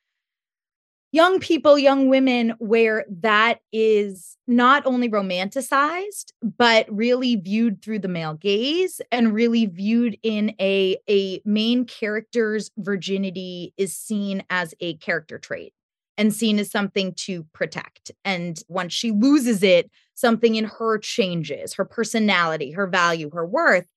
young 1.15 1.39
people, 1.39 1.80
young 1.80 2.10
women, 2.10 2.54
where 2.60 3.06
that 3.10 3.60
is 3.71 4.36
not 4.47 4.86
only 4.86 5.10
romanticized, 5.10 6.34
but 6.58 6.86
really 6.93 7.38
viewed 7.38 7.82
through 7.82 7.99
the 7.99 8.10
male 8.10 8.34
gaze 8.34 8.99
and 9.13 9.34
really 9.34 9.65
viewed 9.65 10.17
in 10.23 10.54
a, 10.60 10.97
a 11.10 11.41
main 11.45 11.86
character's 11.86 12.69
virginity 12.78 13.73
is 13.78 13.95
seen 13.95 14.43
as 14.49 14.73
a 14.82 14.95
character 14.97 15.39
trait 15.39 15.73
and 16.17 16.34
seen 16.34 16.60
as 16.60 16.69
something 16.69 17.13
to 17.13 17.45
protect. 17.54 18.12
And 18.25 18.62
once 18.67 18.91
she 18.91 19.12
loses 19.12 19.63
it, 19.63 19.89
something 20.15 20.56
in 20.56 20.65
her 20.65 20.97
changes, 20.97 21.73
her 21.75 21.86
personality, 21.86 22.71
her 22.71 22.88
value, 22.88 23.30
her 23.32 23.45
worth. 23.45 23.88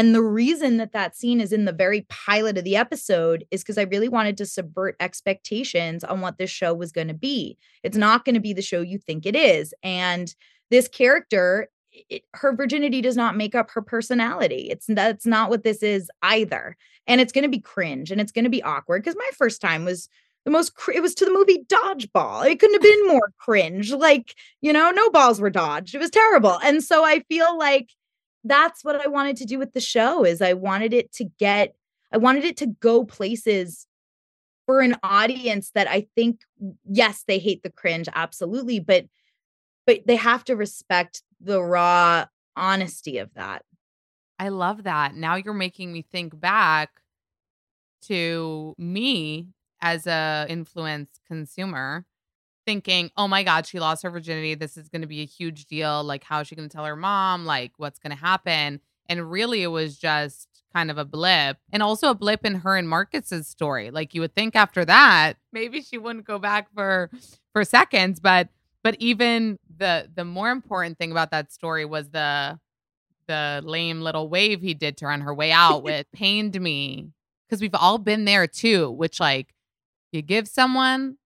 And 0.00 0.14
the 0.14 0.22
reason 0.22 0.78
that 0.78 0.94
that 0.94 1.14
scene 1.14 1.42
is 1.42 1.52
in 1.52 1.66
the 1.66 1.74
very 1.74 2.06
pilot 2.08 2.56
of 2.56 2.64
the 2.64 2.74
episode 2.74 3.44
is 3.50 3.62
because 3.62 3.76
I 3.76 3.82
really 3.82 4.08
wanted 4.08 4.38
to 4.38 4.46
subvert 4.46 4.96
expectations 4.98 6.04
on 6.04 6.22
what 6.22 6.38
this 6.38 6.48
show 6.48 6.72
was 6.72 6.90
going 6.90 7.08
to 7.08 7.14
be. 7.14 7.58
It's 7.82 7.98
not 7.98 8.24
going 8.24 8.34
to 8.34 8.40
be 8.40 8.54
the 8.54 8.62
show 8.62 8.80
you 8.80 8.96
think 8.96 9.26
it 9.26 9.36
is. 9.36 9.74
And 9.82 10.34
this 10.70 10.88
character, 10.88 11.68
it, 12.08 12.22
her 12.32 12.56
virginity 12.56 13.02
does 13.02 13.14
not 13.14 13.36
make 13.36 13.54
up 13.54 13.70
her 13.72 13.82
personality. 13.82 14.68
It's 14.70 14.86
that's 14.88 15.26
not 15.26 15.50
what 15.50 15.64
this 15.64 15.82
is 15.82 16.10
either. 16.22 16.78
And 17.06 17.20
it's 17.20 17.32
going 17.32 17.44
to 17.44 17.50
be 17.50 17.60
cringe 17.60 18.10
and 18.10 18.22
it's 18.22 18.32
going 18.32 18.44
to 18.46 18.50
be 18.50 18.62
awkward 18.62 19.02
because 19.02 19.18
my 19.18 19.30
first 19.36 19.60
time 19.60 19.84
was 19.84 20.08
the 20.46 20.50
most 20.50 20.76
cr- 20.76 20.92
it 20.92 21.02
was 21.02 21.14
to 21.16 21.26
the 21.26 21.30
movie 21.30 21.66
Dodgeball. 21.68 22.50
It 22.50 22.58
couldn't 22.58 22.76
have 22.76 22.90
been 22.90 23.06
more 23.06 23.34
cringe. 23.36 23.92
Like, 23.92 24.34
you 24.62 24.72
know, 24.72 24.90
no 24.92 25.10
balls 25.10 25.42
were 25.42 25.50
dodged. 25.50 25.94
It 25.94 25.98
was 25.98 26.08
terrible. 26.08 26.58
And 26.64 26.82
so 26.82 27.04
I 27.04 27.20
feel 27.28 27.58
like 27.58 27.90
that's 28.44 28.84
what 28.84 29.00
I 29.00 29.08
wanted 29.08 29.36
to 29.38 29.44
do 29.44 29.58
with 29.58 29.72
the 29.72 29.80
show 29.80 30.24
is 30.24 30.40
I 30.40 30.54
wanted 30.54 30.92
it 30.92 31.12
to 31.14 31.24
get 31.38 31.74
I 32.12 32.18
wanted 32.18 32.44
it 32.44 32.56
to 32.58 32.66
go 32.66 33.04
places 33.04 33.86
for 34.66 34.80
an 34.80 34.96
audience 35.02 35.70
that 35.74 35.88
I 35.88 36.06
think 36.14 36.40
yes, 36.88 37.24
they 37.26 37.38
hate 37.38 37.62
the 37.62 37.70
cringe 37.70 38.08
absolutely, 38.14 38.80
but 38.80 39.06
but 39.86 40.06
they 40.06 40.16
have 40.16 40.44
to 40.44 40.56
respect 40.56 41.22
the 41.40 41.62
raw 41.62 42.26
honesty 42.56 43.18
of 43.18 43.32
that. 43.34 43.64
I 44.38 44.48
love 44.48 44.84
that. 44.84 45.14
Now 45.14 45.36
you're 45.36 45.54
making 45.54 45.92
me 45.92 46.02
think 46.02 46.38
back 46.38 46.90
to 48.02 48.74
me 48.78 49.48
as 49.82 50.06
a 50.06 50.46
influence 50.48 51.10
consumer 51.26 52.04
thinking, 52.70 53.10
"Oh 53.16 53.26
my 53.26 53.42
god, 53.42 53.66
she 53.66 53.80
lost 53.80 54.02
her 54.04 54.10
virginity. 54.10 54.54
This 54.54 54.76
is 54.76 54.88
going 54.88 55.02
to 55.02 55.08
be 55.08 55.22
a 55.22 55.26
huge 55.26 55.66
deal. 55.66 56.04
Like 56.04 56.22
how 56.24 56.40
is 56.40 56.48
she 56.48 56.54
going 56.54 56.68
to 56.68 56.72
tell 56.72 56.84
her 56.84 56.96
mom? 56.96 57.44
Like 57.44 57.72
what's 57.78 57.98
going 57.98 58.16
to 58.16 58.22
happen?" 58.22 58.80
And 59.08 59.30
really 59.30 59.62
it 59.62 59.68
was 59.68 59.98
just 59.98 60.48
kind 60.72 60.88
of 60.88 60.98
a 60.98 61.04
blip 61.04 61.56
and 61.72 61.82
also 61.82 62.10
a 62.10 62.14
blip 62.14 62.44
in 62.44 62.54
her 62.54 62.76
and 62.76 62.88
Marcus's 62.88 63.48
story. 63.48 63.90
Like 63.90 64.14
you 64.14 64.20
would 64.20 64.36
think 64.36 64.54
after 64.54 64.84
that, 64.84 65.34
maybe 65.52 65.82
she 65.82 65.98
wouldn't 65.98 66.26
go 66.26 66.38
back 66.38 66.72
for 66.72 67.10
for 67.52 67.64
seconds, 67.64 68.20
but 68.20 68.48
but 68.82 68.96
even 69.00 69.58
the 69.78 70.08
the 70.14 70.24
more 70.24 70.50
important 70.50 70.98
thing 70.98 71.10
about 71.10 71.30
that 71.32 71.52
story 71.52 71.84
was 71.84 72.10
the 72.10 72.58
the 73.26 73.62
lame 73.64 74.00
little 74.00 74.28
wave 74.28 74.60
he 74.60 74.74
did 74.74 74.96
to 74.98 75.06
her 75.06 75.10
on 75.10 75.20
her 75.22 75.34
way 75.34 75.52
out 75.52 75.82
with 75.82 76.06
pained 76.12 76.60
me 76.60 77.10
because 77.48 77.60
we've 77.60 77.74
all 77.74 77.98
been 77.98 78.24
there 78.24 78.46
too 78.46 78.90
which 78.90 79.20
like 79.20 79.54
you 80.10 80.20
give 80.20 80.48
someone 80.48 81.16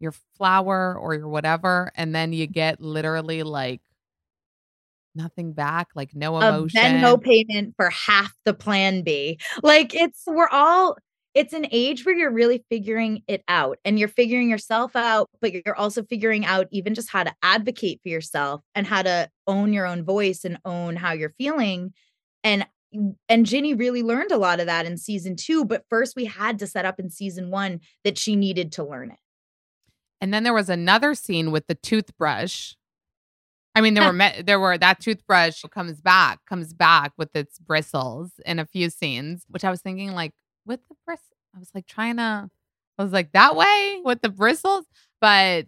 your 0.00 0.12
flower 0.36 0.96
or 0.98 1.14
your 1.14 1.28
whatever 1.28 1.90
and 1.94 2.14
then 2.14 2.32
you 2.32 2.46
get 2.46 2.80
literally 2.80 3.42
like 3.42 3.80
nothing 5.14 5.52
back 5.52 5.88
like 5.94 6.14
no 6.14 6.36
A 6.36 6.48
emotion 6.48 6.80
Venmo 6.80 7.20
payment 7.20 7.74
for 7.76 7.90
half 7.90 8.32
the 8.44 8.54
plan 8.54 9.02
B. 9.02 9.38
Like 9.62 9.94
it's 9.94 10.22
we're 10.26 10.48
all 10.48 10.96
it's 11.34 11.52
an 11.52 11.66
age 11.70 12.04
where 12.04 12.16
you're 12.16 12.32
really 12.32 12.64
figuring 12.70 13.22
it 13.28 13.44
out 13.48 13.78
and 13.84 13.98
you're 13.98 14.08
figuring 14.08 14.48
yourself 14.48 14.96
out, 14.96 15.28
but 15.40 15.52
you're 15.52 15.76
also 15.76 16.02
figuring 16.02 16.44
out 16.44 16.66
even 16.72 16.94
just 16.94 17.10
how 17.10 17.22
to 17.22 17.34
advocate 17.42 18.00
for 18.02 18.08
yourself 18.08 18.62
and 18.74 18.86
how 18.86 19.02
to 19.02 19.28
own 19.46 19.72
your 19.72 19.86
own 19.86 20.04
voice 20.04 20.44
and 20.44 20.58
own 20.64 20.96
how 20.96 21.12
you're 21.12 21.34
feeling. 21.38 21.92
And 22.42 22.66
mm, 22.94 23.14
and 23.28 23.46
Ginny 23.46 23.74
really 23.74 24.02
learned 24.02 24.32
a 24.32 24.38
lot 24.38 24.60
of 24.60 24.66
that 24.66 24.86
in 24.86 24.96
season 24.96 25.36
2, 25.36 25.64
but 25.64 25.84
first 25.90 26.16
we 26.16 26.24
had 26.24 26.58
to 26.60 26.66
set 26.66 26.86
up 26.86 26.98
in 26.98 27.10
season 27.10 27.50
1 27.50 27.80
that 28.04 28.18
she 28.18 28.34
needed 28.34 28.72
to 28.72 28.84
learn 28.84 29.10
it. 29.10 29.18
And 30.20 30.34
then 30.34 30.42
there 30.42 30.54
was 30.54 30.68
another 30.68 31.14
scene 31.14 31.50
with 31.50 31.66
the 31.66 31.74
toothbrush. 31.74 32.74
I 33.74 33.80
mean, 33.80 33.94
there 33.94 34.04
were 34.04 34.12
me- 34.12 34.42
there 34.42 34.58
were 34.58 34.76
that 34.76 35.00
toothbrush 35.00 35.62
comes 35.70 36.00
back, 36.00 36.40
comes 36.46 36.72
back 36.72 37.12
with 37.16 37.34
its 37.36 37.58
bristles 37.60 38.32
in 38.44 38.58
a 38.58 38.66
few 38.66 38.90
scenes, 38.90 39.44
which 39.48 39.64
I 39.64 39.70
was 39.70 39.80
thinking 39.80 40.12
like 40.12 40.32
with 40.66 40.80
the 40.88 40.96
bristles. 41.06 41.36
I 41.54 41.58
was 41.60 41.70
like 41.74 41.86
trying 41.86 42.16
to, 42.16 42.50
I 42.98 43.02
was 43.02 43.12
like 43.12 43.32
that 43.32 43.54
way 43.54 44.00
with 44.04 44.20
the 44.22 44.28
bristles, 44.28 44.86
but 45.20 45.66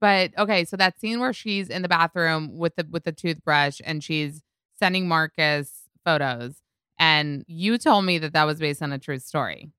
but 0.00 0.36
okay. 0.38 0.64
So 0.64 0.76
that 0.76 1.00
scene 1.00 1.20
where 1.20 1.32
she's 1.32 1.68
in 1.70 1.82
the 1.82 1.88
bathroom 1.88 2.58
with 2.58 2.76
the 2.76 2.86
with 2.90 3.04
the 3.04 3.12
toothbrush 3.12 3.80
and 3.84 4.04
she's 4.04 4.42
sending 4.78 5.08
Marcus 5.08 5.84
photos, 6.04 6.60
and 6.98 7.44
you 7.46 7.78
told 7.78 8.04
me 8.04 8.18
that 8.18 8.34
that 8.34 8.44
was 8.44 8.58
based 8.58 8.82
on 8.82 8.92
a 8.92 8.98
true 8.98 9.18
story. 9.18 9.70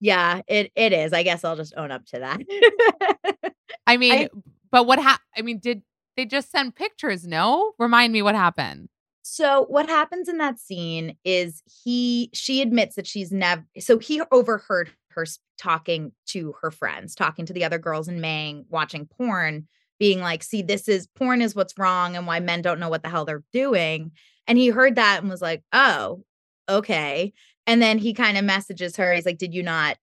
Yeah, 0.00 0.42
it 0.48 0.72
it 0.74 0.92
is. 0.92 1.12
I 1.12 1.22
guess 1.22 1.44
I'll 1.44 1.56
just 1.56 1.74
own 1.76 1.92
up 1.92 2.04
to 2.06 2.18
that. 2.18 3.51
I 3.86 3.96
mean, 3.96 4.12
I, 4.12 4.28
but 4.70 4.86
what 4.86 4.98
happened? 4.98 5.26
I 5.36 5.42
mean, 5.42 5.58
did 5.58 5.82
they 6.16 6.24
just 6.24 6.50
send 6.50 6.76
pictures? 6.76 7.26
No, 7.26 7.72
remind 7.78 8.12
me 8.12 8.22
what 8.22 8.34
happened. 8.34 8.88
So 9.22 9.66
what 9.68 9.88
happens 9.88 10.28
in 10.28 10.38
that 10.38 10.58
scene 10.58 11.16
is 11.24 11.62
he 11.84 12.30
she 12.34 12.60
admits 12.60 12.96
that 12.96 13.06
she's 13.06 13.30
never 13.32 13.64
so 13.78 13.98
he 13.98 14.20
overheard 14.32 14.90
her 15.10 15.26
talking 15.58 16.12
to 16.26 16.54
her 16.60 16.70
friends, 16.70 17.14
talking 17.14 17.46
to 17.46 17.52
the 17.52 17.64
other 17.64 17.78
girls 17.78 18.08
in 18.08 18.20
Maine, 18.20 18.64
watching 18.68 19.06
porn, 19.06 19.68
being 19.98 20.20
like, 20.20 20.42
"See, 20.42 20.62
this 20.62 20.88
is 20.88 21.06
porn 21.06 21.40
is 21.40 21.54
what's 21.54 21.78
wrong 21.78 22.16
and 22.16 22.26
why 22.26 22.40
men 22.40 22.62
don't 22.62 22.80
know 22.80 22.88
what 22.88 23.02
the 23.02 23.08
hell 23.08 23.24
they're 23.24 23.44
doing." 23.52 24.12
And 24.48 24.58
he 24.58 24.68
heard 24.68 24.96
that 24.96 25.20
and 25.20 25.30
was 25.30 25.42
like, 25.42 25.62
"Oh, 25.72 26.24
okay." 26.68 27.32
And 27.66 27.80
then 27.80 27.98
he 27.98 28.12
kind 28.12 28.36
of 28.36 28.44
messages 28.44 28.96
her. 28.96 29.14
He's 29.14 29.26
like, 29.26 29.38
"Did 29.38 29.54
you 29.54 29.62
not 29.62 29.98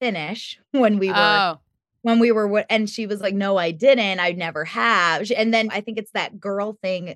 finish 0.00 0.60
when 0.70 0.98
we 0.98 1.08
were 1.08 1.14
oh. 1.16 1.60
When 2.08 2.18
we 2.18 2.32
were 2.32 2.48
what 2.48 2.64
and 2.70 2.88
she 2.88 3.06
was 3.06 3.20
like, 3.20 3.34
"No, 3.34 3.58
I 3.58 3.70
didn't. 3.70 4.18
I 4.18 4.32
never 4.32 4.64
have." 4.64 5.30
And 5.36 5.52
then 5.52 5.68
I 5.70 5.82
think 5.82 5.98
it's 5.98 6.12
that 6.12 6.40
girl 6.40 6.78
thing 6.82 7.10
uh, 7.10 7.14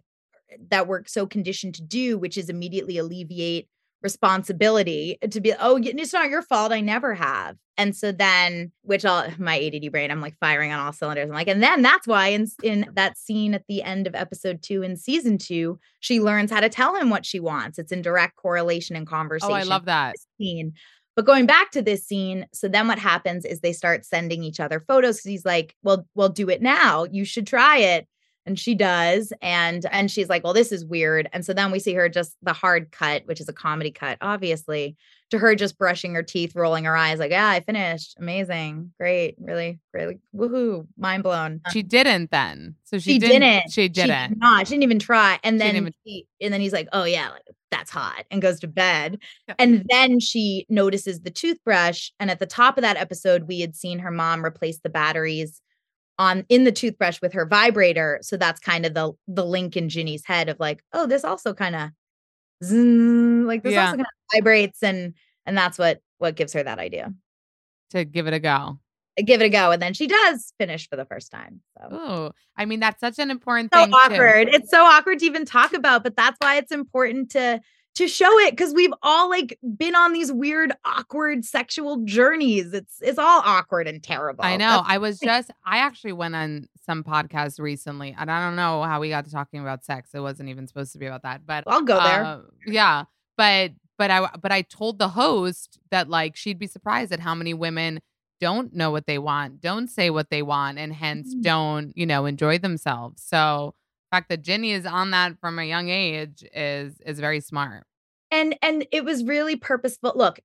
that 0.70 0.86
we're 0.86 1.04
so 1.06 1.26
conditioned 1.26 1.76
to 1.76 1.82
do, 1.82 2.18
which 2.18 2.36
is 2.36 2.50
immediately 2.50 2.98
alleviate 2.98 3.68
responsibility 4.02 5.18
uh, 5.22 5.28
to 5.28 5.40
be, 5.40 5.54
oh, 5.58 5.78
it's 5.82 6.12
not 6.12 6.28
your 6.28 6.42
fault. 6.42 6.72
I 6.72 6.80
never 6.80 7.14
have. 7.14 7.56
And 7.78 7.96
so 7.96 8.12
then, 8.12 8.70
which 8.82 9.04
all 9.04 9.26
my 9.38 9.58
ADD 9.58 9.90
brain, 9.90 10.10
I'm 10.10 10.20
like 10.20 10.36
firing 10.38 10.72
on 10.72 10.80
all 10.80 10.92
cylinders. 10.92 11.28
I'm 11.28 11.34
like, 11.34 11.48
and 11.48 11.62
then 11.62 11.80
that's 11.80 12.06
why 12.06 12.28
in, 12.28 12.46
in 12.62 12.90
that 12.94 13.16
scene 13.16 13.54
at 13.54 13.64
the 13.68 13.82
end 13.82 14.06
of 14.06 14.14
episode 14.14 14.62
two 14.62 14.82
in 14.82 14.96
season 14.96 15.38
two, 15.38 15.78
she 16.00 16.20
learns 16.20 16.50
how 16.50 16.60
to 16.60 16.68
tell 16.68 16.94
him 16.96 17.08
what 17.08 17.24
she 17.24 17.40
wants. 17.40 17.78
It's 17.78 17.92
in 17.92 18.02
direct 18.02 18.36
correlation 18.36 18.96
and 18.96 19.06
conversation. 19.06 19.52
Oh, 19.52 19.56
I 19.56 19.62
love 19.62 19.86
that 19.86 20.16
scene. 20.38 20.74
But 21.14 21.26
going 21.26 21.46
back 21.46 21.70
to 21.72 21.82
this 21.82 22.06
scene, 22.06 22.46
so 22.52 22.68
then 22.68 22.88
what 22.88 22.98
happens 22.98 23.44
is 23.44 23.60
they 23.60 23.72
start 23.72 24.04
sending 24.04 24.42
each 24.42 24.60
other 24.60 24.80
photos 24.80 25.16
because 25.16 25.30
he's 25.30 25.44
like, 25.44 25.76
well, 25.82 26.06
well, 26.14 26.30
do 26.30 26.48
it 26.48 26.62
now. 26.62 27.04
You 27.04 27.24
should 27.24 27.46
try 27.46 27.78
it. 27.78 28.08
And 28.44 28.58
she 28.58 28.74
does 28.74 29.32
and 29.40 29.86
and 29.92 30.10
she's 30.10 30.28
like 30.28 30.42
well 30.42 30.52
this 30.52 30.72
is 30.72 30.84
weird. 30.84 31.28
And 31.32 31.46
so 31.46 31.54
then 31.54 31.70
we 31.70 31.78
see 31.78 31.94
her 31.94 32.08
just 32.08 32.36
the 32.42 32.52
hard 32.52 32.90
cut 32.90 33.22
which 33.26 33.40
is 33.40 33.48
a 33.48 33.52
comedy 33.52 33.92
cut 33.92 34.18
obviously 34.20 34.96
to 35.30 35.38
her 35.38 35.54
just 35.54 35.78
brushing 35.78 36.12
her 36.14 36.24
teeth 36.24 36.56
rolling 36.56 36.82
her 36.82 36.96
eyes 36.96 37.20
like 37.20 37.30
yeah 37.30 37.48
i 37.48 37.60
finished. 37.60 38.16
Amazing. 38.18 38.90
Great. 38.98 39.36
Really 39.38 39.78
really 39.92 40.18
woohoo. 40.34 40.88
Mind 40.98 41.22
blown. 41.22 41.60
She 41.70 41.84
didn't 41.84 42.32
then. 42.32 42.74
So 42.82 42.98
she, 42.98 43.12
she 43.12 43.18
didn't, 43.20 43.42
didn't. 43.42 43.70
she 43.70 43.88
didn't. 43.88 44.30
she 44.30 44.34
not. 44.34 44.66
She 44.66 44.72
didn't 44.72 44.82
even 44.82 44.98
try. 44.98 45.38
And 45.44 45.60
then 45.60 45.76
even, 45.76 45.94
he, 46.02 46.26
and 46.40 46.52
then 46.52 46.60
he's 46.60 46.72
like 46.72 46.88
oh 46.92 47.04
yeah 47.04 47.30
that's 47.72 47.90
hot 47.90 48.24
and 48.30 48.40
goes 48.40 48.60
to 48.60 48.68
bed 48.68 49.18
yeah. 49.48 49.54
and 49.58 49.84
then 49.88 50.20
she 50.20 50.64
notices 50.68 51.22
the 51.22 51.30
toothbrush 51.30 52.10
and 52.20 52.30
at 52.30 52.38
the 52.38 52.46
top 52.46 52.78
of 52.78 52.82
that 52.82 52.96
episode 52.96 53.48
we 53.48 53.60
had 53.60 53.74
seen 53.74 53.98
her 53.98 54.12
mom 54.12 54.44
replace 54.44 54.78
the 54.84 54.88
batteries 54.88 55.60
on 56.18 56.44
in 56.48 56.64
the 56.64 56.72
toothbrush 56.72 57.20
with 57.20 57.32
her 57.32 57.46
vibrator. 57.46 58.18
So 58.22 58.36
that's 58.36 58.60
kind 58.60 58.86
of 58.86 58.94
the 58.94 59.12
the 59.26 59.44
link 59.44 59.76
in 59.76 59.88
Ginny's 59.88 60.24
head 60.24 60.48
of 60.48 60.58
like, 60.60 60.82
oh, 60.92 61.06
this 61.06 61.24
also 61.24 61.52
kind 61.54 61.74
of 61.74 61.90
like 62.60 63.62
this 63.62 63.72
yeah. 63.72 63.86
also 63.86 63.96
kind 63.96 64.00
of 64.00 64.36
vibrates 64.36 64.82
and 64.82 65.14
and 65.46 65.56
that's 65.58 65.78
what 65.78 66.00
what 66.18 66.36
gives 66.36 66.52
her 66.52 66.62
that 66.62 66.78
idea 66.78 67.12
to 67.90 68.04
give 68.04 68.26
it 68.26 68.34
a 68.34 68.38
go. 68.38 68.78
Give 69.22 69.42
it 69.42 69.44
a 69.44 69.48
go, 69.50 69.70
and 69.70 69.82
then 69.82 69.92
she 69.92 70.06
does 70.06 70.54
finish 70.58 70.88
for 70.88 70.96
the 70.96 71.04
first 71.04 71.30
time. 71.30 71.60
So. 71.76 71.88
Oh, 71.90 72.30
I 72.56 72.64
mean 72.64 72.80
that's 72.80 73.00
such 73.00 73.18
an 73.18 73.30
important 73.30 73.70
so 73.72 73.84
thing. 73.84 73.92
awkward. 73.92 74.48
Too. 74.48 74.54
It's 74.54 74.70
so 74.70 74.82
awkward 74.82 75.18
to 75.18 75.26
even 75.26 75.44
talk 75.44 75.74
about, 75.74 76.02
but 76.02 76.16
that's 76.16 76.36
why 76.40 76.56
it's 76.56 76.72
important 76.72 77.30
to 77.32 77.60
to 77.94 78.08
show 78.08 78.38
it 78.40 78.52
because 78.52 78.72
we've 78.72 78.92
all 79.02 79.28
like 79.28 79.58
been 79.76 79.94
on 79.94 80.12
these 80.12 80.32
weird 80.32 80.72
awkward 80.84 81.44
sexual 81.44 81.98
journeys 82.04 82.72
it's 82.72 82.96
it's 83.02 83.18
all 83.18 83.42
awkward 83.44 83.86
and 83.86 84.02
terrible 84.02 84.44
i 84.44 84.56
know 84.56 84.68
That's- 84.68 84.86
i 84.88 84.98
was 84.98 85.18
just 85.18 85.50
i 85.64 85.78
actually 85.78 86.12
went 86.12 86.34
on 86.34 86.68
some 86.86 87.04
podcast 87.04 87.60
recently 87.60 88.14
and 88.18 88.30
i 88.30 88.44
don't 88.44 88.56
know 88.56 88.82
how 88.82 89.00
we 89.00 89.08
got 89.08 89.24
to 89.26 89.30
talking 89.30 89.60
about 89.60 89.84
sex 89.84 90.10
it 90.14 90.20
wasn't 90.20 90.48
even 90.48 90.66
supposed 90.66 90.92
to 90.92 90.98
be 90.98 91.06
about 91.06 91.22
that 91.22 91.42
but 91.46 91.64
i'll 91.66 91.82
go 91.82 92.02
there 92.02 92.24
uh, 92.24 92.40
yeah 92.66 93.04
but 93.36 93.72
but 93.98 94.10
i 94.10 94.26
but 94.40 94.52
i 94.52 94.62
told 94.62 94.98
the 94.98 95.08
host 95.08 95.78
that 95.90 96.08
like 96.08 96.34
she'd 96.34 96.58
be 96.58 96.66
surprised 96.66 97.12
at 97.12 97.20
how 97.20 97.34
many 97.34 97.52
women 97.52 98.00
don't 98.42 98.74
know 98.74 98.90
what 98.90 99.06
they 99.06 99.18
want 99.18 99.60
don't 99.60 99.88
say 99.88 100.10
what 100.10 100.28
they 100.28 100.42
want 100.42 100.78
and 100.78 100.92
hence 100.92 101.34
mm. 101.34 101.42
don't 101.42 101.96
you 101.96 102.04
know 102.04 102.26
enjoy 102.26 102.58
themselves 102.58 103.22
so 103.22 103.74
fact 104.12 104.28
that 104.28 104.42
Ginny 104.42 104.72
is 104.72 104.84
on 104.84 105.10
that 105.10 105.40
from 105.40 105.58
a 105.58 105.64
young 105.64 105.88
age 105.88 106.44
is 106.54 107.00
is 107.04 107.18
very 107.18 107.40
smart. 107.40 107.86
And 108.30 108.56
and 108.62 108.86
it 108.92 109.04
was 109.04 109.24
really 109.24 109.56
purposeful. 109.56 110.12
Look, 110.14 110.40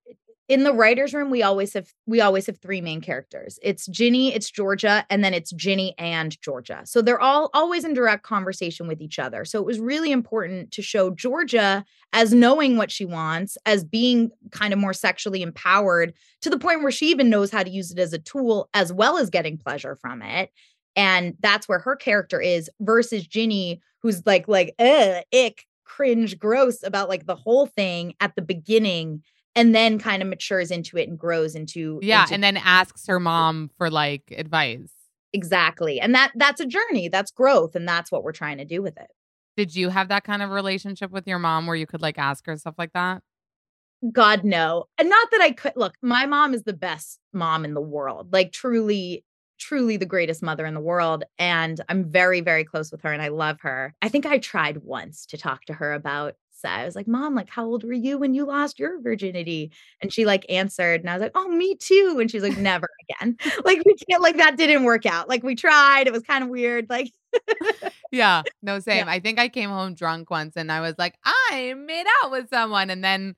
in 0.48 0.64
the 0.64 0.74
writers 0.74 1.14
room 1.14 1.30
we 1.30 1.44
always 1.44 1.74
have 1.74 1.92
we 2.06 2.22
always 2.22 2.46
have 2.46 2.58
three 2.60 2.82
main 2.82 3.02
characters. 3.02 3.60
It's 3.62 3.86
ginny 3.88 4.34
it's 4.34 4.50
georgia 4.50 5.06
and 5.10 5.24
then 5.24 5.34
it's 5.34 5.52
ginny 5.52 5.94
and 5.98 6.40
georgia. 6.42 6.82
So 6.86 7.02
they're 7.02 7.20
all 7.20 7.50
always 7.54 7.84
in 7.84 7.94
direct 7.94 8.24
conversation 8.24 8.88
with 8.88 9.02
each 9.02 9.20
other. 9.20 9.46
So 9.46 9.60
it 9.60 9.66
was 9.66 9.80
really 9.80 10.12
important 10.12 10.72
to 10.72 10.82
show 10.82 11.10
georgia 11.12 11.84
as 12.14 12.34
knowing 12.34 12.78
what 12.78 12.92
she 12.92 13.06
wants 13.06 13.58
as 13.66 13.84
being 13.84 14.32
kind 14.52 14.74
of 14.74 14.80
more 14.80 14.94
sexually 14.94 15.42
empowered 15.42 16.14
to 16.42 16.50
the 16.50 16.60
point 16.60 16.82
where 16.82 16.92
she 16.92 17.08
even 17.12 17.30
knows 17.30 17.52
how 17.52 17.64
to 17.64 17.70
use 17.70 17.92
it 17.92 18.00
as 18.00 18.14
a 18.14 18.20
tool 18.20 18.70
as 18.74 18.94
well 18.94 19.18
as 19.18 19.30
getting 19.30 19.58
pleasure 19.58 19.96
from 19.96 20.22
it. 20.22 20.52
And 20.96 21.36
that's 21.42 21.70
where 21.70 21.80
her 21.80 21.96
character 21.96 22.42
is 22.42 22.70
versus 22.80 23.28
Ginny, 23.28 23.82
who's 24.02 24.26
like, 24.26 24.48
like, 24.48 24.74
ick, 24.80 25.66
cringe, 25.86 26.40
gross 26.40 26.82
about 26.84 27.08
like 27.08 27.26
the 27.26 27.36
whole 27.36 27.68
thing 27.68 28.16
at 28.20 28.36
the 28.36 28.42
beginning 28.42 29.24
and 29.58 29.74
then 29.74 29.98
kind 29.98 30.22
of 30.22 30.30
matures 30.30 30.70
into 30.70 30.98
it 30.98 31.10
and 31.10 31.18
grows 31.18 31.56
into 31.56 32.00
yeah 32.02 32.22
into- 32.22 32.36
and 32.36 32.44
then 32.44 32.56
asks 32.58 33.08
her 33.08 33.20
mom 33.20 33.70
for 33.78 33.90
like 33.90 34.34
advice 34.38 34.92
exactly 35.34 36.00
and 36.00 36.16
that 36.16 36.32
that's 36.36 36.62
a 36.62 36.66
journey 36.66 37.10
that's 37.10 37.32
growth 37.32 37.76
and 37.76 37.88
that's 37.88 38.12
what 38.12 38.24
we're 38.24 38.32
trying 38.32 38.58
to 38.58 38.66
do 38.66 38.82
with 38.82 38.98
it 38.98 39.08
did 39.58 39.76
you 39.76 39.90
have 39.90 40.08
that 40.08 40.24
kind 40.24 40.42
of 40.42 40.52
relationship 40.52 41.12
with 41.12 41.28
your 41.28 41.40
mom 41.40 41.68
where 41.68 41.76
you 41.76 41.86
could 41.86 42.02
like 42.02 42.18
ask 42.18 42.46
her 42.46 42.56
stuff 42.56 42.76
like 42.78 42.94
that 42.94 43.22
god 44.14 44.44
no 44.44 44.86
and 44.98 45.10
not 45.10 45.30
that 45.32 45.42
i 45.42 45.52
could 45.52 45.74
look 45.76 45.96
my 46.02 46.26
mom 46.26 46.54
is 46.54 46.64
the 46.64 46.74
best 46.74 47.20
mom 47.34 47.66
in 47.66 47.74
the 47.74 47.82
world 47.82 48.32
like 48.32 48.52
truly 48.52 49.26
truly 49.58 49.98
the 49.98 50.06
greatest 50.06 50.44
mother 50.44 50.66
in 50.66 50.74
the 50.74 50.80
world. 50.80 51.24
And 51.38 51.82
I'm 51.90 52.10
very, 52.10 52.42
very 52.42 52.64
close 52.64 52.92
with 52.92 53.02
her 53.02 53.12
and 53.12 53.22
I 53.22 53.30
love 53.30 53.60
her. 53.62 53.96
I 54.02 54.10
think 54.10 54.26
I 54.26 54.38
tried 54.38 54.84
once 54.84 55.26
to 55.28 55.38
talk 55.38 55.66
to 55.66 55.74
her 55.74 55.94
about 55.94 56.36
I 56.66 56.86
was 56.86 56.96
like, 56.96 57.08
Mom, 57.08 57.36
like, 57.36 57.50
how 57.50 57.66
old 57.66 57.84
were 57.84 57.94
you 57.94 58.18
when 58.18 58.34
you 58.34 58.46
lost 58.46 58.80
your 58.80 59.00
virginity? 59.02 59.72
And 60.02 60.12
she 60.12 60.26
like 60.26 60.46
answered, 60.50 61.02
and 61.02 61.10
I 61.10 61.14
was 61.14 61.22
like, 61.22 61.32
Oh, 61.36 61.48
me 61.48 61.76
too. 61.76 62.18
And 62.20 62.30
she's 62.30 62.44
like, 62.44 62.58
Never 62.58 62.88
again. 63.10 63.38
like, 63.66 63.82
we 63.86 63.96
can't, 64.10 64.22
like, 64.22 64.38
that 64.38 64.58
didn't 64.58 64.84
work 64.84 65.06
out. 65.06 65.30
Like, 65.30 65.44
we 65.44 65.56
tried. 65.56 66.08
It 66.08 66.14
was 66.14 66.24
kind 66.24 66.44
of 66.44 66.50
weird. 66.50 66.88
Like, 66.90 67.12
yeah, 68.12 68.44
no, 68.62 68.80
same. 68.80 69.06
Yeah. 69.06 69.12
I 69.12 69.20
think 69.20 69.40
I 69.40 69.50
came 69.50 69.70
home 69.70 69.94
drunk 69.94 70.30
once 70.30 70.56
and 70.56 70.72
I 70.72 70.82
was 70.82 70.96
like, 70.98 71.16
I 71.26 71.74
made 71.78 72.06
out 72.24 72.32
with 72.32 72.50
someone. 72.50 72.90
And 72.90 73.04
then 73.04 73.36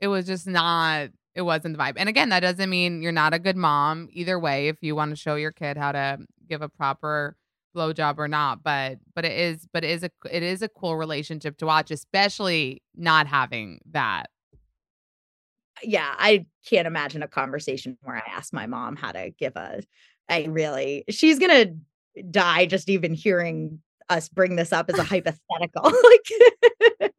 it 0.00 0.08
was 0.08 0.26
just 0.26 0.46
not 0.46 1.10
it 1.38 1.42
wasn't 1.42 1.76
the 1.76 1.82
vibe. 1.82 1.94
And 1.96 2.08
again, 2.08 2.30
that 2.30 2.40
doesn't 2.40 2.68
mean 2.68 3.00
you're 3.00 3.12
not 3.12 3.32
a 3.32 3.38
good 3.38 3.56
mom. 3.56 4.08
Either 4.12 4.40
way, 4.40 4.66
if 4.66 4.82
you 4.82 4.96
want 4.96 5.10
to 5.10 5.16
show 5.16 5.36
your 5.36 5.52
kid 5.52 5.76
how 5.76 5.92
to 5.92 6.18
give 6.48 6.62
a 6.62 6.68
proper 6.68 7.36
blowjob 7.74 8.18
or 8.18 8.28
not, 8.28 8.62
but 8.62 8.98
but 9.14 9.24
it 9.24 9.32
is 9.32 9.66
but 9.72 9.84
it 9.84 9.90
is 9.90 10.02
a 10.02 10.10
it 10.30 10.42
is 10.42 10.62
a 10.62 10.68
cool 10.68 10.96
relationship 10.96 11.58
to 11.58 11.66
watch, 11.66 11.90
especially 11.90 12.82
not 12.96 13.26
having 13.26 13.80
that. 13.90 14.26
Yeah, 15.82 16.12
I 16.18 16.46
can't 16.68 16.86
imagine 16.86 17.22
a 17.22 17.28
conversation 17.28 17.96
where 18.02 18.16
I 18.16 18.30
ask 18.30 18.52
my 18.52 18.66
mom 18.66 18.96
how 18.96 19.12
to 19.12 19.30
give 19.38 19.56
a. 19.56 19.82
I 20.28 20.44
really, 20.44 21.04
she's 21.08 21.38
gonna 21.38 21.66
die 22.30 22.66
just 22.66 22.88
even 22.88 23.14
hearing 23.14 23.80
us 24.08 24.28
bring 24.28 24.56
this 24.56 24.72
up 24.72 24.88
as 24.90 24.98
a 24.98 25.02
hypothetical. 25.04 25.82
like, 27.00 27.12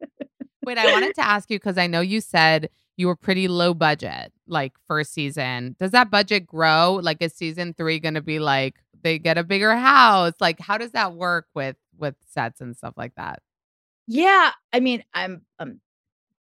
wait, 0.64 0.78
I 0.78 0.92
wanted 0.92 1.14
to 1.16 1.26
ask 1.26 1.50
you 1.50 1.58
because 1.58 1.78
I 1.78 1.86
know 1.86 2.00
you 2.00 2.20
said 2.20 2.68
you 2.96 3.06
were 3.06 3.16
pretty 3.16 3.48
low 3.48 3.72
budget, 3.72 4.32
like 4.46 4.72
first 4.86 5.12
season. 5.12 5.76
Does 5.78 5.92
that 5.92 6.10
budget 6.10 6.46
grow? 6.46 7.00
Like, 7.02 7.22
is 7.22 7.32
season 7.34 7.72
three 7.72 7.98
going 7.98 8.14
to 8.14 8.20
be 8.20 8.38
like 8.38 8.76
they 9.02 9.18
get 9.18 9.38
a 9.38 9.44
bigger 9.44 9.74
house? 9.74 10.34
Like, 10.40 10.60
how 10.60 10.78
does 10.78 10.92
that 10.92 11.14
work 11.14 11.46
with 11.54 11.76
with 11.98 12.14
sets 12.28 12.60
and 12.60 12.76
stuff 12.76 12.94
like 12.96 13.14
that? 13.16 13.40
Yeah, 14.06 14.50
I 14.72 14.80
mean, 14.80 15.04
I'm 15.14 15.42
um 15.58 15.80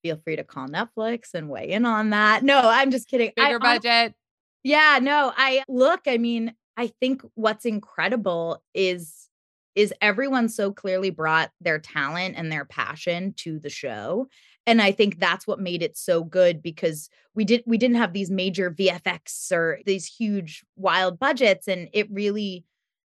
feel 0.02 0.18
free 0.24 0.36
to 0.36 0.44
call 0.44 0.68
Netflix 0.68 1.34
and 1.34 1.50
weigh 1.50 1.72
in 1.72 1.86
on 1.86 2.12
that. 2.12 2.44
No, 2.44 2.62
I'm 2.64 2.92
just 2.92 3.10
kidding. 3.10 3.32
Bigger 3.36 3.60
I, 3.62 3.78
budget. 3.80 4.16
Yeah, 4.64 5.00
no, 5.02 5.34
I 5.36 5.64
look, 5.68 6.02
I 6.08 6.18
mean, 6.18 6.54
I 6.76 6.92
think 7.00 7.24
what's 7.36 7.66
incredible 7.66 8.62
is 8.74 9.28
is 9.76 9.94
everyone 10.02 10.50
so 10.50 10.72
clearly 10.72 11.12
brought 11.12 11.52
their 11.62 11.78
talent 11.78 12.36
and 12.36 12.52
their 12.52 12.66
passion 12.66 13.34
to 13.38 13.60
the 13.60 13.70
show 13.70 14.28
and 14.68 14.82
i 14.82 14.92
think 14.92 15.20
that's 15.20 15.48
what 15.48 15.60
made 15.60 15.82
it 15.82 15.98
so 15.98 16.24
good 16.24 16.62
because 16.62 17.10
we 17.34 17.44
did 17.44 17.64
we 17.66 17.78
didn't 17.78 17.98
have 17.98 18.14
these 18.14 18.30
major 18.30 18.70
vfx 18.70 19.52
or 19.52 19.80
these 19.86 20.06
huge 20.06 20.64
wild 20.76 21.18
budgets 21.18 21.68
and 21.68 21.90
it 21.94 22.08
really 22.12 22.64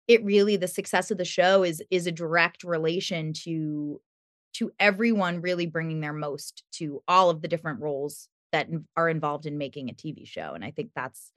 it 0.07 0.25
really 0.25 0.57
the 0.57 0.69
success 0.69 1.11
of 1.11 1.19
the 1.19 1.25
show 1.25 1.65
is 1.65 1.83
is 1.91 2.07
a 2.07 2.13
direct 2.13 2.63
relation 2.63 3.33
to 3.33 4.01
to 4.53 4.71
everyone 4.79 5.41
really 5.41 5.67
bringing 5.67 6.01
their 6.01 6.13
most 6.13 6.63
to 6.73 7.03
all 7.09 7.29
of 7.29 7.43
the 7.43 7.49
different 7.49 7.81
roles 7.81 8.29
that 8.53 8.69
are 8.97 9.09
involved 9.09 9.45
in 9.45 9.59
making 9.59 9.91
a 9.91 9.95
TV 9.95 10.27
show 10.27 10.53
and 10.55 10.65
I 10.65 10.71
think 10.71 10.91
that's 10.95 11.33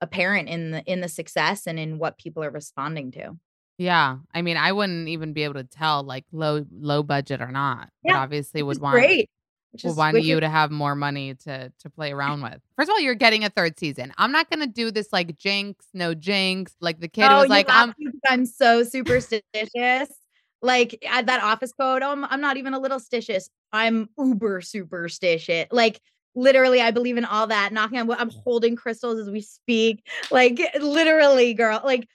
apparent 0.00 0.48
in 0.48 0.70
the 0.70 0.82
in 0.84 1.00
the 1.00 1.08
success 1.08 1.66
and 1.66 1.78
in 1.78 1.98
what 1.98 2.18
people 2.18 2.44
are 2.44 2.50
responding 2.50 3.10
to. 3.12 3.36
Yeah. 3.78 4.18
I 4.32 4.42
mean, 4.42 4.56
I 4.56 4.70
wouldn't 4.70 5.08
even 5.08 5.32
be 5.32 5.42
able 5.42 5.54
to 5.54 5.64
tell 5.64 6.04
like 6.04 6.24
low 6.30 6.64
low 6.70 7.02
budget 7.02 7.40
or 7.40 7.50
not. 7.50 7.88
Yeah, 8.02 8.14
but 8.14 8.18
obviously 8.20 8.62
would 8.62 8.80
want 8.80 8.94
great. 8.94 9.30
Would 9.82 9.96
want 9.96 10.22
you 10.22 10.40
to 10.40 10.48
have 10.48 10.70
more 10.70 10.94
money 10.94 11.34
to 11.44 11.72
to 11.78 11.90
play 11.90 12.12
around 12.12 12.42
with. 12.42 12.60
First 12.76 12.88
of 12.88 12.94
all, 12.94 13.00
you're 13.00 13.14
getting 13.14 13.44
a 13.44 13.50
third 13.50 13.78
season. 13.78 14.12
I'm 14.18 14.32
not 14.32 14.50
gonna 14.50 14.66
do 14.66 14.90
this 14.90 15.12
like 15.12 15.36
jinx, 15.38 15.86
no 15.92 16.14
jinx. 16.14 16.74
Like 16.80 17.00
the 17.00 17.08
kid 17.08 17.24
oh, 17.30 17.40
was 17.40 17.48
like, 17.48 17.66
I'm 17.68 17.94
I'm 18.28 18.46
so 18.46 18.82
superstitious. 18.84 19.42
like 20.62 21.04
at 21.08 21.26
that 21.26 21.42
office 21.42 21.72
code, 21.72 22.02
oh, 22.02 22.10
I'm, 22.10 22.24
I'm 22.24 22.40
not 22.40 22.56
even 22.56 22.74
a 22.74 22.78
little 22.78 23.00
stitious. 23.00 23.48
I'm 23.72 24.08
uber 24.18 24.60
superstitious. 24.60 25.66
Like 25.70 26.00
literally 26.36 26.80
i 26.80 26.90
believe 26.90 27.16
in 27.16 27.24
all 27.24 27.46
that 27.46 27.72
knocking 27.72 27.96
on 27.96 28.10
i'm 28.10 28.28
holding 28.28 28.74
crystals 28.74 29.20
as 29.20 29.30
we 29.30 29.40
speak 29.40 30.04
like 30.32 30.58
literally 30.80 31.54
girl 31.54 31.80
like 31.84 32.08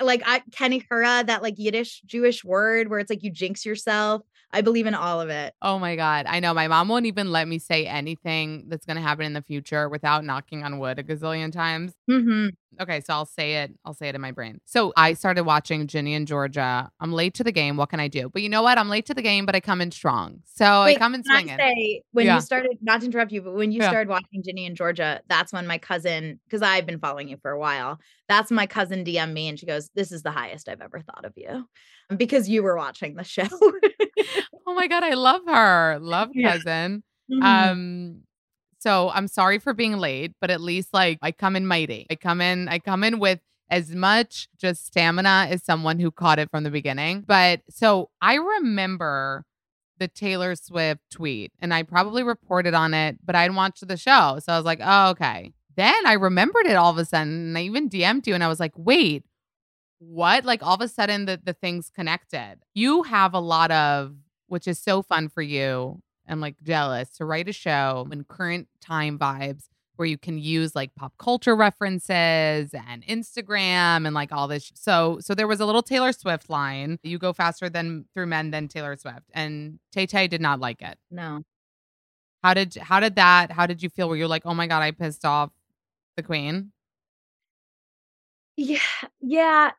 like 0.00 0.22
I, 0.24 0.40
kinehora, 0.50 1.26
that 1.26 1.42
like 1.42 1.58
Yiddish 1.58 2.00
Jewish 2.02 2.44
word 2.44 2.88
where 2.88 2.98
it's 2.98 3.10
like 3.10 3.22
you 3.22 3.30
jinx 3.30 3.64
yourself. 3.66 4.22
I 4.54 4.60
believe 4.60 4.86
in 4.86 4.94
all 4.94 5.20
of 5.20 5.30
it. 5.30 5.52
Oh 5.60 5.80
my 5.80 5.96
God. 5.96 6.26
I 6.28 6.38
know 6.38 6.54
my 6.54 6.68
mom 6.68 6.86
won't 6.86 7.06
even 7.06 7.32
let 7.32 7.48
me 7.48 7.58
say 7.58 7.86
anything 7.86 8.66
that's 8.68 8.86
going 8.86 8.96
to 8.96 9.02
happen 9.02 9.26
in 9.26 9.32
the 9.32 9.42
future 9.42 9.88
without 9.88 10.24
knocking 10.24 10.62
on 10.62 10.78
wood 10.78 11.00
a 11.00 11.02
gazillion 11.02 11.50
times. 11.50 11.92
Mm-hmm. 12.08 12.50
Okay, 12.80 13.00
so 13.00 13.14
I'll 13.14 13.26
say 13.26 13.56
it. 13.56 13.72
I'll 13.84 13.94
say 13.94 14.08
it 14.08 14.14
in 14.14 14.20
my 14.20 14.30
brain. 14.30 14.60
So 14.64 14.92
I 14.96 15.14
started 15.14 15.44
watching 15.44 15.86
Ginny 15.86 16.14
and 16.14 16.26
Georgia. 16.26 16.90
I'm 17.00 17.12
late 17.12 17.34
to 17.34 17.44
the 17.44 17.52
game. 17.52 17.76
What 17.76 17.88
can 17.88 18.00
I 18.00 18.08
do? 18.08 18.28
But 18.28 18.42
you 18.42 18.48
know 18.48 18.62
what? 18.62 18.78
I'm 18.78 18.88
late 18.88 19.06
to 19.06 19.14
the 19.14 19.22
game, 19.22 19.46
but 19.46 19.54
I 19.54 19.60
come 19.60 19.80
in 19.80 19.90
strong. 19.90 20.40
So 20.44 20.84
Wait, 20.84 20.96
I 20.96 20.98
come 20.98 21.14
in 21.14 21.24
swinging. 21.24 21.56
Say, 21.56 22.02
when 22.12 22.26
yeah. 22.26 22.36
you 22.36 22.40
started, 22.40 22.78
not 22.80 23.00
to 23.00 23.06
interrupt 23.06 23.32
you, 23.32 23.42
but 23.42 23.54
when 23.54 23.72
you 23.72 23.80
yeah. 23.80 23.90
started 23.90 24.08
watching 24.08 24.42
Ginny 24.44 24.66
and 24.66 24.76
Georgia, 24.76 25.20
that's 25.28 25.52
when 25.52 25.66
my 25.66 25.78
cousin, 25.78 26.40
because 26.44 26.62
I've 26.62 26.86
been 26.86 26.98
following 26.98 27.28
you 27.28 27.36
for 27.40 27.50
a 27.50 27.58
while, 27.58 27.98
that's 28.28 28.50
my 28.50 28.66
cousin 28.66 29.04
DM 29.04 29.32
me 29.32 29.48
and 29.48 29.58
she 29.58 29.66
goes, 29.66 29.90
"This 29.94 30.10
is 30.10 30.22
the 30.22 30.30
highest 30.30 30.68
I've 30.68 30.80
ever 30.80 31.00
thought 31.00 31.24
of 31.24 31.32
you," 31.36 31.66
because 32.16 32.48
you 32.48 32.62
were 32.62 32.76
watching 32.76 33.14
the 33.16 33.24
show. 33.24 33.48
oh 34.66 34.74
my 34.74 34.86
god, 34.86 35.02
I 35.02 35.14
love 35.14 35.42
her. 35.46 35.98
Love 36.00 36.30
cousin. 36.40 37.02
Yeah. 37.28 37.36
Mm-hmm. 37.38 37.70
Um 37.70 38.22
so 38.78 39.10
I'm 39.10 39.28
sorry 39.28 39.58
for 39.58 39.72
being 39.72 39.96
late, 39.96 40.32
but 40.42 40.50
at 40.50 40.60
least 40.60 40.92
like 40.92 41.18
I 41.22 41.32
come 41.32 41.56
in 41.56 41.66
mighty. 41.66 42.06
I 42.10 42.16
come 42.16 42.40
in, 42.42 42.68
I 42.68 42.78
come 42.78 43.02
in 43.02 43.18
with 43.18 43.40
as 43.70 43.94
much 43.94 44.48
just 44.58 44.86
stamina 44.86 45.46
as 45.48 45.64
someone 45.64 45.98
who 45.98 46.10
caught 46.10 46.38
it 46.38 46.50
from 46.50 46.64
the 46.64 46.70
beginning. 46.70 47.24
But 47.26 47.62
so 47.70 48.10
I 48.20 48.34
remember 48.34 49.44
the 49.98 50.08
Taylor 50.08 50.54
Swift 50.54 51.00
tweet 51.10 51.52
and 51.60 51.72
I 51.72 51.82
probably 51.82 52.22
reported 52.22 52.74
on 52.74 52.94
it, 52.94 53.16
but 53.24 53.34
I 53.34 53.44
didn't 53.44 53.56
watch 53.56 53.80
the 53.80 53.96
show. 53.96 54.38
So 54.42 54.52
I 54.52 54.56
was 54.56 54.66
like, 54.66 54.80
oh, 54.82 55.10
okay. 55.10 55.52
Then 55.76 56.06
I 56.06 56.12
remembered 56.12 56.66
it 56.66 56.76
all 56.76 56.90
of 56.90 56.98
a 56.98 57.04
sudden 57.04 57.32
and 57.32 57.58
I 57.58 57.62
even 57.62 57.88
DM'd 57.88 58.26
you 58.26 58.34
and 58.34 58.44
I 58.44 58.48
was 58.48 58.60
like, 58.60 58.72
wait, 58.76 59.24
what? 60.08 60.44
Like 60.44 60.62
all 60.62 60.74
of 60.74 60.80
a 60.80 60.88
sudden 60.88 61.26
the, 61.26 61.40
the 61.42 61.52
things 61.52 61.90
connected. 61.90 62.56
You 62.74 63.02
have 63.04 63.34
a 63.34 63.40
lot 63.40 63.70
of, 63.70 64.14
which 64.46 64.68
is 64.68 64.78
so 64.78 65.02
fun 65.02 65.28
for 65.28 65.42
you 65.42 66.00
am 66.28 66.40
like 66.40 66.56
jealous 66.62 67.10
to 67.10 67.24
write 67.24 67.48
a 67.48 67.52
show 67.52 68.06
in 68.10 68.24
current 68.24 68.68
time 68.80 69.18
vibes 69.18 69.64
where 69.96 70.06
you 70.06 70.18
can 70.18 70.38
use 70.38 70.74
like 70.74 70.94
pop 70.96 71.12
culture 71.18 71.54
references 71.54 72.70
and 72.74 73.04
Instagram 73.06 74.06
and 74.06 74.14
like 74.14 74.32
all 74.32 74.48
this. 74.48 74.72
So 74.74 75.18
so 75.20 75.34
there 75.34 75.46
was 75.46 75.60
a 75.60 75.66
little 75.66 75.82
Taylor 75.82 76.12
Swift 76.12 76.50
line. 76.50 76.98
You 77.02 77.18
go 77.18 77.32
faster 77.32 77.68
than 77.68 78.06
through 78.12 78.26
men 78.26 78.50
than 78.50 78.68
Taylor 78.68 78.96
Swift. 78.96 79.30
And 79.32 79.78
Tay 79.92 80.06
Tay 80.06 80.26
did 80.26 80.40
not 80.40 80.58
like 80.60 80.82
it. 80.82 80.98
No. 81.10 81.42
How 82.42 82.54
did 82.54 82.74
how 82.74 83.00
did 83.00 83.16
that 83.16 83.52
how 83.52 83.66
did 83.66 83.82
you 83.82 83.88
feel 83.88 84.08
where 84.08 84.16
you're 84.16 84.28
like, 84.28 84.46
oh 84.46 84.54
my 84.54 84.66
God, 84.66 84.82
I 84.82 84.90
pissed 84.90 85.24
off 85.24 85.50
the 86.16 86.22
queen? 86.22 86.72
Yeah, 88.56 88.78
yeah 89.20 89.72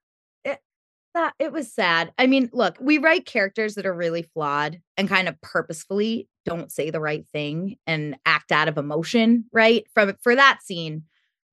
that 1.16 1.34
it 1.39 1.51
was 1.51 1.74
sad. 1.74 2.13
I 2.18 2.28
mean, 2.28 2.49
look, 2.53 2.78
we 2.80 2.97
write 2.99 3.26
characters 3.26 3.76
that 3.76 3.86
are 3.86 3.93
really 3.93 4.22
flawed 4.22 4.80
and 4.97 5.09
kind 5.09 5.28
of 5.28 5.39
purposefully 5.41 6.28
don't 6.45 6.72
say 6.72 6.91
the 6.91 6.99
right 6.99 7.26
thing 7.34 7.78
and 7.88 8.16
act 8.26 8.51
out 8.51 8.68
of 8.68 8.78
emotion, 8.78 9.45
right? 9.51 9.86
From 9.93 10.13
for 10.22 10.36
that 10.36 10.59
scene, 10.61 11.03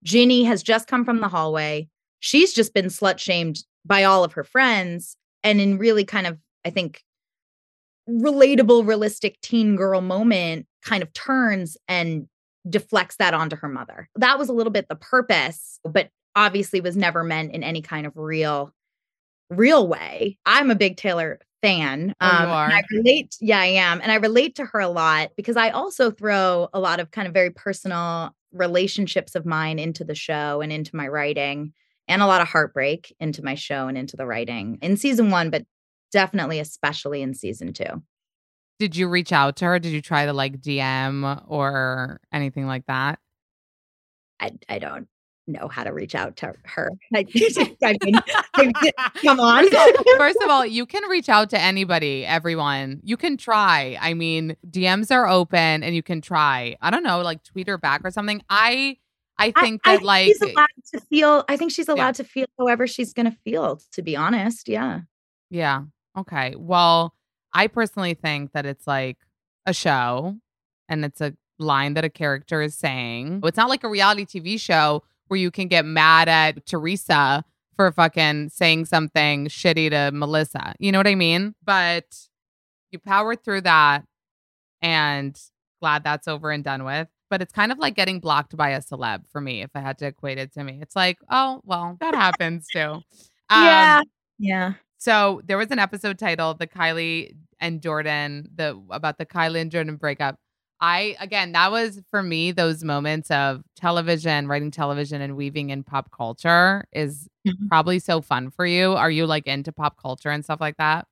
Ginny 0.05 0.45
has 0.45 0.63
just 0.63 0.89
come 0.89 1.05
from 1.05 1.21
the 1.21 1.29
hallway. 1.29 1.89
She's 2.21 2.53
just 2.53 2.75
been 2.75 2.87
slut 2.87 3.19
shamed 3.19 3.65
by 3.85 4.05
all 4.05 4.23
of 4.23 4.35
her 4.35 4.45
friends 4.45 5.17
and 5.43 5.61
in 5.61 5.79
really 5.79 6.05
kind 6.05 6.27
of 6.27 6.39
I 6.65 6.71
think 6.71 7.03
relatable 8.09 8.87
realistic 8.87 9.41
teen 9.41 9.77
girl 9.77 10.01
moment 10.01 10.67
kind 10.85 11.03
of 11.03 11.13
turns 11.13 11.77
and 11.89 12.27
deflects 12.69 13.17
that 13.17 13.35
onto 13.35 13.57
her 13.57 13.69
mother. 13.69 14.09
That 14.17 14.39
was 14.39 14.49
a 14.49 14.53
little 14.53 14.73
bit 14.73 14.89
the 14.89 14.97
purpose, 14.97 15.81
but 15.85 16.11
obviously 16.35 16.81
was 16.81 16.97
never 16.97 17.25
meant 17.25 17.53
in 17.53 17.63
any 17.63 17.83
kind 17.83 18.07
of 18.07 18.13
real 18.17 18.73
real 19.53 19.87
way. 19.87 20.39
I'm 20.47 20.71
a 20.71 20.75
big 20.75 20.97
Taylor 20.97 21.41
fan. 21.63 22.15
Oh, 22.21 22.27
um, 22.27 22.49
I 22.51 22.83
relate. 22.91 23.37
Yeah, 23.41 23.61
I 23.61 23.67
am. 23.67 24.01
And 24.01 24.11
I 24.11 24.17
relate 24.17 24.57
to 24.57 24.65
her 24.67 24.81
a 24.81 24.89
lot 24.89 25.31
because 25.37 25.57
I 25.57 25.71
also 25.71 26.11
throw 26.11 26.69
a 26.73 26.81
lot 26.81 27.01
of 27.01 27.11
kind 27.11 27.29
of 27.29 27.35
very 27.35 27.51
personal 27.51 28.35
relationships 28.53 29.35
of 29.35 29.47
mine 29.47 29.79
into 29.79 30.05
the 30.05 30.15
show 30.15 30.61
and 30.61 30.73
into 30.73 30.95
my 30.95 31.09
writing 31.09 31.73
and 32.09 32.21
a 32.21 32.27
lot 32.27 32.41
of 32.41 32.49
heartbreak 32.49 33.15
into 33.21 33.43
my 33.43 33.55
show 33.55 33.89
and 33.89 33.97
into 33.97 34.17
the 34.17 34.27
writing 34.27 34.79
in 34.83 34.97
season 34.97 35.31
one, 35.31 35.51
but 35.51 35.65
definitely, 36.11 36.59
especially 36.59 37.23
in 37.23 37.33
season 37.33 37.73
two. 37.73 38.03
Did 38.79 38.97
you 38.97 39.09
reach 39.09 39.33
out 39.33 39.57
to 39.57 39.67
her? 39.67 39.79
Did 39.79 39.93
you 39.93 40.03
try 40.03 40.27
to 40.27 40.33
like 40.33 40.61
DM 40.61 41.45
or 41.47 42.21
anything 42.33 42.67
like 42.67 42.85
that? 42.87 43.21
I, 44.41 44.51
I 44.69 44.81
don't 44.81 45.07
know 45.47 45.69
how 45.69 45.85
to 45.85 45.93
reach 45.93 46.15
out 46.15 46.37
to 46.37 46.55
her. 46.65 46.91
I 47.15 47.25
mean, 47.35 48.15
come 49.23 49.41
on. 49.41 49.69
First 50.17 50.39
of 50.43 50.51
all, 50.51 50.65
you 50.65 50.87
can 50.87 51.09
reach 51.09 51.29
out 51.29 51.51
to 51.51 51.61
anybody, 51.61 52.25
everyone. 52.25 53.01
You 53.03 53.17
can 53.17 53.37
try. 53.37 53.99
I 54.01 54.15
mean, 54.15 54.57
DMs 54.69 55.11
are 55.11 55.27
open 55.27 55.83
and 55.83 55.95
you 55.95 56.03
can 56.03 56.21
try. 56.21 56.77
I 56.81 56.91
don't 56.91 57.03
know, 57.03 57.21
like 57.21 57.43
tweet 57.43 57.69
her 57.69 57.79
back 57.79 58.03
or 58.05 58.11
something. 58.11 58.43
I 58.49 58.99
I 59.39 59.51
think 59.51 59.81
I, 59.85 59.97
that 59.97 60.03
I 60.03 60.05
like 60.05 60.27
she's 60.27 60.43
allowed 60.43 60.69
to 60.95 61.01
feel 61.01 61.45
I 61.49 61.57
think 61.57 61.73
she's 61.73 61.89
allowed 61.89 62.07
yeah. 62.07 62.13
to 62.13 62.25
feel 62.25 62.47
however 62.59 62.87
she's 62.87 63.13
gonna 63.13 63.37
feel, 63.45 63.81
to 63.93 64.03
be 64.03 64.17
honest. 64.17 64.69
Yeah. 64.69 65.01
Yeah. 65.51 65.83
Okay. 66.17 66.55
Well, 66.57 67.15
I 67.53 67.67
personally 67.67 68.15
think 68.15 68.53
that 68.53 68.67
it's 68.67 68.87
like 68.87 69.19
a 69.67 69.73
show 69.73 70.37
and 70.89 71.05
it's 71.05 71.21
a 71.21 71.35
line 71.59 71.95
that 71.95 72.05
a 72.05 72.11
character 72.11 72.63
is 72.63 72.75
saying. 72.75 73.41
It's 73.45 73.57
not 73.57 73.69
like 73.69 73.85
a 73.85 73.89
reality 73.89 74.25
TV 74.25 74.59
show 74.59 75.03
where 75.33 75.41
you 75.41 75.51
can 75.51 75.67
get 75.67 75.87
mad 75.87 76.29
at 76.29 76.67
Teresa 76.67 77.43
for 77.75 77.91
fucking 77.91 78.51
saying 78.51 78.85
something 78.85 79.47
shitty 79.47 79.89
to 79.89 80.11
Melissa. 80.13 80.75
You 80.79 80.93
know 80.93 80.99
what 80.99 81.07
I 81.07 81.15
mean? 81.15 81.55
But 81.65 82.05
you 82.91 82.99
powered 82.99 83.43
through 83.43 83.63
that 83.63 84.05
and 84.83 85.35
glad 85.81 86.05
that's 86.05 86.29
over 86.29 86.51
and 86.51 86.63
done 86.63 86.85
with. 86.85 87.09
But 87.31 87.41
it's 87.41 87.55
kind 87.55 87.73
of 87.73 87.79
like 87.79 87.95
getting 87.95 88.21
blocked 88.21 88.55
by 88.59 88.73
a 88.73 88.81
celeb 88.83 89.23
for 89.33 89.41
me, 89.41 89.63
if 89.63 89.71
I 89.75 89.81
had 89.81 89.97
to 90.01 90.07
equate 90.09 90.37
it 90.37 90.53
to 90.53 90.65
me. 90.65 90.81
It's 90.83 90.95
like, 90.95 91.17
oh, 91.31 91.63
well, 91.65 91.97
that 92.01 92.15
happens 92.15 92.67
too. 92.71 93.01
Um, 93.51 93.65
yeah. 93.67 94.03
Yeah. 94.39 94.73
So 94.97 95.43
there 95.45 95.59
was 95.59 95.71
an 95.73 95.79
episode 95.79 96.19
titled 96.19 96.59
The 96.59 96.67
Kylie 96.67 97.35
and 97.61 97.83
Jordan, 97.83 98.49
the 98.55 98.81
about 98.89 99.19
the 99.19 99.27
Kylie 99.27 99.61
and 99.61 99.71
Jordan 99.71 99.97
breakup. 99.97 100.39
I 100.83 101.17
again, 101.21 101.53
that 101.53 101.71
was 101.71 102.01
for 102.11 102.25
me 102.25 102.51
those 102.51 102.83
moments 102.83 103.31
of 103.31 103.63
television, 103.77 104.49
writing 104.49 104.73
television 104.73 105.23
and 105.23 105.37
weaving 105.37 105.71
in 105.71 105.85
pop 105.85 106.11
culture 106.11 106.85
is 106.93 107.29
mm-hmm. 107.47 107.69
probably 107.69 108.01
so 108.01 108.21
fun 108.21 108.51
for 108.51 108.67
you. 108.67 108.93
Are 108.95 109.11
you 109.11 109.25
like 109.27 109.47
into 109.47 109.71
pop 109.71 109.97
culture 109.97 110.29
and 110.29 110.45
stuff 110.45 110.61
like 110.61 110.77
that? 110.79 111.07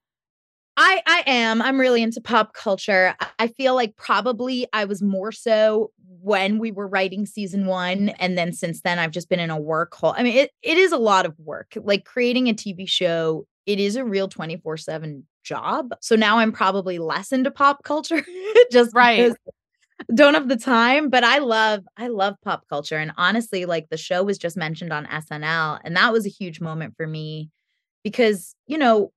I 0.77 1.01
I 1.07 1.23
am. 1.25 1.63
I'm 1.63 1.79
really 1.79 2.03
into 2.03 2.21
pop 2.21 2.53
culture. 2.53 3.15
I 3.39 3.47
feel 3.47 3.77
like 3.77 3.95
probably 3.95 4.67
I 4.73 4.87
was 4.87 5.03
more 5.03 5.31
so 5.31 5.93
when 6.21 6.59
we 6.59 6.73
were 6.73 6.89
writing 6.89 7.25
season 7.25 7.67
1 7.67 8.09
and 8.19 8.37
then 8.37 8.53
since 8.53 8.81
then 8.81 8.99
I've 8.99 9.13
just 9.13 9.29
been 9.29 9.41
in 9.41 9.51
a 9.51 9.61
work 9.61 9.95
hole. 9.95 10.15
I 10.17 10.25
mean 10.25 10.37
it 10.37 10.51
it 10.63 10.79
is 10.79 10.91
a 10.91 10.99
lot 10.99 11.27
of 11.27 11.39
work. 11.39 11.75
Like 11.77 12.05
creating 12.05 12.49
a 12.49 12.55
TV 12.55 12.89
show, 12.89 13.47
it 13.67 13.79
is 13.79 13.95
a 13.95 14.05
real 14.05 14.29
24/7 14.29 15.23
job. 15.45 15.91
So 16.01 16.17
now 16.17 16.39
I'm 16.39 16.51
probably 16.53 16.99
less 16.99 17.31
into 17.31 17.53
pop 17.53 17.85
culture 17.85 18.25
just 18.73 18.95
right. 18.95 19.33
Don't 20.15 20.35
have 20.35 20.49
the 20.49 20.57
time, 20.57 21.11
but 21.11 21.25
I 21.25 21.39
love 21.39 21.85
I 21.97 22.09
love 22.09 22.37
pop 22.45 22.65
culture 22.69 22.97
and 22.97 23.13
honestly 23.17 23.67
like 23.67 23.89
the 23.91 23.97
show 23.97 24.23
was 24.23 24.39
just 24.39 24.57
mentioned 24.57 24.93
on 24.93 25.07
SNL 25.07 25.81
and 25.85 25.97
that 25.97 26.13
was 26.13 26.27
a 26.27 26.31
huge 26.31 26.61
moment 26.61 26.95
for 26.97 27.07
me 27.07 27.51
because, 28.05 28.55
you 28.67 28.79
know, 28.79 29.13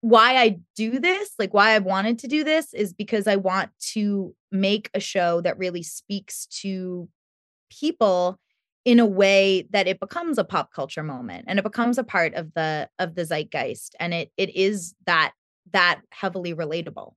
why 0.00 0.36
I 0.36 0.58
do 0.76 1.00
this, 1.00 1.32
like 1.38 1.52
why 1.52 1.70
I 1.74 1.78
wanted 1.78 2.18
to 2.20 2.28
do 2.28 2.44
this 2.44 2.72
is 2.74 2.92
because 2.92 3.26
I 3.26 3.36
want 3.36 3.70
to 3.92 4.34
make 4.52 4.90
a 4.94 5.00
show 5.00 5.40
that 5.40 5.58
really 5.58 5.82
speaks 5.82 6.46
to 6.62 7.08
people 7.70 8.38
in 8.84 9.00
a 9.00 9.06
way 9.06 9.66
that 9.70 9.88
it 9.88 10.00
becomes 10.00 10.38
a 10.38 10.44
pop 10.44 10.72
culture 10.72 11.02
moment 11.02 11.46
and 11.48 11.58
it 11.58 11.62
becomes 11.64 11.98
a 11.98 12.04
part 12.04 12.34
of 12.34 12.52
the 12.54 12.88
of 12.98 13.16
the 13.16 13.24
zeitgeist 13.24 13.96
and 14.00 14.14
it 14.14 14.30
it 14.36 14.54
is 14.56 14.94
that 15.06 15.32
that 15.72 16.00
heavily 16.10 16.54
relatable. 16.54 17.14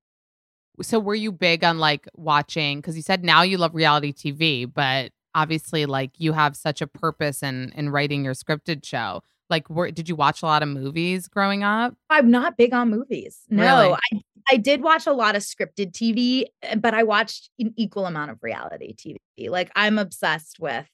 So 0.81 0.99
were 0.99 1.15
you 1.15 1.31
big 1.31 1.63
on 1.63 1.79
like 1.79 2.07
watching 2.15 2.81
cuz 2.81 2.95
you 2.95 3.01
said 3.01 3.23
now 3.23 3.41
you 3.41 3.57
love 3.57 3.75
reality 3.75 4.13
TV, 4.13 4.65
but 4.71 5.11
obviously 5.35 5.85
like 5.85 6.11
you 6.17 6.33
have 6.33 6.55
such 6.55 6.81
a 6.81 6.87
purpose 6.87 7.43
in 7.43 7.71
in 7.75 7.89
writing 7.89 8.23
your 8.23 8.33
scripted 8.33 8.85
show. 8.85 9.21
Like, 9.49 9.67
were, 9.67 9.89
did 9.89 10.07
you 10.07 10.15
watch 10.15 10.43
a 10.43 10.45
lot 10.45 10.61
of 10.61 10.69
movies 10.69 11.27
growing 11.27 11.63
up? 11.63 11.95
I'm 12.11 12.29
not 12.29 12.55
big 12.55 12.71
on 12.71 12.91
movies. 12.91 13.39
No, 13.49 13.63
Really? 13.63 13.97
I 14.13 14.21
I 14.51 14.57
did 14.57 14.81
watch 14.81 15.05
a 15.05 15.13
lot 15.13 15.35
of 15.35 15.43
scripted 15.43 15.91
TV, 15.91 16.45
eh, 16.63 16.75
but 16.75 16.93
I 16.93 17.03
watched 17.03 17.49
an 17.59 17.73
equal 17.77 18.05
amount 18.05 18.31
of 18.31 18.39
reality 18.41 18.95
TV. 18.95 19.49
Like 19.49 19.71
I'm 19.75 19.97
obsessed 19.97 20.59
with 20.59 20.87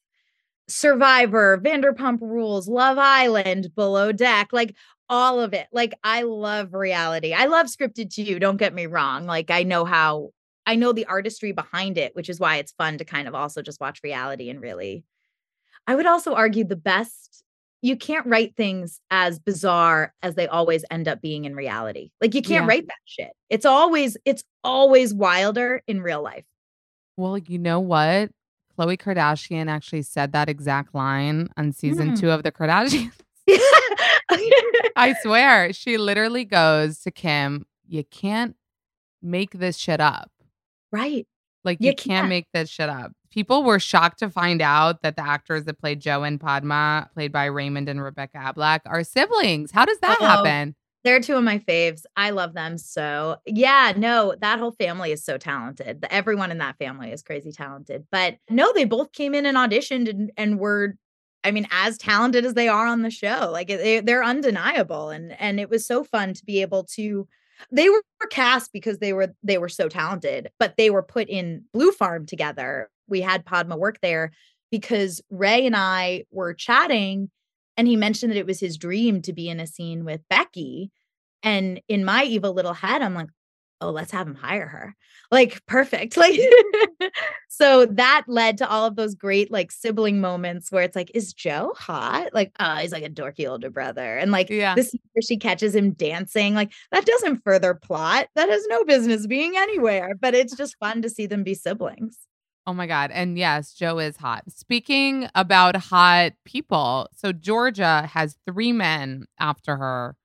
Survivor, 0.67 1.57
Vanderpump 1.63 2.21
Rules, 2.21 2.67
Love 2.67 2.97
Island, 2.97 3.73
Below 3.75 4.11
Deck, 4.11 4.49
like 4.51 4.75
all 5.09 5.39
of 5.39 5.53
it. 5.53 5.67
Like 5.71 5.93
I 6.03 6.23
love 6.23 6.73
reality. 6.73 7.33
I 7.33 7.45
love 7.45 7.67
scripted 7.67 8.13
too. 8.13 8.39
Don't 8.39 8.57
get 8.57 8.73
me 8.73 8.85
wrong. 8.87 9.25
Like 9.25 9.51
I 9.51 9.63
know 9.63 9.85
how 9.85 10.31
I 10.65 10.75
know 10.75 10.93
the 10.93 11.05
artistry 11.05 11.51
behind 11.51 11.97
it, 11.97 12.15
which 12.15 12.29
is 12.29 12.39
why 12.39 12.57
it's 12.57 12.71
fun 12.71 12.97
to 12.97 13.05
kind 13.05 13.27
of 13.27 13.35
also 13.35 13.61
just 13.61 13.79
watch 13.79 13.99
reality 14.03 14.49
and 14.49 14.59
really. 14.61 15.03
I 15.87 15.95
would 15.95 16.07
also 16.07 16.33
argue 16.33 16.63
the 16.63 16.75
best 16.75 17.43
you 17.83 17.95
can't 17.95 18.25
write 18.25 18.55
things 18.55 18.99
as 19.11 19.37
bizarre 19.37 20.11
as 20.23 20.33
they 20.33 20.47
always 20.47 20.83
end 20.89 21.07
up 21.07 21.21
being 21.21 21.45
in 21.45 21.55
reality. 21.55 22.09
Like 22.19 22.33
you 22.33 22.41
can't 22.41 22.63
Yeah. 22.63 22.69
write 22.69 22.87
that 22.87 22.95
shit. 23.05 23.29
It's 23.51 23.65
always 23.65 24.17
it's 24.25 24.43
always 24.63 25.13
wilder 25.13 25.83
in 25.85 26.01
real 26.01 26.23
life. 26.23 26.45
Well, 27.15 27.37
you 27.37 27.59
know 27.59 27.79
what? 27.79 28.31
Khloe 28.77 28.97
Kardashian 28.97 29.69
actually 29.69 30.01
said 30.01 30.31
that 30.33 30.49
exact 30.49 30.95
line 30.95 31.47
on 31.55 31.71
season 31.71 32.11
Mm. 32.13 32.19
two 32.19 32.31
of 32.31 32.41
The 32.43 32.51
Kardashians. 32.51 33.13
I 34.95 35.15
swear. 35.21 35.73
She 35.73 35.97
literally 35.97 36.45
goes 36.45 36.99
to 37.01 37.11
Kim, 37.11 37.65
You 37.87 38.03
can't 38.03 38.55
make 39.21 39.51
this 39.51 39.77
shit 39.77 39.99
up. 40.01 40.31
right. 40.91 41.27
Like, 41.63 41.79
You 41.81 41.87
you, 41.87 41.95
can't 41.95 42.05
can't. 42.19 42.29
make 42.29 42.45
this 42.53 42.69
shit 42.69 42.89
up. 42.89 43.11
People 43.31 43.63
were 43.63 43.79
shocked 43.79 44.19
to 44.19 44.29
find 44.29 44.61
out 44.61 45.01
that 45.01 45.15
the 45.15 45.27
actors 45.27 45.63
that 45.65 45.79
played 45.79 45.99
Joe 45.99 46.21
and 46.21 46.39
Padma, 46.39 47.09
played 47.15 47.31
by 47.31 47.45
Raymond 47.45 47.89
and 47.89 48.03
Rebecca 48.03 48.37
Ablack, 48.37 48.81
are 48.85 49.03
siblings. 49.03 49.71
How 49.71 49.83
does 49.83 49.97
that 50.01 50.17
Oh. 50.21 50.25
happen? 50.25 50.75
They're 51.03 51.19
two 51.19 51.35
of 51.35 51.43
my 51.43 51.57
faves. 51.59 52.03
I 52.15 52.29
love 52.31 52.53
them 52.53 52.77
so. 52.77 53.37
Yeah, 53.47 53.93
no, 53.97 54.35
that 54.41 54.59
whole 54.59 54.71
family 54.73 55.11
is 55.11 55.23
so 55.25 55.37
talented. 55.39 56.05
Everyone 56.11 56.51
in 56.51 56.59
that 56.59 56.77
family 56.77 57.11
is 57.11 57.23
crazy 57.23 57.51
talented. 57.51 58.05
But 58.11 58.37
no, 58.49 58.71
they 58.73 58.85
both 58.85 59.11
came 59.11 59.33
in 59.33 59.45
and 59.47 59.57
auditioned 59.57 60.07
and, 60.09 60.31
and 60.37 60.59
were, 60.59 60.95
I 61.45 61.51
mean, 61.51 61.67
as 61.71 61.97
talented 61.97 62.45
as 62.45 62.55
they 62.55 62.67
are 62.67 62.87
on 62.87 63.03
the 63.03 63.09
show. 63.09 63.49
Like 63.51 63.67
they, 63.67 64.01
they're 64.01 64.23
undeniable, 64.23 65.09
and 65.09 65.39
and 65.39 65.59
it 65.59 65.69
was 65.69 65.85
so 65.85 66.03
fun 66.03 66.33
to 66.33 66.45
be 66.45 66.61
able 66.61 66.83
to. 66.95 67.27
They 67.71 67.89
were 67.89 68.01
cast 68.29 68.73
because 68.73 68.97
they 68.97 69.13
were 69.13 69.33
they 69.43 69.57
were 69.57 69.69
so 69.69 69.87
talented, 69.87 70.49
but 70.59 70.75
they 70.77 70.89
were 70.89 71.03
put 71.03 71.29
in 71.29 71.63
Blue 71.73 71.91
Farm 71.91 72.25
together. 72.25 72.89
We 73.07 73.21
had 73.21 73.45
Padma 73.45 73.77
work 73.77 73.99
there 74.01 74.31
because 74.71 75.21
Ray 75.29 75.65
and 75.65 75.75
I 75.75 76.23
were 76.31 76.53
chatting 76.53 77.29
and 77.77 77.87
he 77.87 77.95
mentioned 77.95 78.31
that 78.31 78.39
it 78.39 78.45
was 78.45 78.59
his 78.59 78.77
dream 78.77 79.21
to 79.23 79.33
be 79.33 79.49
in 79.49 79.59
a 79.59 79.67
scene 79.67 80.05
with 80.05 80.21
Becky. 80.29 80.91
And 81.43 81.81
in 81.87 82.05
my 82.05 82.23
evil 82.23 82.53
little 82.53 82.73
head, 82.73 83.01
I'm 83.01 83.13
like, 83.13 83.29
oh, 83.81 83.91
let's 83.91 84.11
have 84.11 84.27
him 84.27 84.35
hire 84.35 84.67
her. 84.67 84.95
Like, 85.31 85.65
perfect. 85.65 86.17
Like, 86.25 86.39
so 87.49 87.85
that 87.85 88.23
led 88.27 88.57
to 88.59 88.69
all 88.69 88.85
of 88.85 88.95
those 88.95 89.15
great, 89.15 89.51
like, 89.51 89.71
sibling 89.71 90.19
moments 90.21 90.71
where 90.71 90.83
it's 90.83 90.95
like, 90.95 91.11
is 91.13 91.33
Joe 91.33 91.73
hot? 91.77 92.33
Like, 92.33 92.51
oh, 92.59 92.75
he's 92.75 92.91
like 92.91 93.03
a 93.03 93.09
dorky 93.09 93.49
older 93.49 93.69
brother. 93.69 94.17
And 94.17 94.31
like, 94.31 94.49
Yeah. 94.49 94.75
this 94.75 94.95
where 95.13 95.21
she 95.21 95.37
catches 95.37 95.75
him 95.75 95.91
dancing, 95.91 96.55
like, 96.55 96.71
that 96.91 97.05
doesn't 97.05 97.43
further 97.43 97.73
plot. 97.73 98.27
That 98.35 98.49
has 98.49 98.65
no 98.67 98.83
business 98.85 99.27
being 99.27 99.53
anywhere, 99.57 100.15
but 100.19 100.33
it's 100.33 100.55
just 100.55 100.77
fun 100.79 101.01
to 101.01 101.09
see 101.09 101.25
them 101.27 101.43
be 101.43 101.53
siblings. 101.53 102.17
Oh 102.67 102.73
my 102.73 102.87
God. 102.87 103.11
And 103.11 103.37
yes, 103.37 103.73
Joe 103.73 103.99
is 103.99 104.17
hot. 104.17 104.43
Speaking 104.49 105.29
about 105.35 105.75
hot 105.75 106.31
people, 106.45 107.07
so 107.15 107.31
Georgia 107.31 108.09
has 108.11 108.37
three 108.47 108.71
men 108.71 109.25
after 109.39 109.75
her 109.77 110.15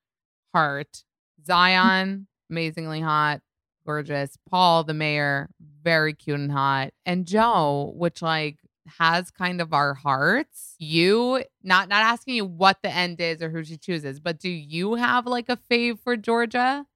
heart 0.54 1.04
mm. 1.42 1.46
Zion, 1.46 2.26
amazingly 2.50 3.00
hot, 3.00 3.40
gorgeous. 3.86 4.36
Paul, 4.48 4.84
the 4.84 4.94
mayor, 4.94 5.50
very 5.82 6.12
cute 6.12 6.40
and 6.40 6.52
hot. 6.52 6.90
And 7.06 7.26
Joe, 7.26 7.92
which 7.96 8.22
like 8.22 8.58
has 8.98 9.30
kind 9.30 9.60
of 9.60 9.72
our 9.72 9.94
hearts. 9.94 10.74
You 10.78 11.44
not 11.62 11.88
not 11.88 12.02
asking 12.02 12.34
you 12.34 12.44
what 12.44 12.78
the 12.82 12.90
end 12.90 13.20
is 13.20 13.42
or 13.42 13.50
who 13.50 13.64
she 13.64 13.76
chooses, 13.76 14.20
but 14.20 14.38
do 14.38 14.48
you 14.48 14.94
have 14.94 15.26
like 15.26 15.48
a 15.48 15.58
fave 15.70 16.00
for 16.00 16.16
Georgia? 16.16 16.86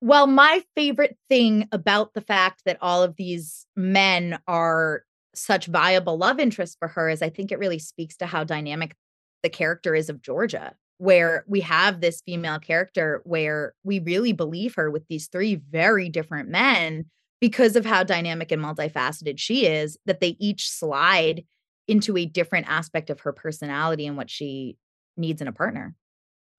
Well, 0.00 0.26
my 0.26 0.62
favorite 0.76 1.16
thing 1.28 1.68
about 1.72 2.14
the 2.14 2.20
fact 2.20 2.62
that 2.64 2.78
all 2.80 3.02
of 3.02 3.16
these 3.16 3.66
men 3.74 4.38
are 4.46 5.02
such 5.34 5.66
viable 5.66 6.16
love 6.16 6.38
interests 6.38 6.76
for 6.78 6.88
her 6.88 7.08
is 7.08 7.20
I 7.22 7.30
think 7.30 7.50
it 7.50 7.58
really 7.58 7.78
speaks 7.78 8.16
to 8.18 8.26
how 8.26 8.44
dynamic 8.44 8.94
the 9.42 9.48
character 9.48 9.94
is 9.94 10.08
of 10.08 10.22
Georgia, 10.22 10.74
where 10.98 11.44
we 11.46 11.60
have 11.60 12.00
this 12.00 12.20
female 12.26 12.58
character 12.58 13.22
where 13.24 13.74
we 13.84 14.00
really 14.00 14.32
believe 14.32 14.74
her 14.74 14.90
with 14.90 15.06
these 15.08 15.28
three 15.28 15.54
very 15.70 16.08
different 16.08 16.48
men 16.48 17.06
because 17.40 17.76
of 17.76 17.86
how 17.86 18.02
dynamic 18.02 18.50
and 18.50 18.62
multifaceted 18.62 19.38
she 19.38 19.66
is, 19.66 19.96
that 20.06 20.20
they 20.20 20.36
each 20.40 20.68
slide 20.68 21.44
into 21.86 22.16
a 22.16 22.26
different 22.26 22.68
aspect 22.68 23.10
of 23.10 23.20
her 23.20 23.32
personality 23.32 24.06
and 24.06 24.16
what 24.16 24.28
she 24.28 24.76
needs 25.16 25.40
in 25.40 25.48
a 25.48 25.52
partner. 25.52 25.94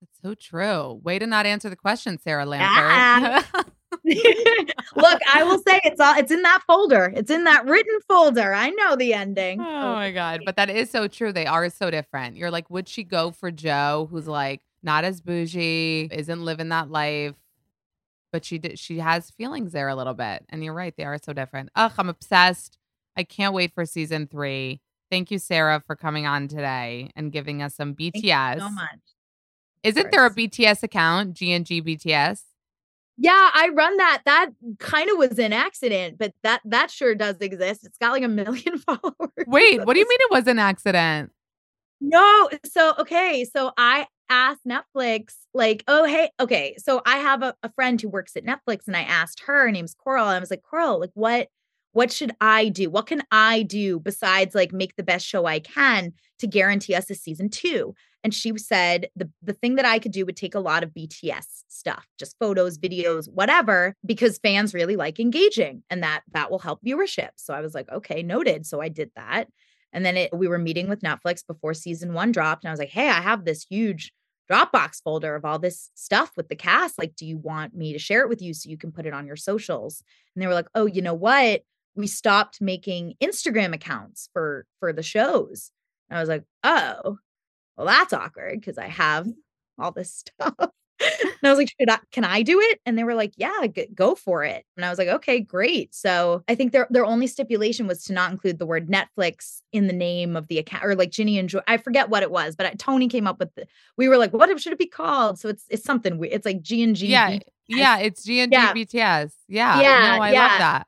That's 0.01 0.21
so 0.23 0.33
true. 0.33 1.01
Way 1.03 1.19
to 1.19 1.27
not 1.27 1.45
answer 1.45 1.69
the 1.69 1.75
question, 1.75 2.17
Sarah 2.17 2.45
Ah. 2.49 3.45
Lampert. 4.15 4.71
Look, 4.95 5.21
I 5.33 5.43
will 5.43 5.59
say 5.59 5.79
it's 5.83 5.99
all 5.99 6.17
it's 6.17 6.31
in 6.31 6.41
that 6.43 6.61
folder. 6.67 7.11
It's 7.15 7.31
in 7.31 7.43
that 7.45 7.65
written 7.65 7.99
folder. 8.07 8.53
I 8.53 8.69
know 8.71 8.95
the 8.95 9.13
ending. 9.13 9.61
Oh, 9.61 9.65
oh 9.65 9.95
my 9.95 10.11
god, 10.11 10.41
but 10.45 10.55
that 10.55 10.69
is 10.69 10.89
so 10.89 11.07
true. 11.07 11.31
They 11.31 11.45
are 11.45 11.69
so 11.69 11.91
different. 11.91 12.37
You're 12.37 12.51
like, 12.51 12.69
would 12.69 12.87
she 12.87 13.03
go 13.03 13.31
for 13.31 13.51
Joe, 13.51 14.07
who's 14.11 14.27
like 14.27 14.61
not 14.83 15.03
as 15.03 15.21
bougie, 15.21 16.09
isn't 16.11 16.43
living 16.43 16.69
that 16.69 16.89
life, 16.89 17.35
but 18.31 18.45
she 18.45 18.57
did, 18.57 18.79
she 18.79 18.99
has 18.99 19.29
feelings 19.31 19.71
there 19.71 19.87
a 19.87 19.95
little 19.95 20.13
bit. 20.13 20.45
And 20.49 20.63
you're 20.63 20.73
right, 20.73 20.95
they 20.95 21.03
are 21.03 21.17
so 21.21 21.33
different. 21.33 21.69
Ugh, 21.75 21.91
I'm 21.97 22.09
obsessed. 22.09 22.77
I 23.17 23.23
can't 23.23 23.53
wait 23.53 23.73
for 23.73 23.85
season 23.85 24.27
three. 24.27 24.81
Thank 25.11 25.31
you, 25.31 25.39
Sarah, 25.39 25.83
for 25.85 25.95
coming 25.95 26.25
on 26.27 26.47
today 26.47 27.09
and 27.15 27.31
giving 27.31 27.61
us 27.61 27.75
some 27.75 27.95
BTS. 27.95 28.21
Thank 28.21 28.55
you 28.55 28.61
so 28.61 28.69
much. 28.69 28.99
Isn't 29.83 30.11
there 30.11 30.25
a. 30.25 30.29
BTS 30.29 30.83
account? 30.83 31.33
G 31.33 31.51
and 31.53 31.65
G 31.65 31.81
BTS. 31.81 32.43
Yeah, 33.21 33.49
I 33.53 33.69
run 33.73 33.97
that. 33.97 34.21
That 34.25 34.51
kind 34.79 35.09
of 35.09 35.17
was 35.17 35.37
an 35.39 35.51
accident, 35.51 36.17
but 36.17 36.33
that 36.43 36.61
that 36.63 36.89
sure 36.89 37.15
does 37.15 37.35
exist. 37.41 37.85
It's 37.85 37.97
got 37.97 38.13
like 38.13 38.23
a 38.23 38.29
million 38.29 38.77
followers. 38.77 39.29
Wait, 39.47 39.85
what 39.85 39.93
do 39.93 39.99
you 39.99 40.07
mean 40.07 40.19
it 40.21 40.31
was 40.31 40.47
an 40.47 40.57
accident? 40.57 41.31
No, 41.99 42.49
so 42.63 42.93
okay, 42.97 43.43
so 43.43 43.73
I 43.77 44.07
asked 44.29 44.61
Netflix, 44.65 45.35
like, 45.53 45.83
oh 45.89 46.05
hey, 46.05 46.29
okay, 46.39 46.75
so 46.77 47.01
I 47.05 47.17
have 47.17 47.43
a, 47.43 47.53
a 47.61 47.71
friend 47.73 48.01
who 48.01 48.07
works 48.07 48.37
at 48.37 48.45
Netflix, 48.45 48.87
and 48.87 48.95
I 48.95 49.01
asked 49.01 49.41
her, 49.41 49.65
her 49.65 49.71
name's 49.71 49.95
Coral. 49.95 50.27
and 50.27 50.37
I 50.37 50.39
was 50.39 50.49
like, 50.49 50.63
Coral, 50.63 51.01
like, 51.01 51.11
what, 51.13 51.49
what 51.91 52.13
should 52.13 52.31
I 52.39 52.69
do? 52.69 52.89
What 52.89 53.07
can 53.07 53.23
I 53.31 53.63
do 53.63 53.99
besides 53.99 54.55
like 54.55 54.71
make 54.71 54.95
the 54.95 55.03
best 55.03 55.25
show 55.25 55.45
I 55.45 55.59
can 55.59 56.13
to 56.39 56.47
guarantee 56.47 56.95
us 56.95 57.09
a 57.09 57.15
season 57.15 57.49
two? 57.49 57.95
And 58.23 58.33
she 58.33 58.57
said 58.57 59.09
the 59.15 59.29
the 59.41 59.53
thing 59.53 59.75
that 59.75 59.85
I 59.85 59.99
could 59.99 60.11
do 60.11 60.25
would 60.25 60.37
take 60.37 60.55
a 60.55 60.59
lot 60.59 60.83
of 60.83 60.91
BTS 60.91 61.45
stuff, 61.67 62.07
just 62.17 62.37
photos, 62.39 62.77
videos, 62.77 63.29
whatever, 63.31 63.95
because 64.05 64.39
fans 64.39 64.73
really 64.73 64.95
like 64.95 65.19
engaging, 65.19 65.83
and 65.89 66.03
that 66.03 66.21
that 66.33 66.51
will 66.51 66.59
help 66.59 66.83
viewership. 66.83 67.29
So 67.37 67.53
I 67.53 67.61
was 67.61 67.73
like, 67.73 67.89
okay, 67.89 68.23
noted. 68.23 68.65
So 68.65 68.81
I 68.81 68.89
did 68.89 69.11
that. 69.15 69.47
And 69.91 70.05
then 70.05 70.17
it, 70.17 70.33
we 70.33 70.47
were 70.47 70.59
meeting 70.59 70.87
with 70.87 71.01
Netflix 71.01 71.45
before 71.45 71.73
season 71.73 72.13
one 72.13 72.31
dropped. 72.31 72.63
And 72.63 72.69
I 72.69 72.73
was 72.73 72.79
like, 72.79 72.89
hey, 72.89 73.09
I 73.09 73.21
have 73.21 73.45
this 73.45 73.65
huge 73.67 74.11
Dropbox 74.51 75.01
folder 75.03 75.35
of 75.35 75.45
all 75.45 75.59
this 75.59 75.91
stuff 75.95 76.31
with 76.35 76.49
the 76.49 76.55
cast. 76.55 76.97
Like, 76.97 77.15
do 77.15 77.25
you 77.25 77.37
want 77.37 77.75
me 77.75 77.93
to 77.93 77.99
share 77.99 78.21
it 78.21 78.29
with 78.29 78.41
you 78.41 78.53
so 78.53 78.69
you 78.69 78.77
can 78.77 78.91
put 78.91 79.05
it 79.05 79.13
on 79.13 79.27
your 79.27 79.35
socials? 79.35 80.03
And 80.35 80.41
they 80.41 80.47
were 80.47 80.53
like, 80.53 80.67
oh, 80.75 80.85
you 80.85 81.01
know 81.01 81.13
what? 81.13 81.61
We 81.95 82.07
stopped 82.07 82.61
making 82.61 83.15
Instagram 83.21 83.73
accounts 83.73 84.29
for 84.33 84.65
for 84.79 84.91
the 84.93 85.03
shows. 85.03 85.71
And 86.09 86.17
I 86.17 86.21
was 86.21 86.29
like, 86.29 86.43
oh, 86.63 87.19
well, 87.79 87.87
that's 87.87 88.13
awkward 88.13 88.59
because 88.59 88.77
I 88.77 88.87
have 88.87 89.27
all 89.79 89.91
this 89.91 90.13
stuff. 90.13 90.53
and 90.59 90.69
I 91.43 91.49
was 91.49 91.57
like, 91.57 91.73
I, 91.87 91.97
can 92.11 92.25
I 92.25 92.41
do 92.41 92.59
it? 92.59 92.81
And 92.85 92.97
they 92.97 93.05
were 93.05 93.13
like, 93.15 93.31
yeah, 93.37 93.67
g- 93.73 93.87
go 93.95 94.15
for 94.15 94.43
it. 94.43 94.65
And 94.75 94.83
I 94.85 94.89
was 94.89 94.99
like, 94.99 95.07
okay, 95.07 95.39
great. 95.39 95.95
So 95.95 96.43
I 96.49 96.55
think 96.55 96.73
their 96.73 96.87
their 96.89 97.05
only 97.05 97.25
stipulation 97.27 97.87
was 97.87 98.03
to 98.05 98.13
not 98.13 98.31
include 98.31 98.59
the 98.59 98.65
word 98.65 98.89
Netflix 98.89 99.61
in 99.71 99.87
the 99.87 99.93
name 99.93 100.35
of 100.35 100.47
the 100.47 100.57
account 100.57 100.83
or 100.83 100.95
like 100.95 101.11
Ginny 101.11 101.39
and 101.39 101.47
Joy. 101.47 101.61
I 101.67 101.77
forget 101.77 102.09
what 102.09 102.21
it 102.21 102.31
was, 102.31 102.57
but 102.57 102.77
Tony 102.77 103.07
came 103.07 103.27
up 103.27 103.39
with 103.39 103.55
the, 103.55 103.65
we 103.95 104.09
were 104.09 104.17
like, 104.17 104.33
what 104.33 104.49
should 104.59 104.73
it 104.73 104.79
be 104.79 104.87
called? 104.87 105.39
So 105.39 105.47
it's 105.47 105.63
it's 105.69 105.85
something 105.85 106.17
weird. 106.17 106.33
It's 106.33 106.45
like 106.45 106.61
G 106.61 106.83
and 106.83 106.95
G. 106.97 107.07
Yeah. 107.07 107.39
Yeah. 107.69 107.99
It's 107.99 108.23
G 108.25 108.41
and 108.41 108.51
G 108.51 108.57
Yeah. 108.57 108.73
BTS. 108.73 109.31
Yeah. 109.47 109.79
Yeah, 109.81 110.17
No, 110.17 110.21
I 110.23 110.31
yeah. 110.33 110.41
love 110.41 110.59
that. 110.59 110.87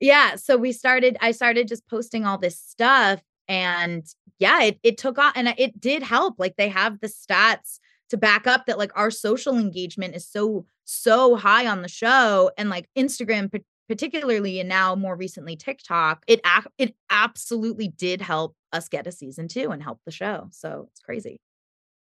yeah 0.00 0.34
so 0.34 0.56
we 0.56 0.72
started 0.72 1.16
i 1.20 1.30
started 1.30 1.68
just 1.68 1.86
posting 1.88 2.26
all 2.26 2.36
this 2.38 2.58
stuff 2.58 3.22
and 3.46 4.04
yeah 4.38 4.62
it, 4.62 4.78
it 4.82 4.98
took 4.98 5.18
off 5.18 5.32
and 5.36 5.48
it 5.58 5.80
did 5.80 6.02
help 6.02 6.34
like 6.38 6.56
they 6.56 6.68
have 6.68 7.00
the 7.00 7.06
stats 7.08 7.78
to 8.10 8.16
back 8.16 8.46
up 8.46 8.66
that 8.66 8.78
like 8.78 8.92
our 8.96 9.10
social 9.10 9.56
engagement 9.56 10.14
is 10.14 10.26
so 10.26 10.64
so 10.84 11.36
high 11.36 11.66
on 11.66 11.82
the 11.82 11.88
show 11.88 12.50
and 12.58 12.68
like 12.70 12.88
instagram 12.96 13.50
pa- 13.50 13.58
particularly 13.88 14.58
and 14.60 14.68
now 14.68 14.94
more 14.94 15.16
recently 15.16 15.56
tiktok 15.56 16.24
it 16.26 16.40
it 16.78 16.94
absolutely 17.10 17.88
did 17.88 18.20
help 18.20 18.54
us 18.72 18.88
get 18.88 19.06
a 19.06 19.12
season 19.12 19.48
two 19.48 19.70
and 19.70 19.82
help 19.82 20.00
the 20.04 20.10
show 20.12 20.48
so 20.50 20.88
it's 20.90 21.00
crazy 21.00 21.36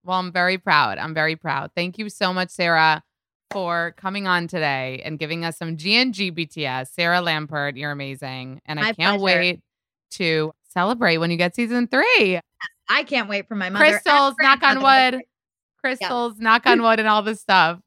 Well, 0.05 0.18
I'm 0.18 0.33
very 0.33 0.59
proud. 0.59 0.99
I'm 0.99 1.14
very 1.14 1.37
proud. 1.37 1.70
Thank 1.77 1.97
you 1.99 2.09
so 2.09 2.33
much, 2.33 2.51
Sarah, 2.51 3.03
for 3.53 3.95
coming 3.97 4.27
on 4.27 4.49
today 4.49 5.01
and 5.05 5.16
giving 5.18 5.45
us 5.45 5.57
some 5.59 5.77
GNG 5.77 6.33
BTS. 6.37 6.89
Sarah 6.89 7.20
Lampert, 7.20 7.77
you're 7.77 7.93
amazing. 7.93 8.61
And 8.66 8.81
I 8.81 8.83
My 8.83 8.93
can't 8.95 9.20
pleasure. 9.20 9.39
wait 9.39 9.61
to 10.12 10.53
celebrate 10.73 11.18
when 11.18 11.31
you 11.31 11.37
get 11.37 11.55
season 11.55 11.87
three. 11.87 12.41
i 12.89 13.05
can't 13.05 13.29
wait 13.29 13.47
for 13.49 13.55
my 13.55 13.70
mother 13.70 13.85
Crystals, 13.85 14.35
knock 14.41 14.62
on 14.62 14.83
wood. 14.83 15.23
Crystals, 15.83 16.39
knock 16.39 16.66
on 16.66 16.83
wood, 16.83 16.99
and 17.01 17.09
all 17.09 17.23
this 17.23 17.41
stuff. 17.41 17.81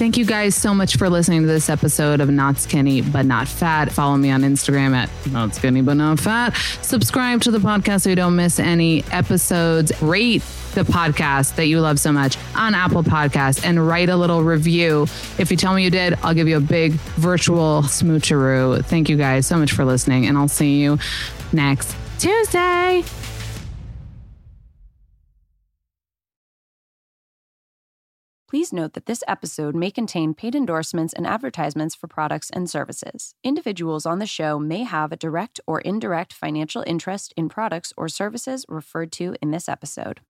Thank 0.00 0.16
you 0.16 0.24
guys 0.24 0.54
so 0.54 0.72
much 0.72 0.96
for 0.96 1.10
listening 1.10 1.42
to 1.42 1.46
this 1.46 1.68
episode 1.68 2.22
of 2.22 2.30
Not 2.30 2.56
Skinny 2.56 3.02
But 3.02 3.26
Not 3.26 3.46
Fat. 3.46 3.92
Follow 3.92 4.16
me 4.16 4.30
on 4.30 4.40
Instagram 4.40 4.94
at 4.94 5.10
Not 5.30 5.54
Skinny 5.54 5.82
But 5.82 5.98
Not 5.98 6.18
Fat. 6.18 6.56
Subscribe 6.80 7.42
to 7.42 7.50
the 7.50 7.58
podcast 7.58 8.02
so 8.02 8.08
you 8.08 8.16
don't 8.16 8.34
miss 8.34 8.58
any 8.58 9.04
episodes. 9.10 9.92
Rate 10.00 10.42
the 10.74 10.82
podcast 10.82 11.56
that 11.56 11.66
you 11.66 11.80
love 11.80 11.98
so 11.98 12.12
much 12.12 12.36
on 12.54 12.74
Apple 12.74 13.02
Podcasts 13.02 13.64
and 13.64 13.86
write 13.86 14.08
a 14.08 14.16
little 14.16 14.42
review. 14.42 15.02
If 15.38 15.50
you 15.50 15.56
tell 15.56 15.74
me 15.74 15.84
you 15.84 15.90
did, 15.90 16.14
I'll 16.22 16.34
give 16.34 16.48
you 16.48 16.56
a 16.56 16.60
big 16.60 16.92
virtual 16.92 17.82
smoocheroo. 17.82 18.84
Thank 18.84 19.08
you 19.08 19.16
guys 19.16 19.46
so 19.46 19.56
much 19.58 19.72
for 19.72 19.84
listening, 19.84 20.26
and 20.26 20.38
I'll 20.38 20.48
see 20.48 20.80
you 20.80 20.98
next 21.52 21.96
Tuesday. 22.18 23.04
Please 28.50 28.72
note 28.72 28.94
that 28.94 29.06
this 29.06 29.22
episode 29.28 29.76
may 29.76 29.92
contain 29.92 30.34
paid 30.34 30.56
endorsements 30.56 31.12
and 31.12 31.24
advertisements 31.24 31.94
for 31.94 32.08
products 32.08 32.50
and 32.50 32.68
services. 32.68 33.36
Individuals 33.44 34.04
on 34.04 34.18
the 34.18 34.26
show 34.26 34.58
may 34.58 34.82
have 34.82 35.12
a 35.12 35.16
direct 35.16 35.60
or 35.68 35.80
indirect 35.82 36.32
financial 36.32 36.82
interest 36.84 37.32
in 37.36 37.48
products 37.48 37.92
or 37.96 38.08
services 38.08 38.66
referred 38.68 39.12
to 39.12 39.36
in 39.40 39.52
this 39.52 39.68
episode. 39.68 40.20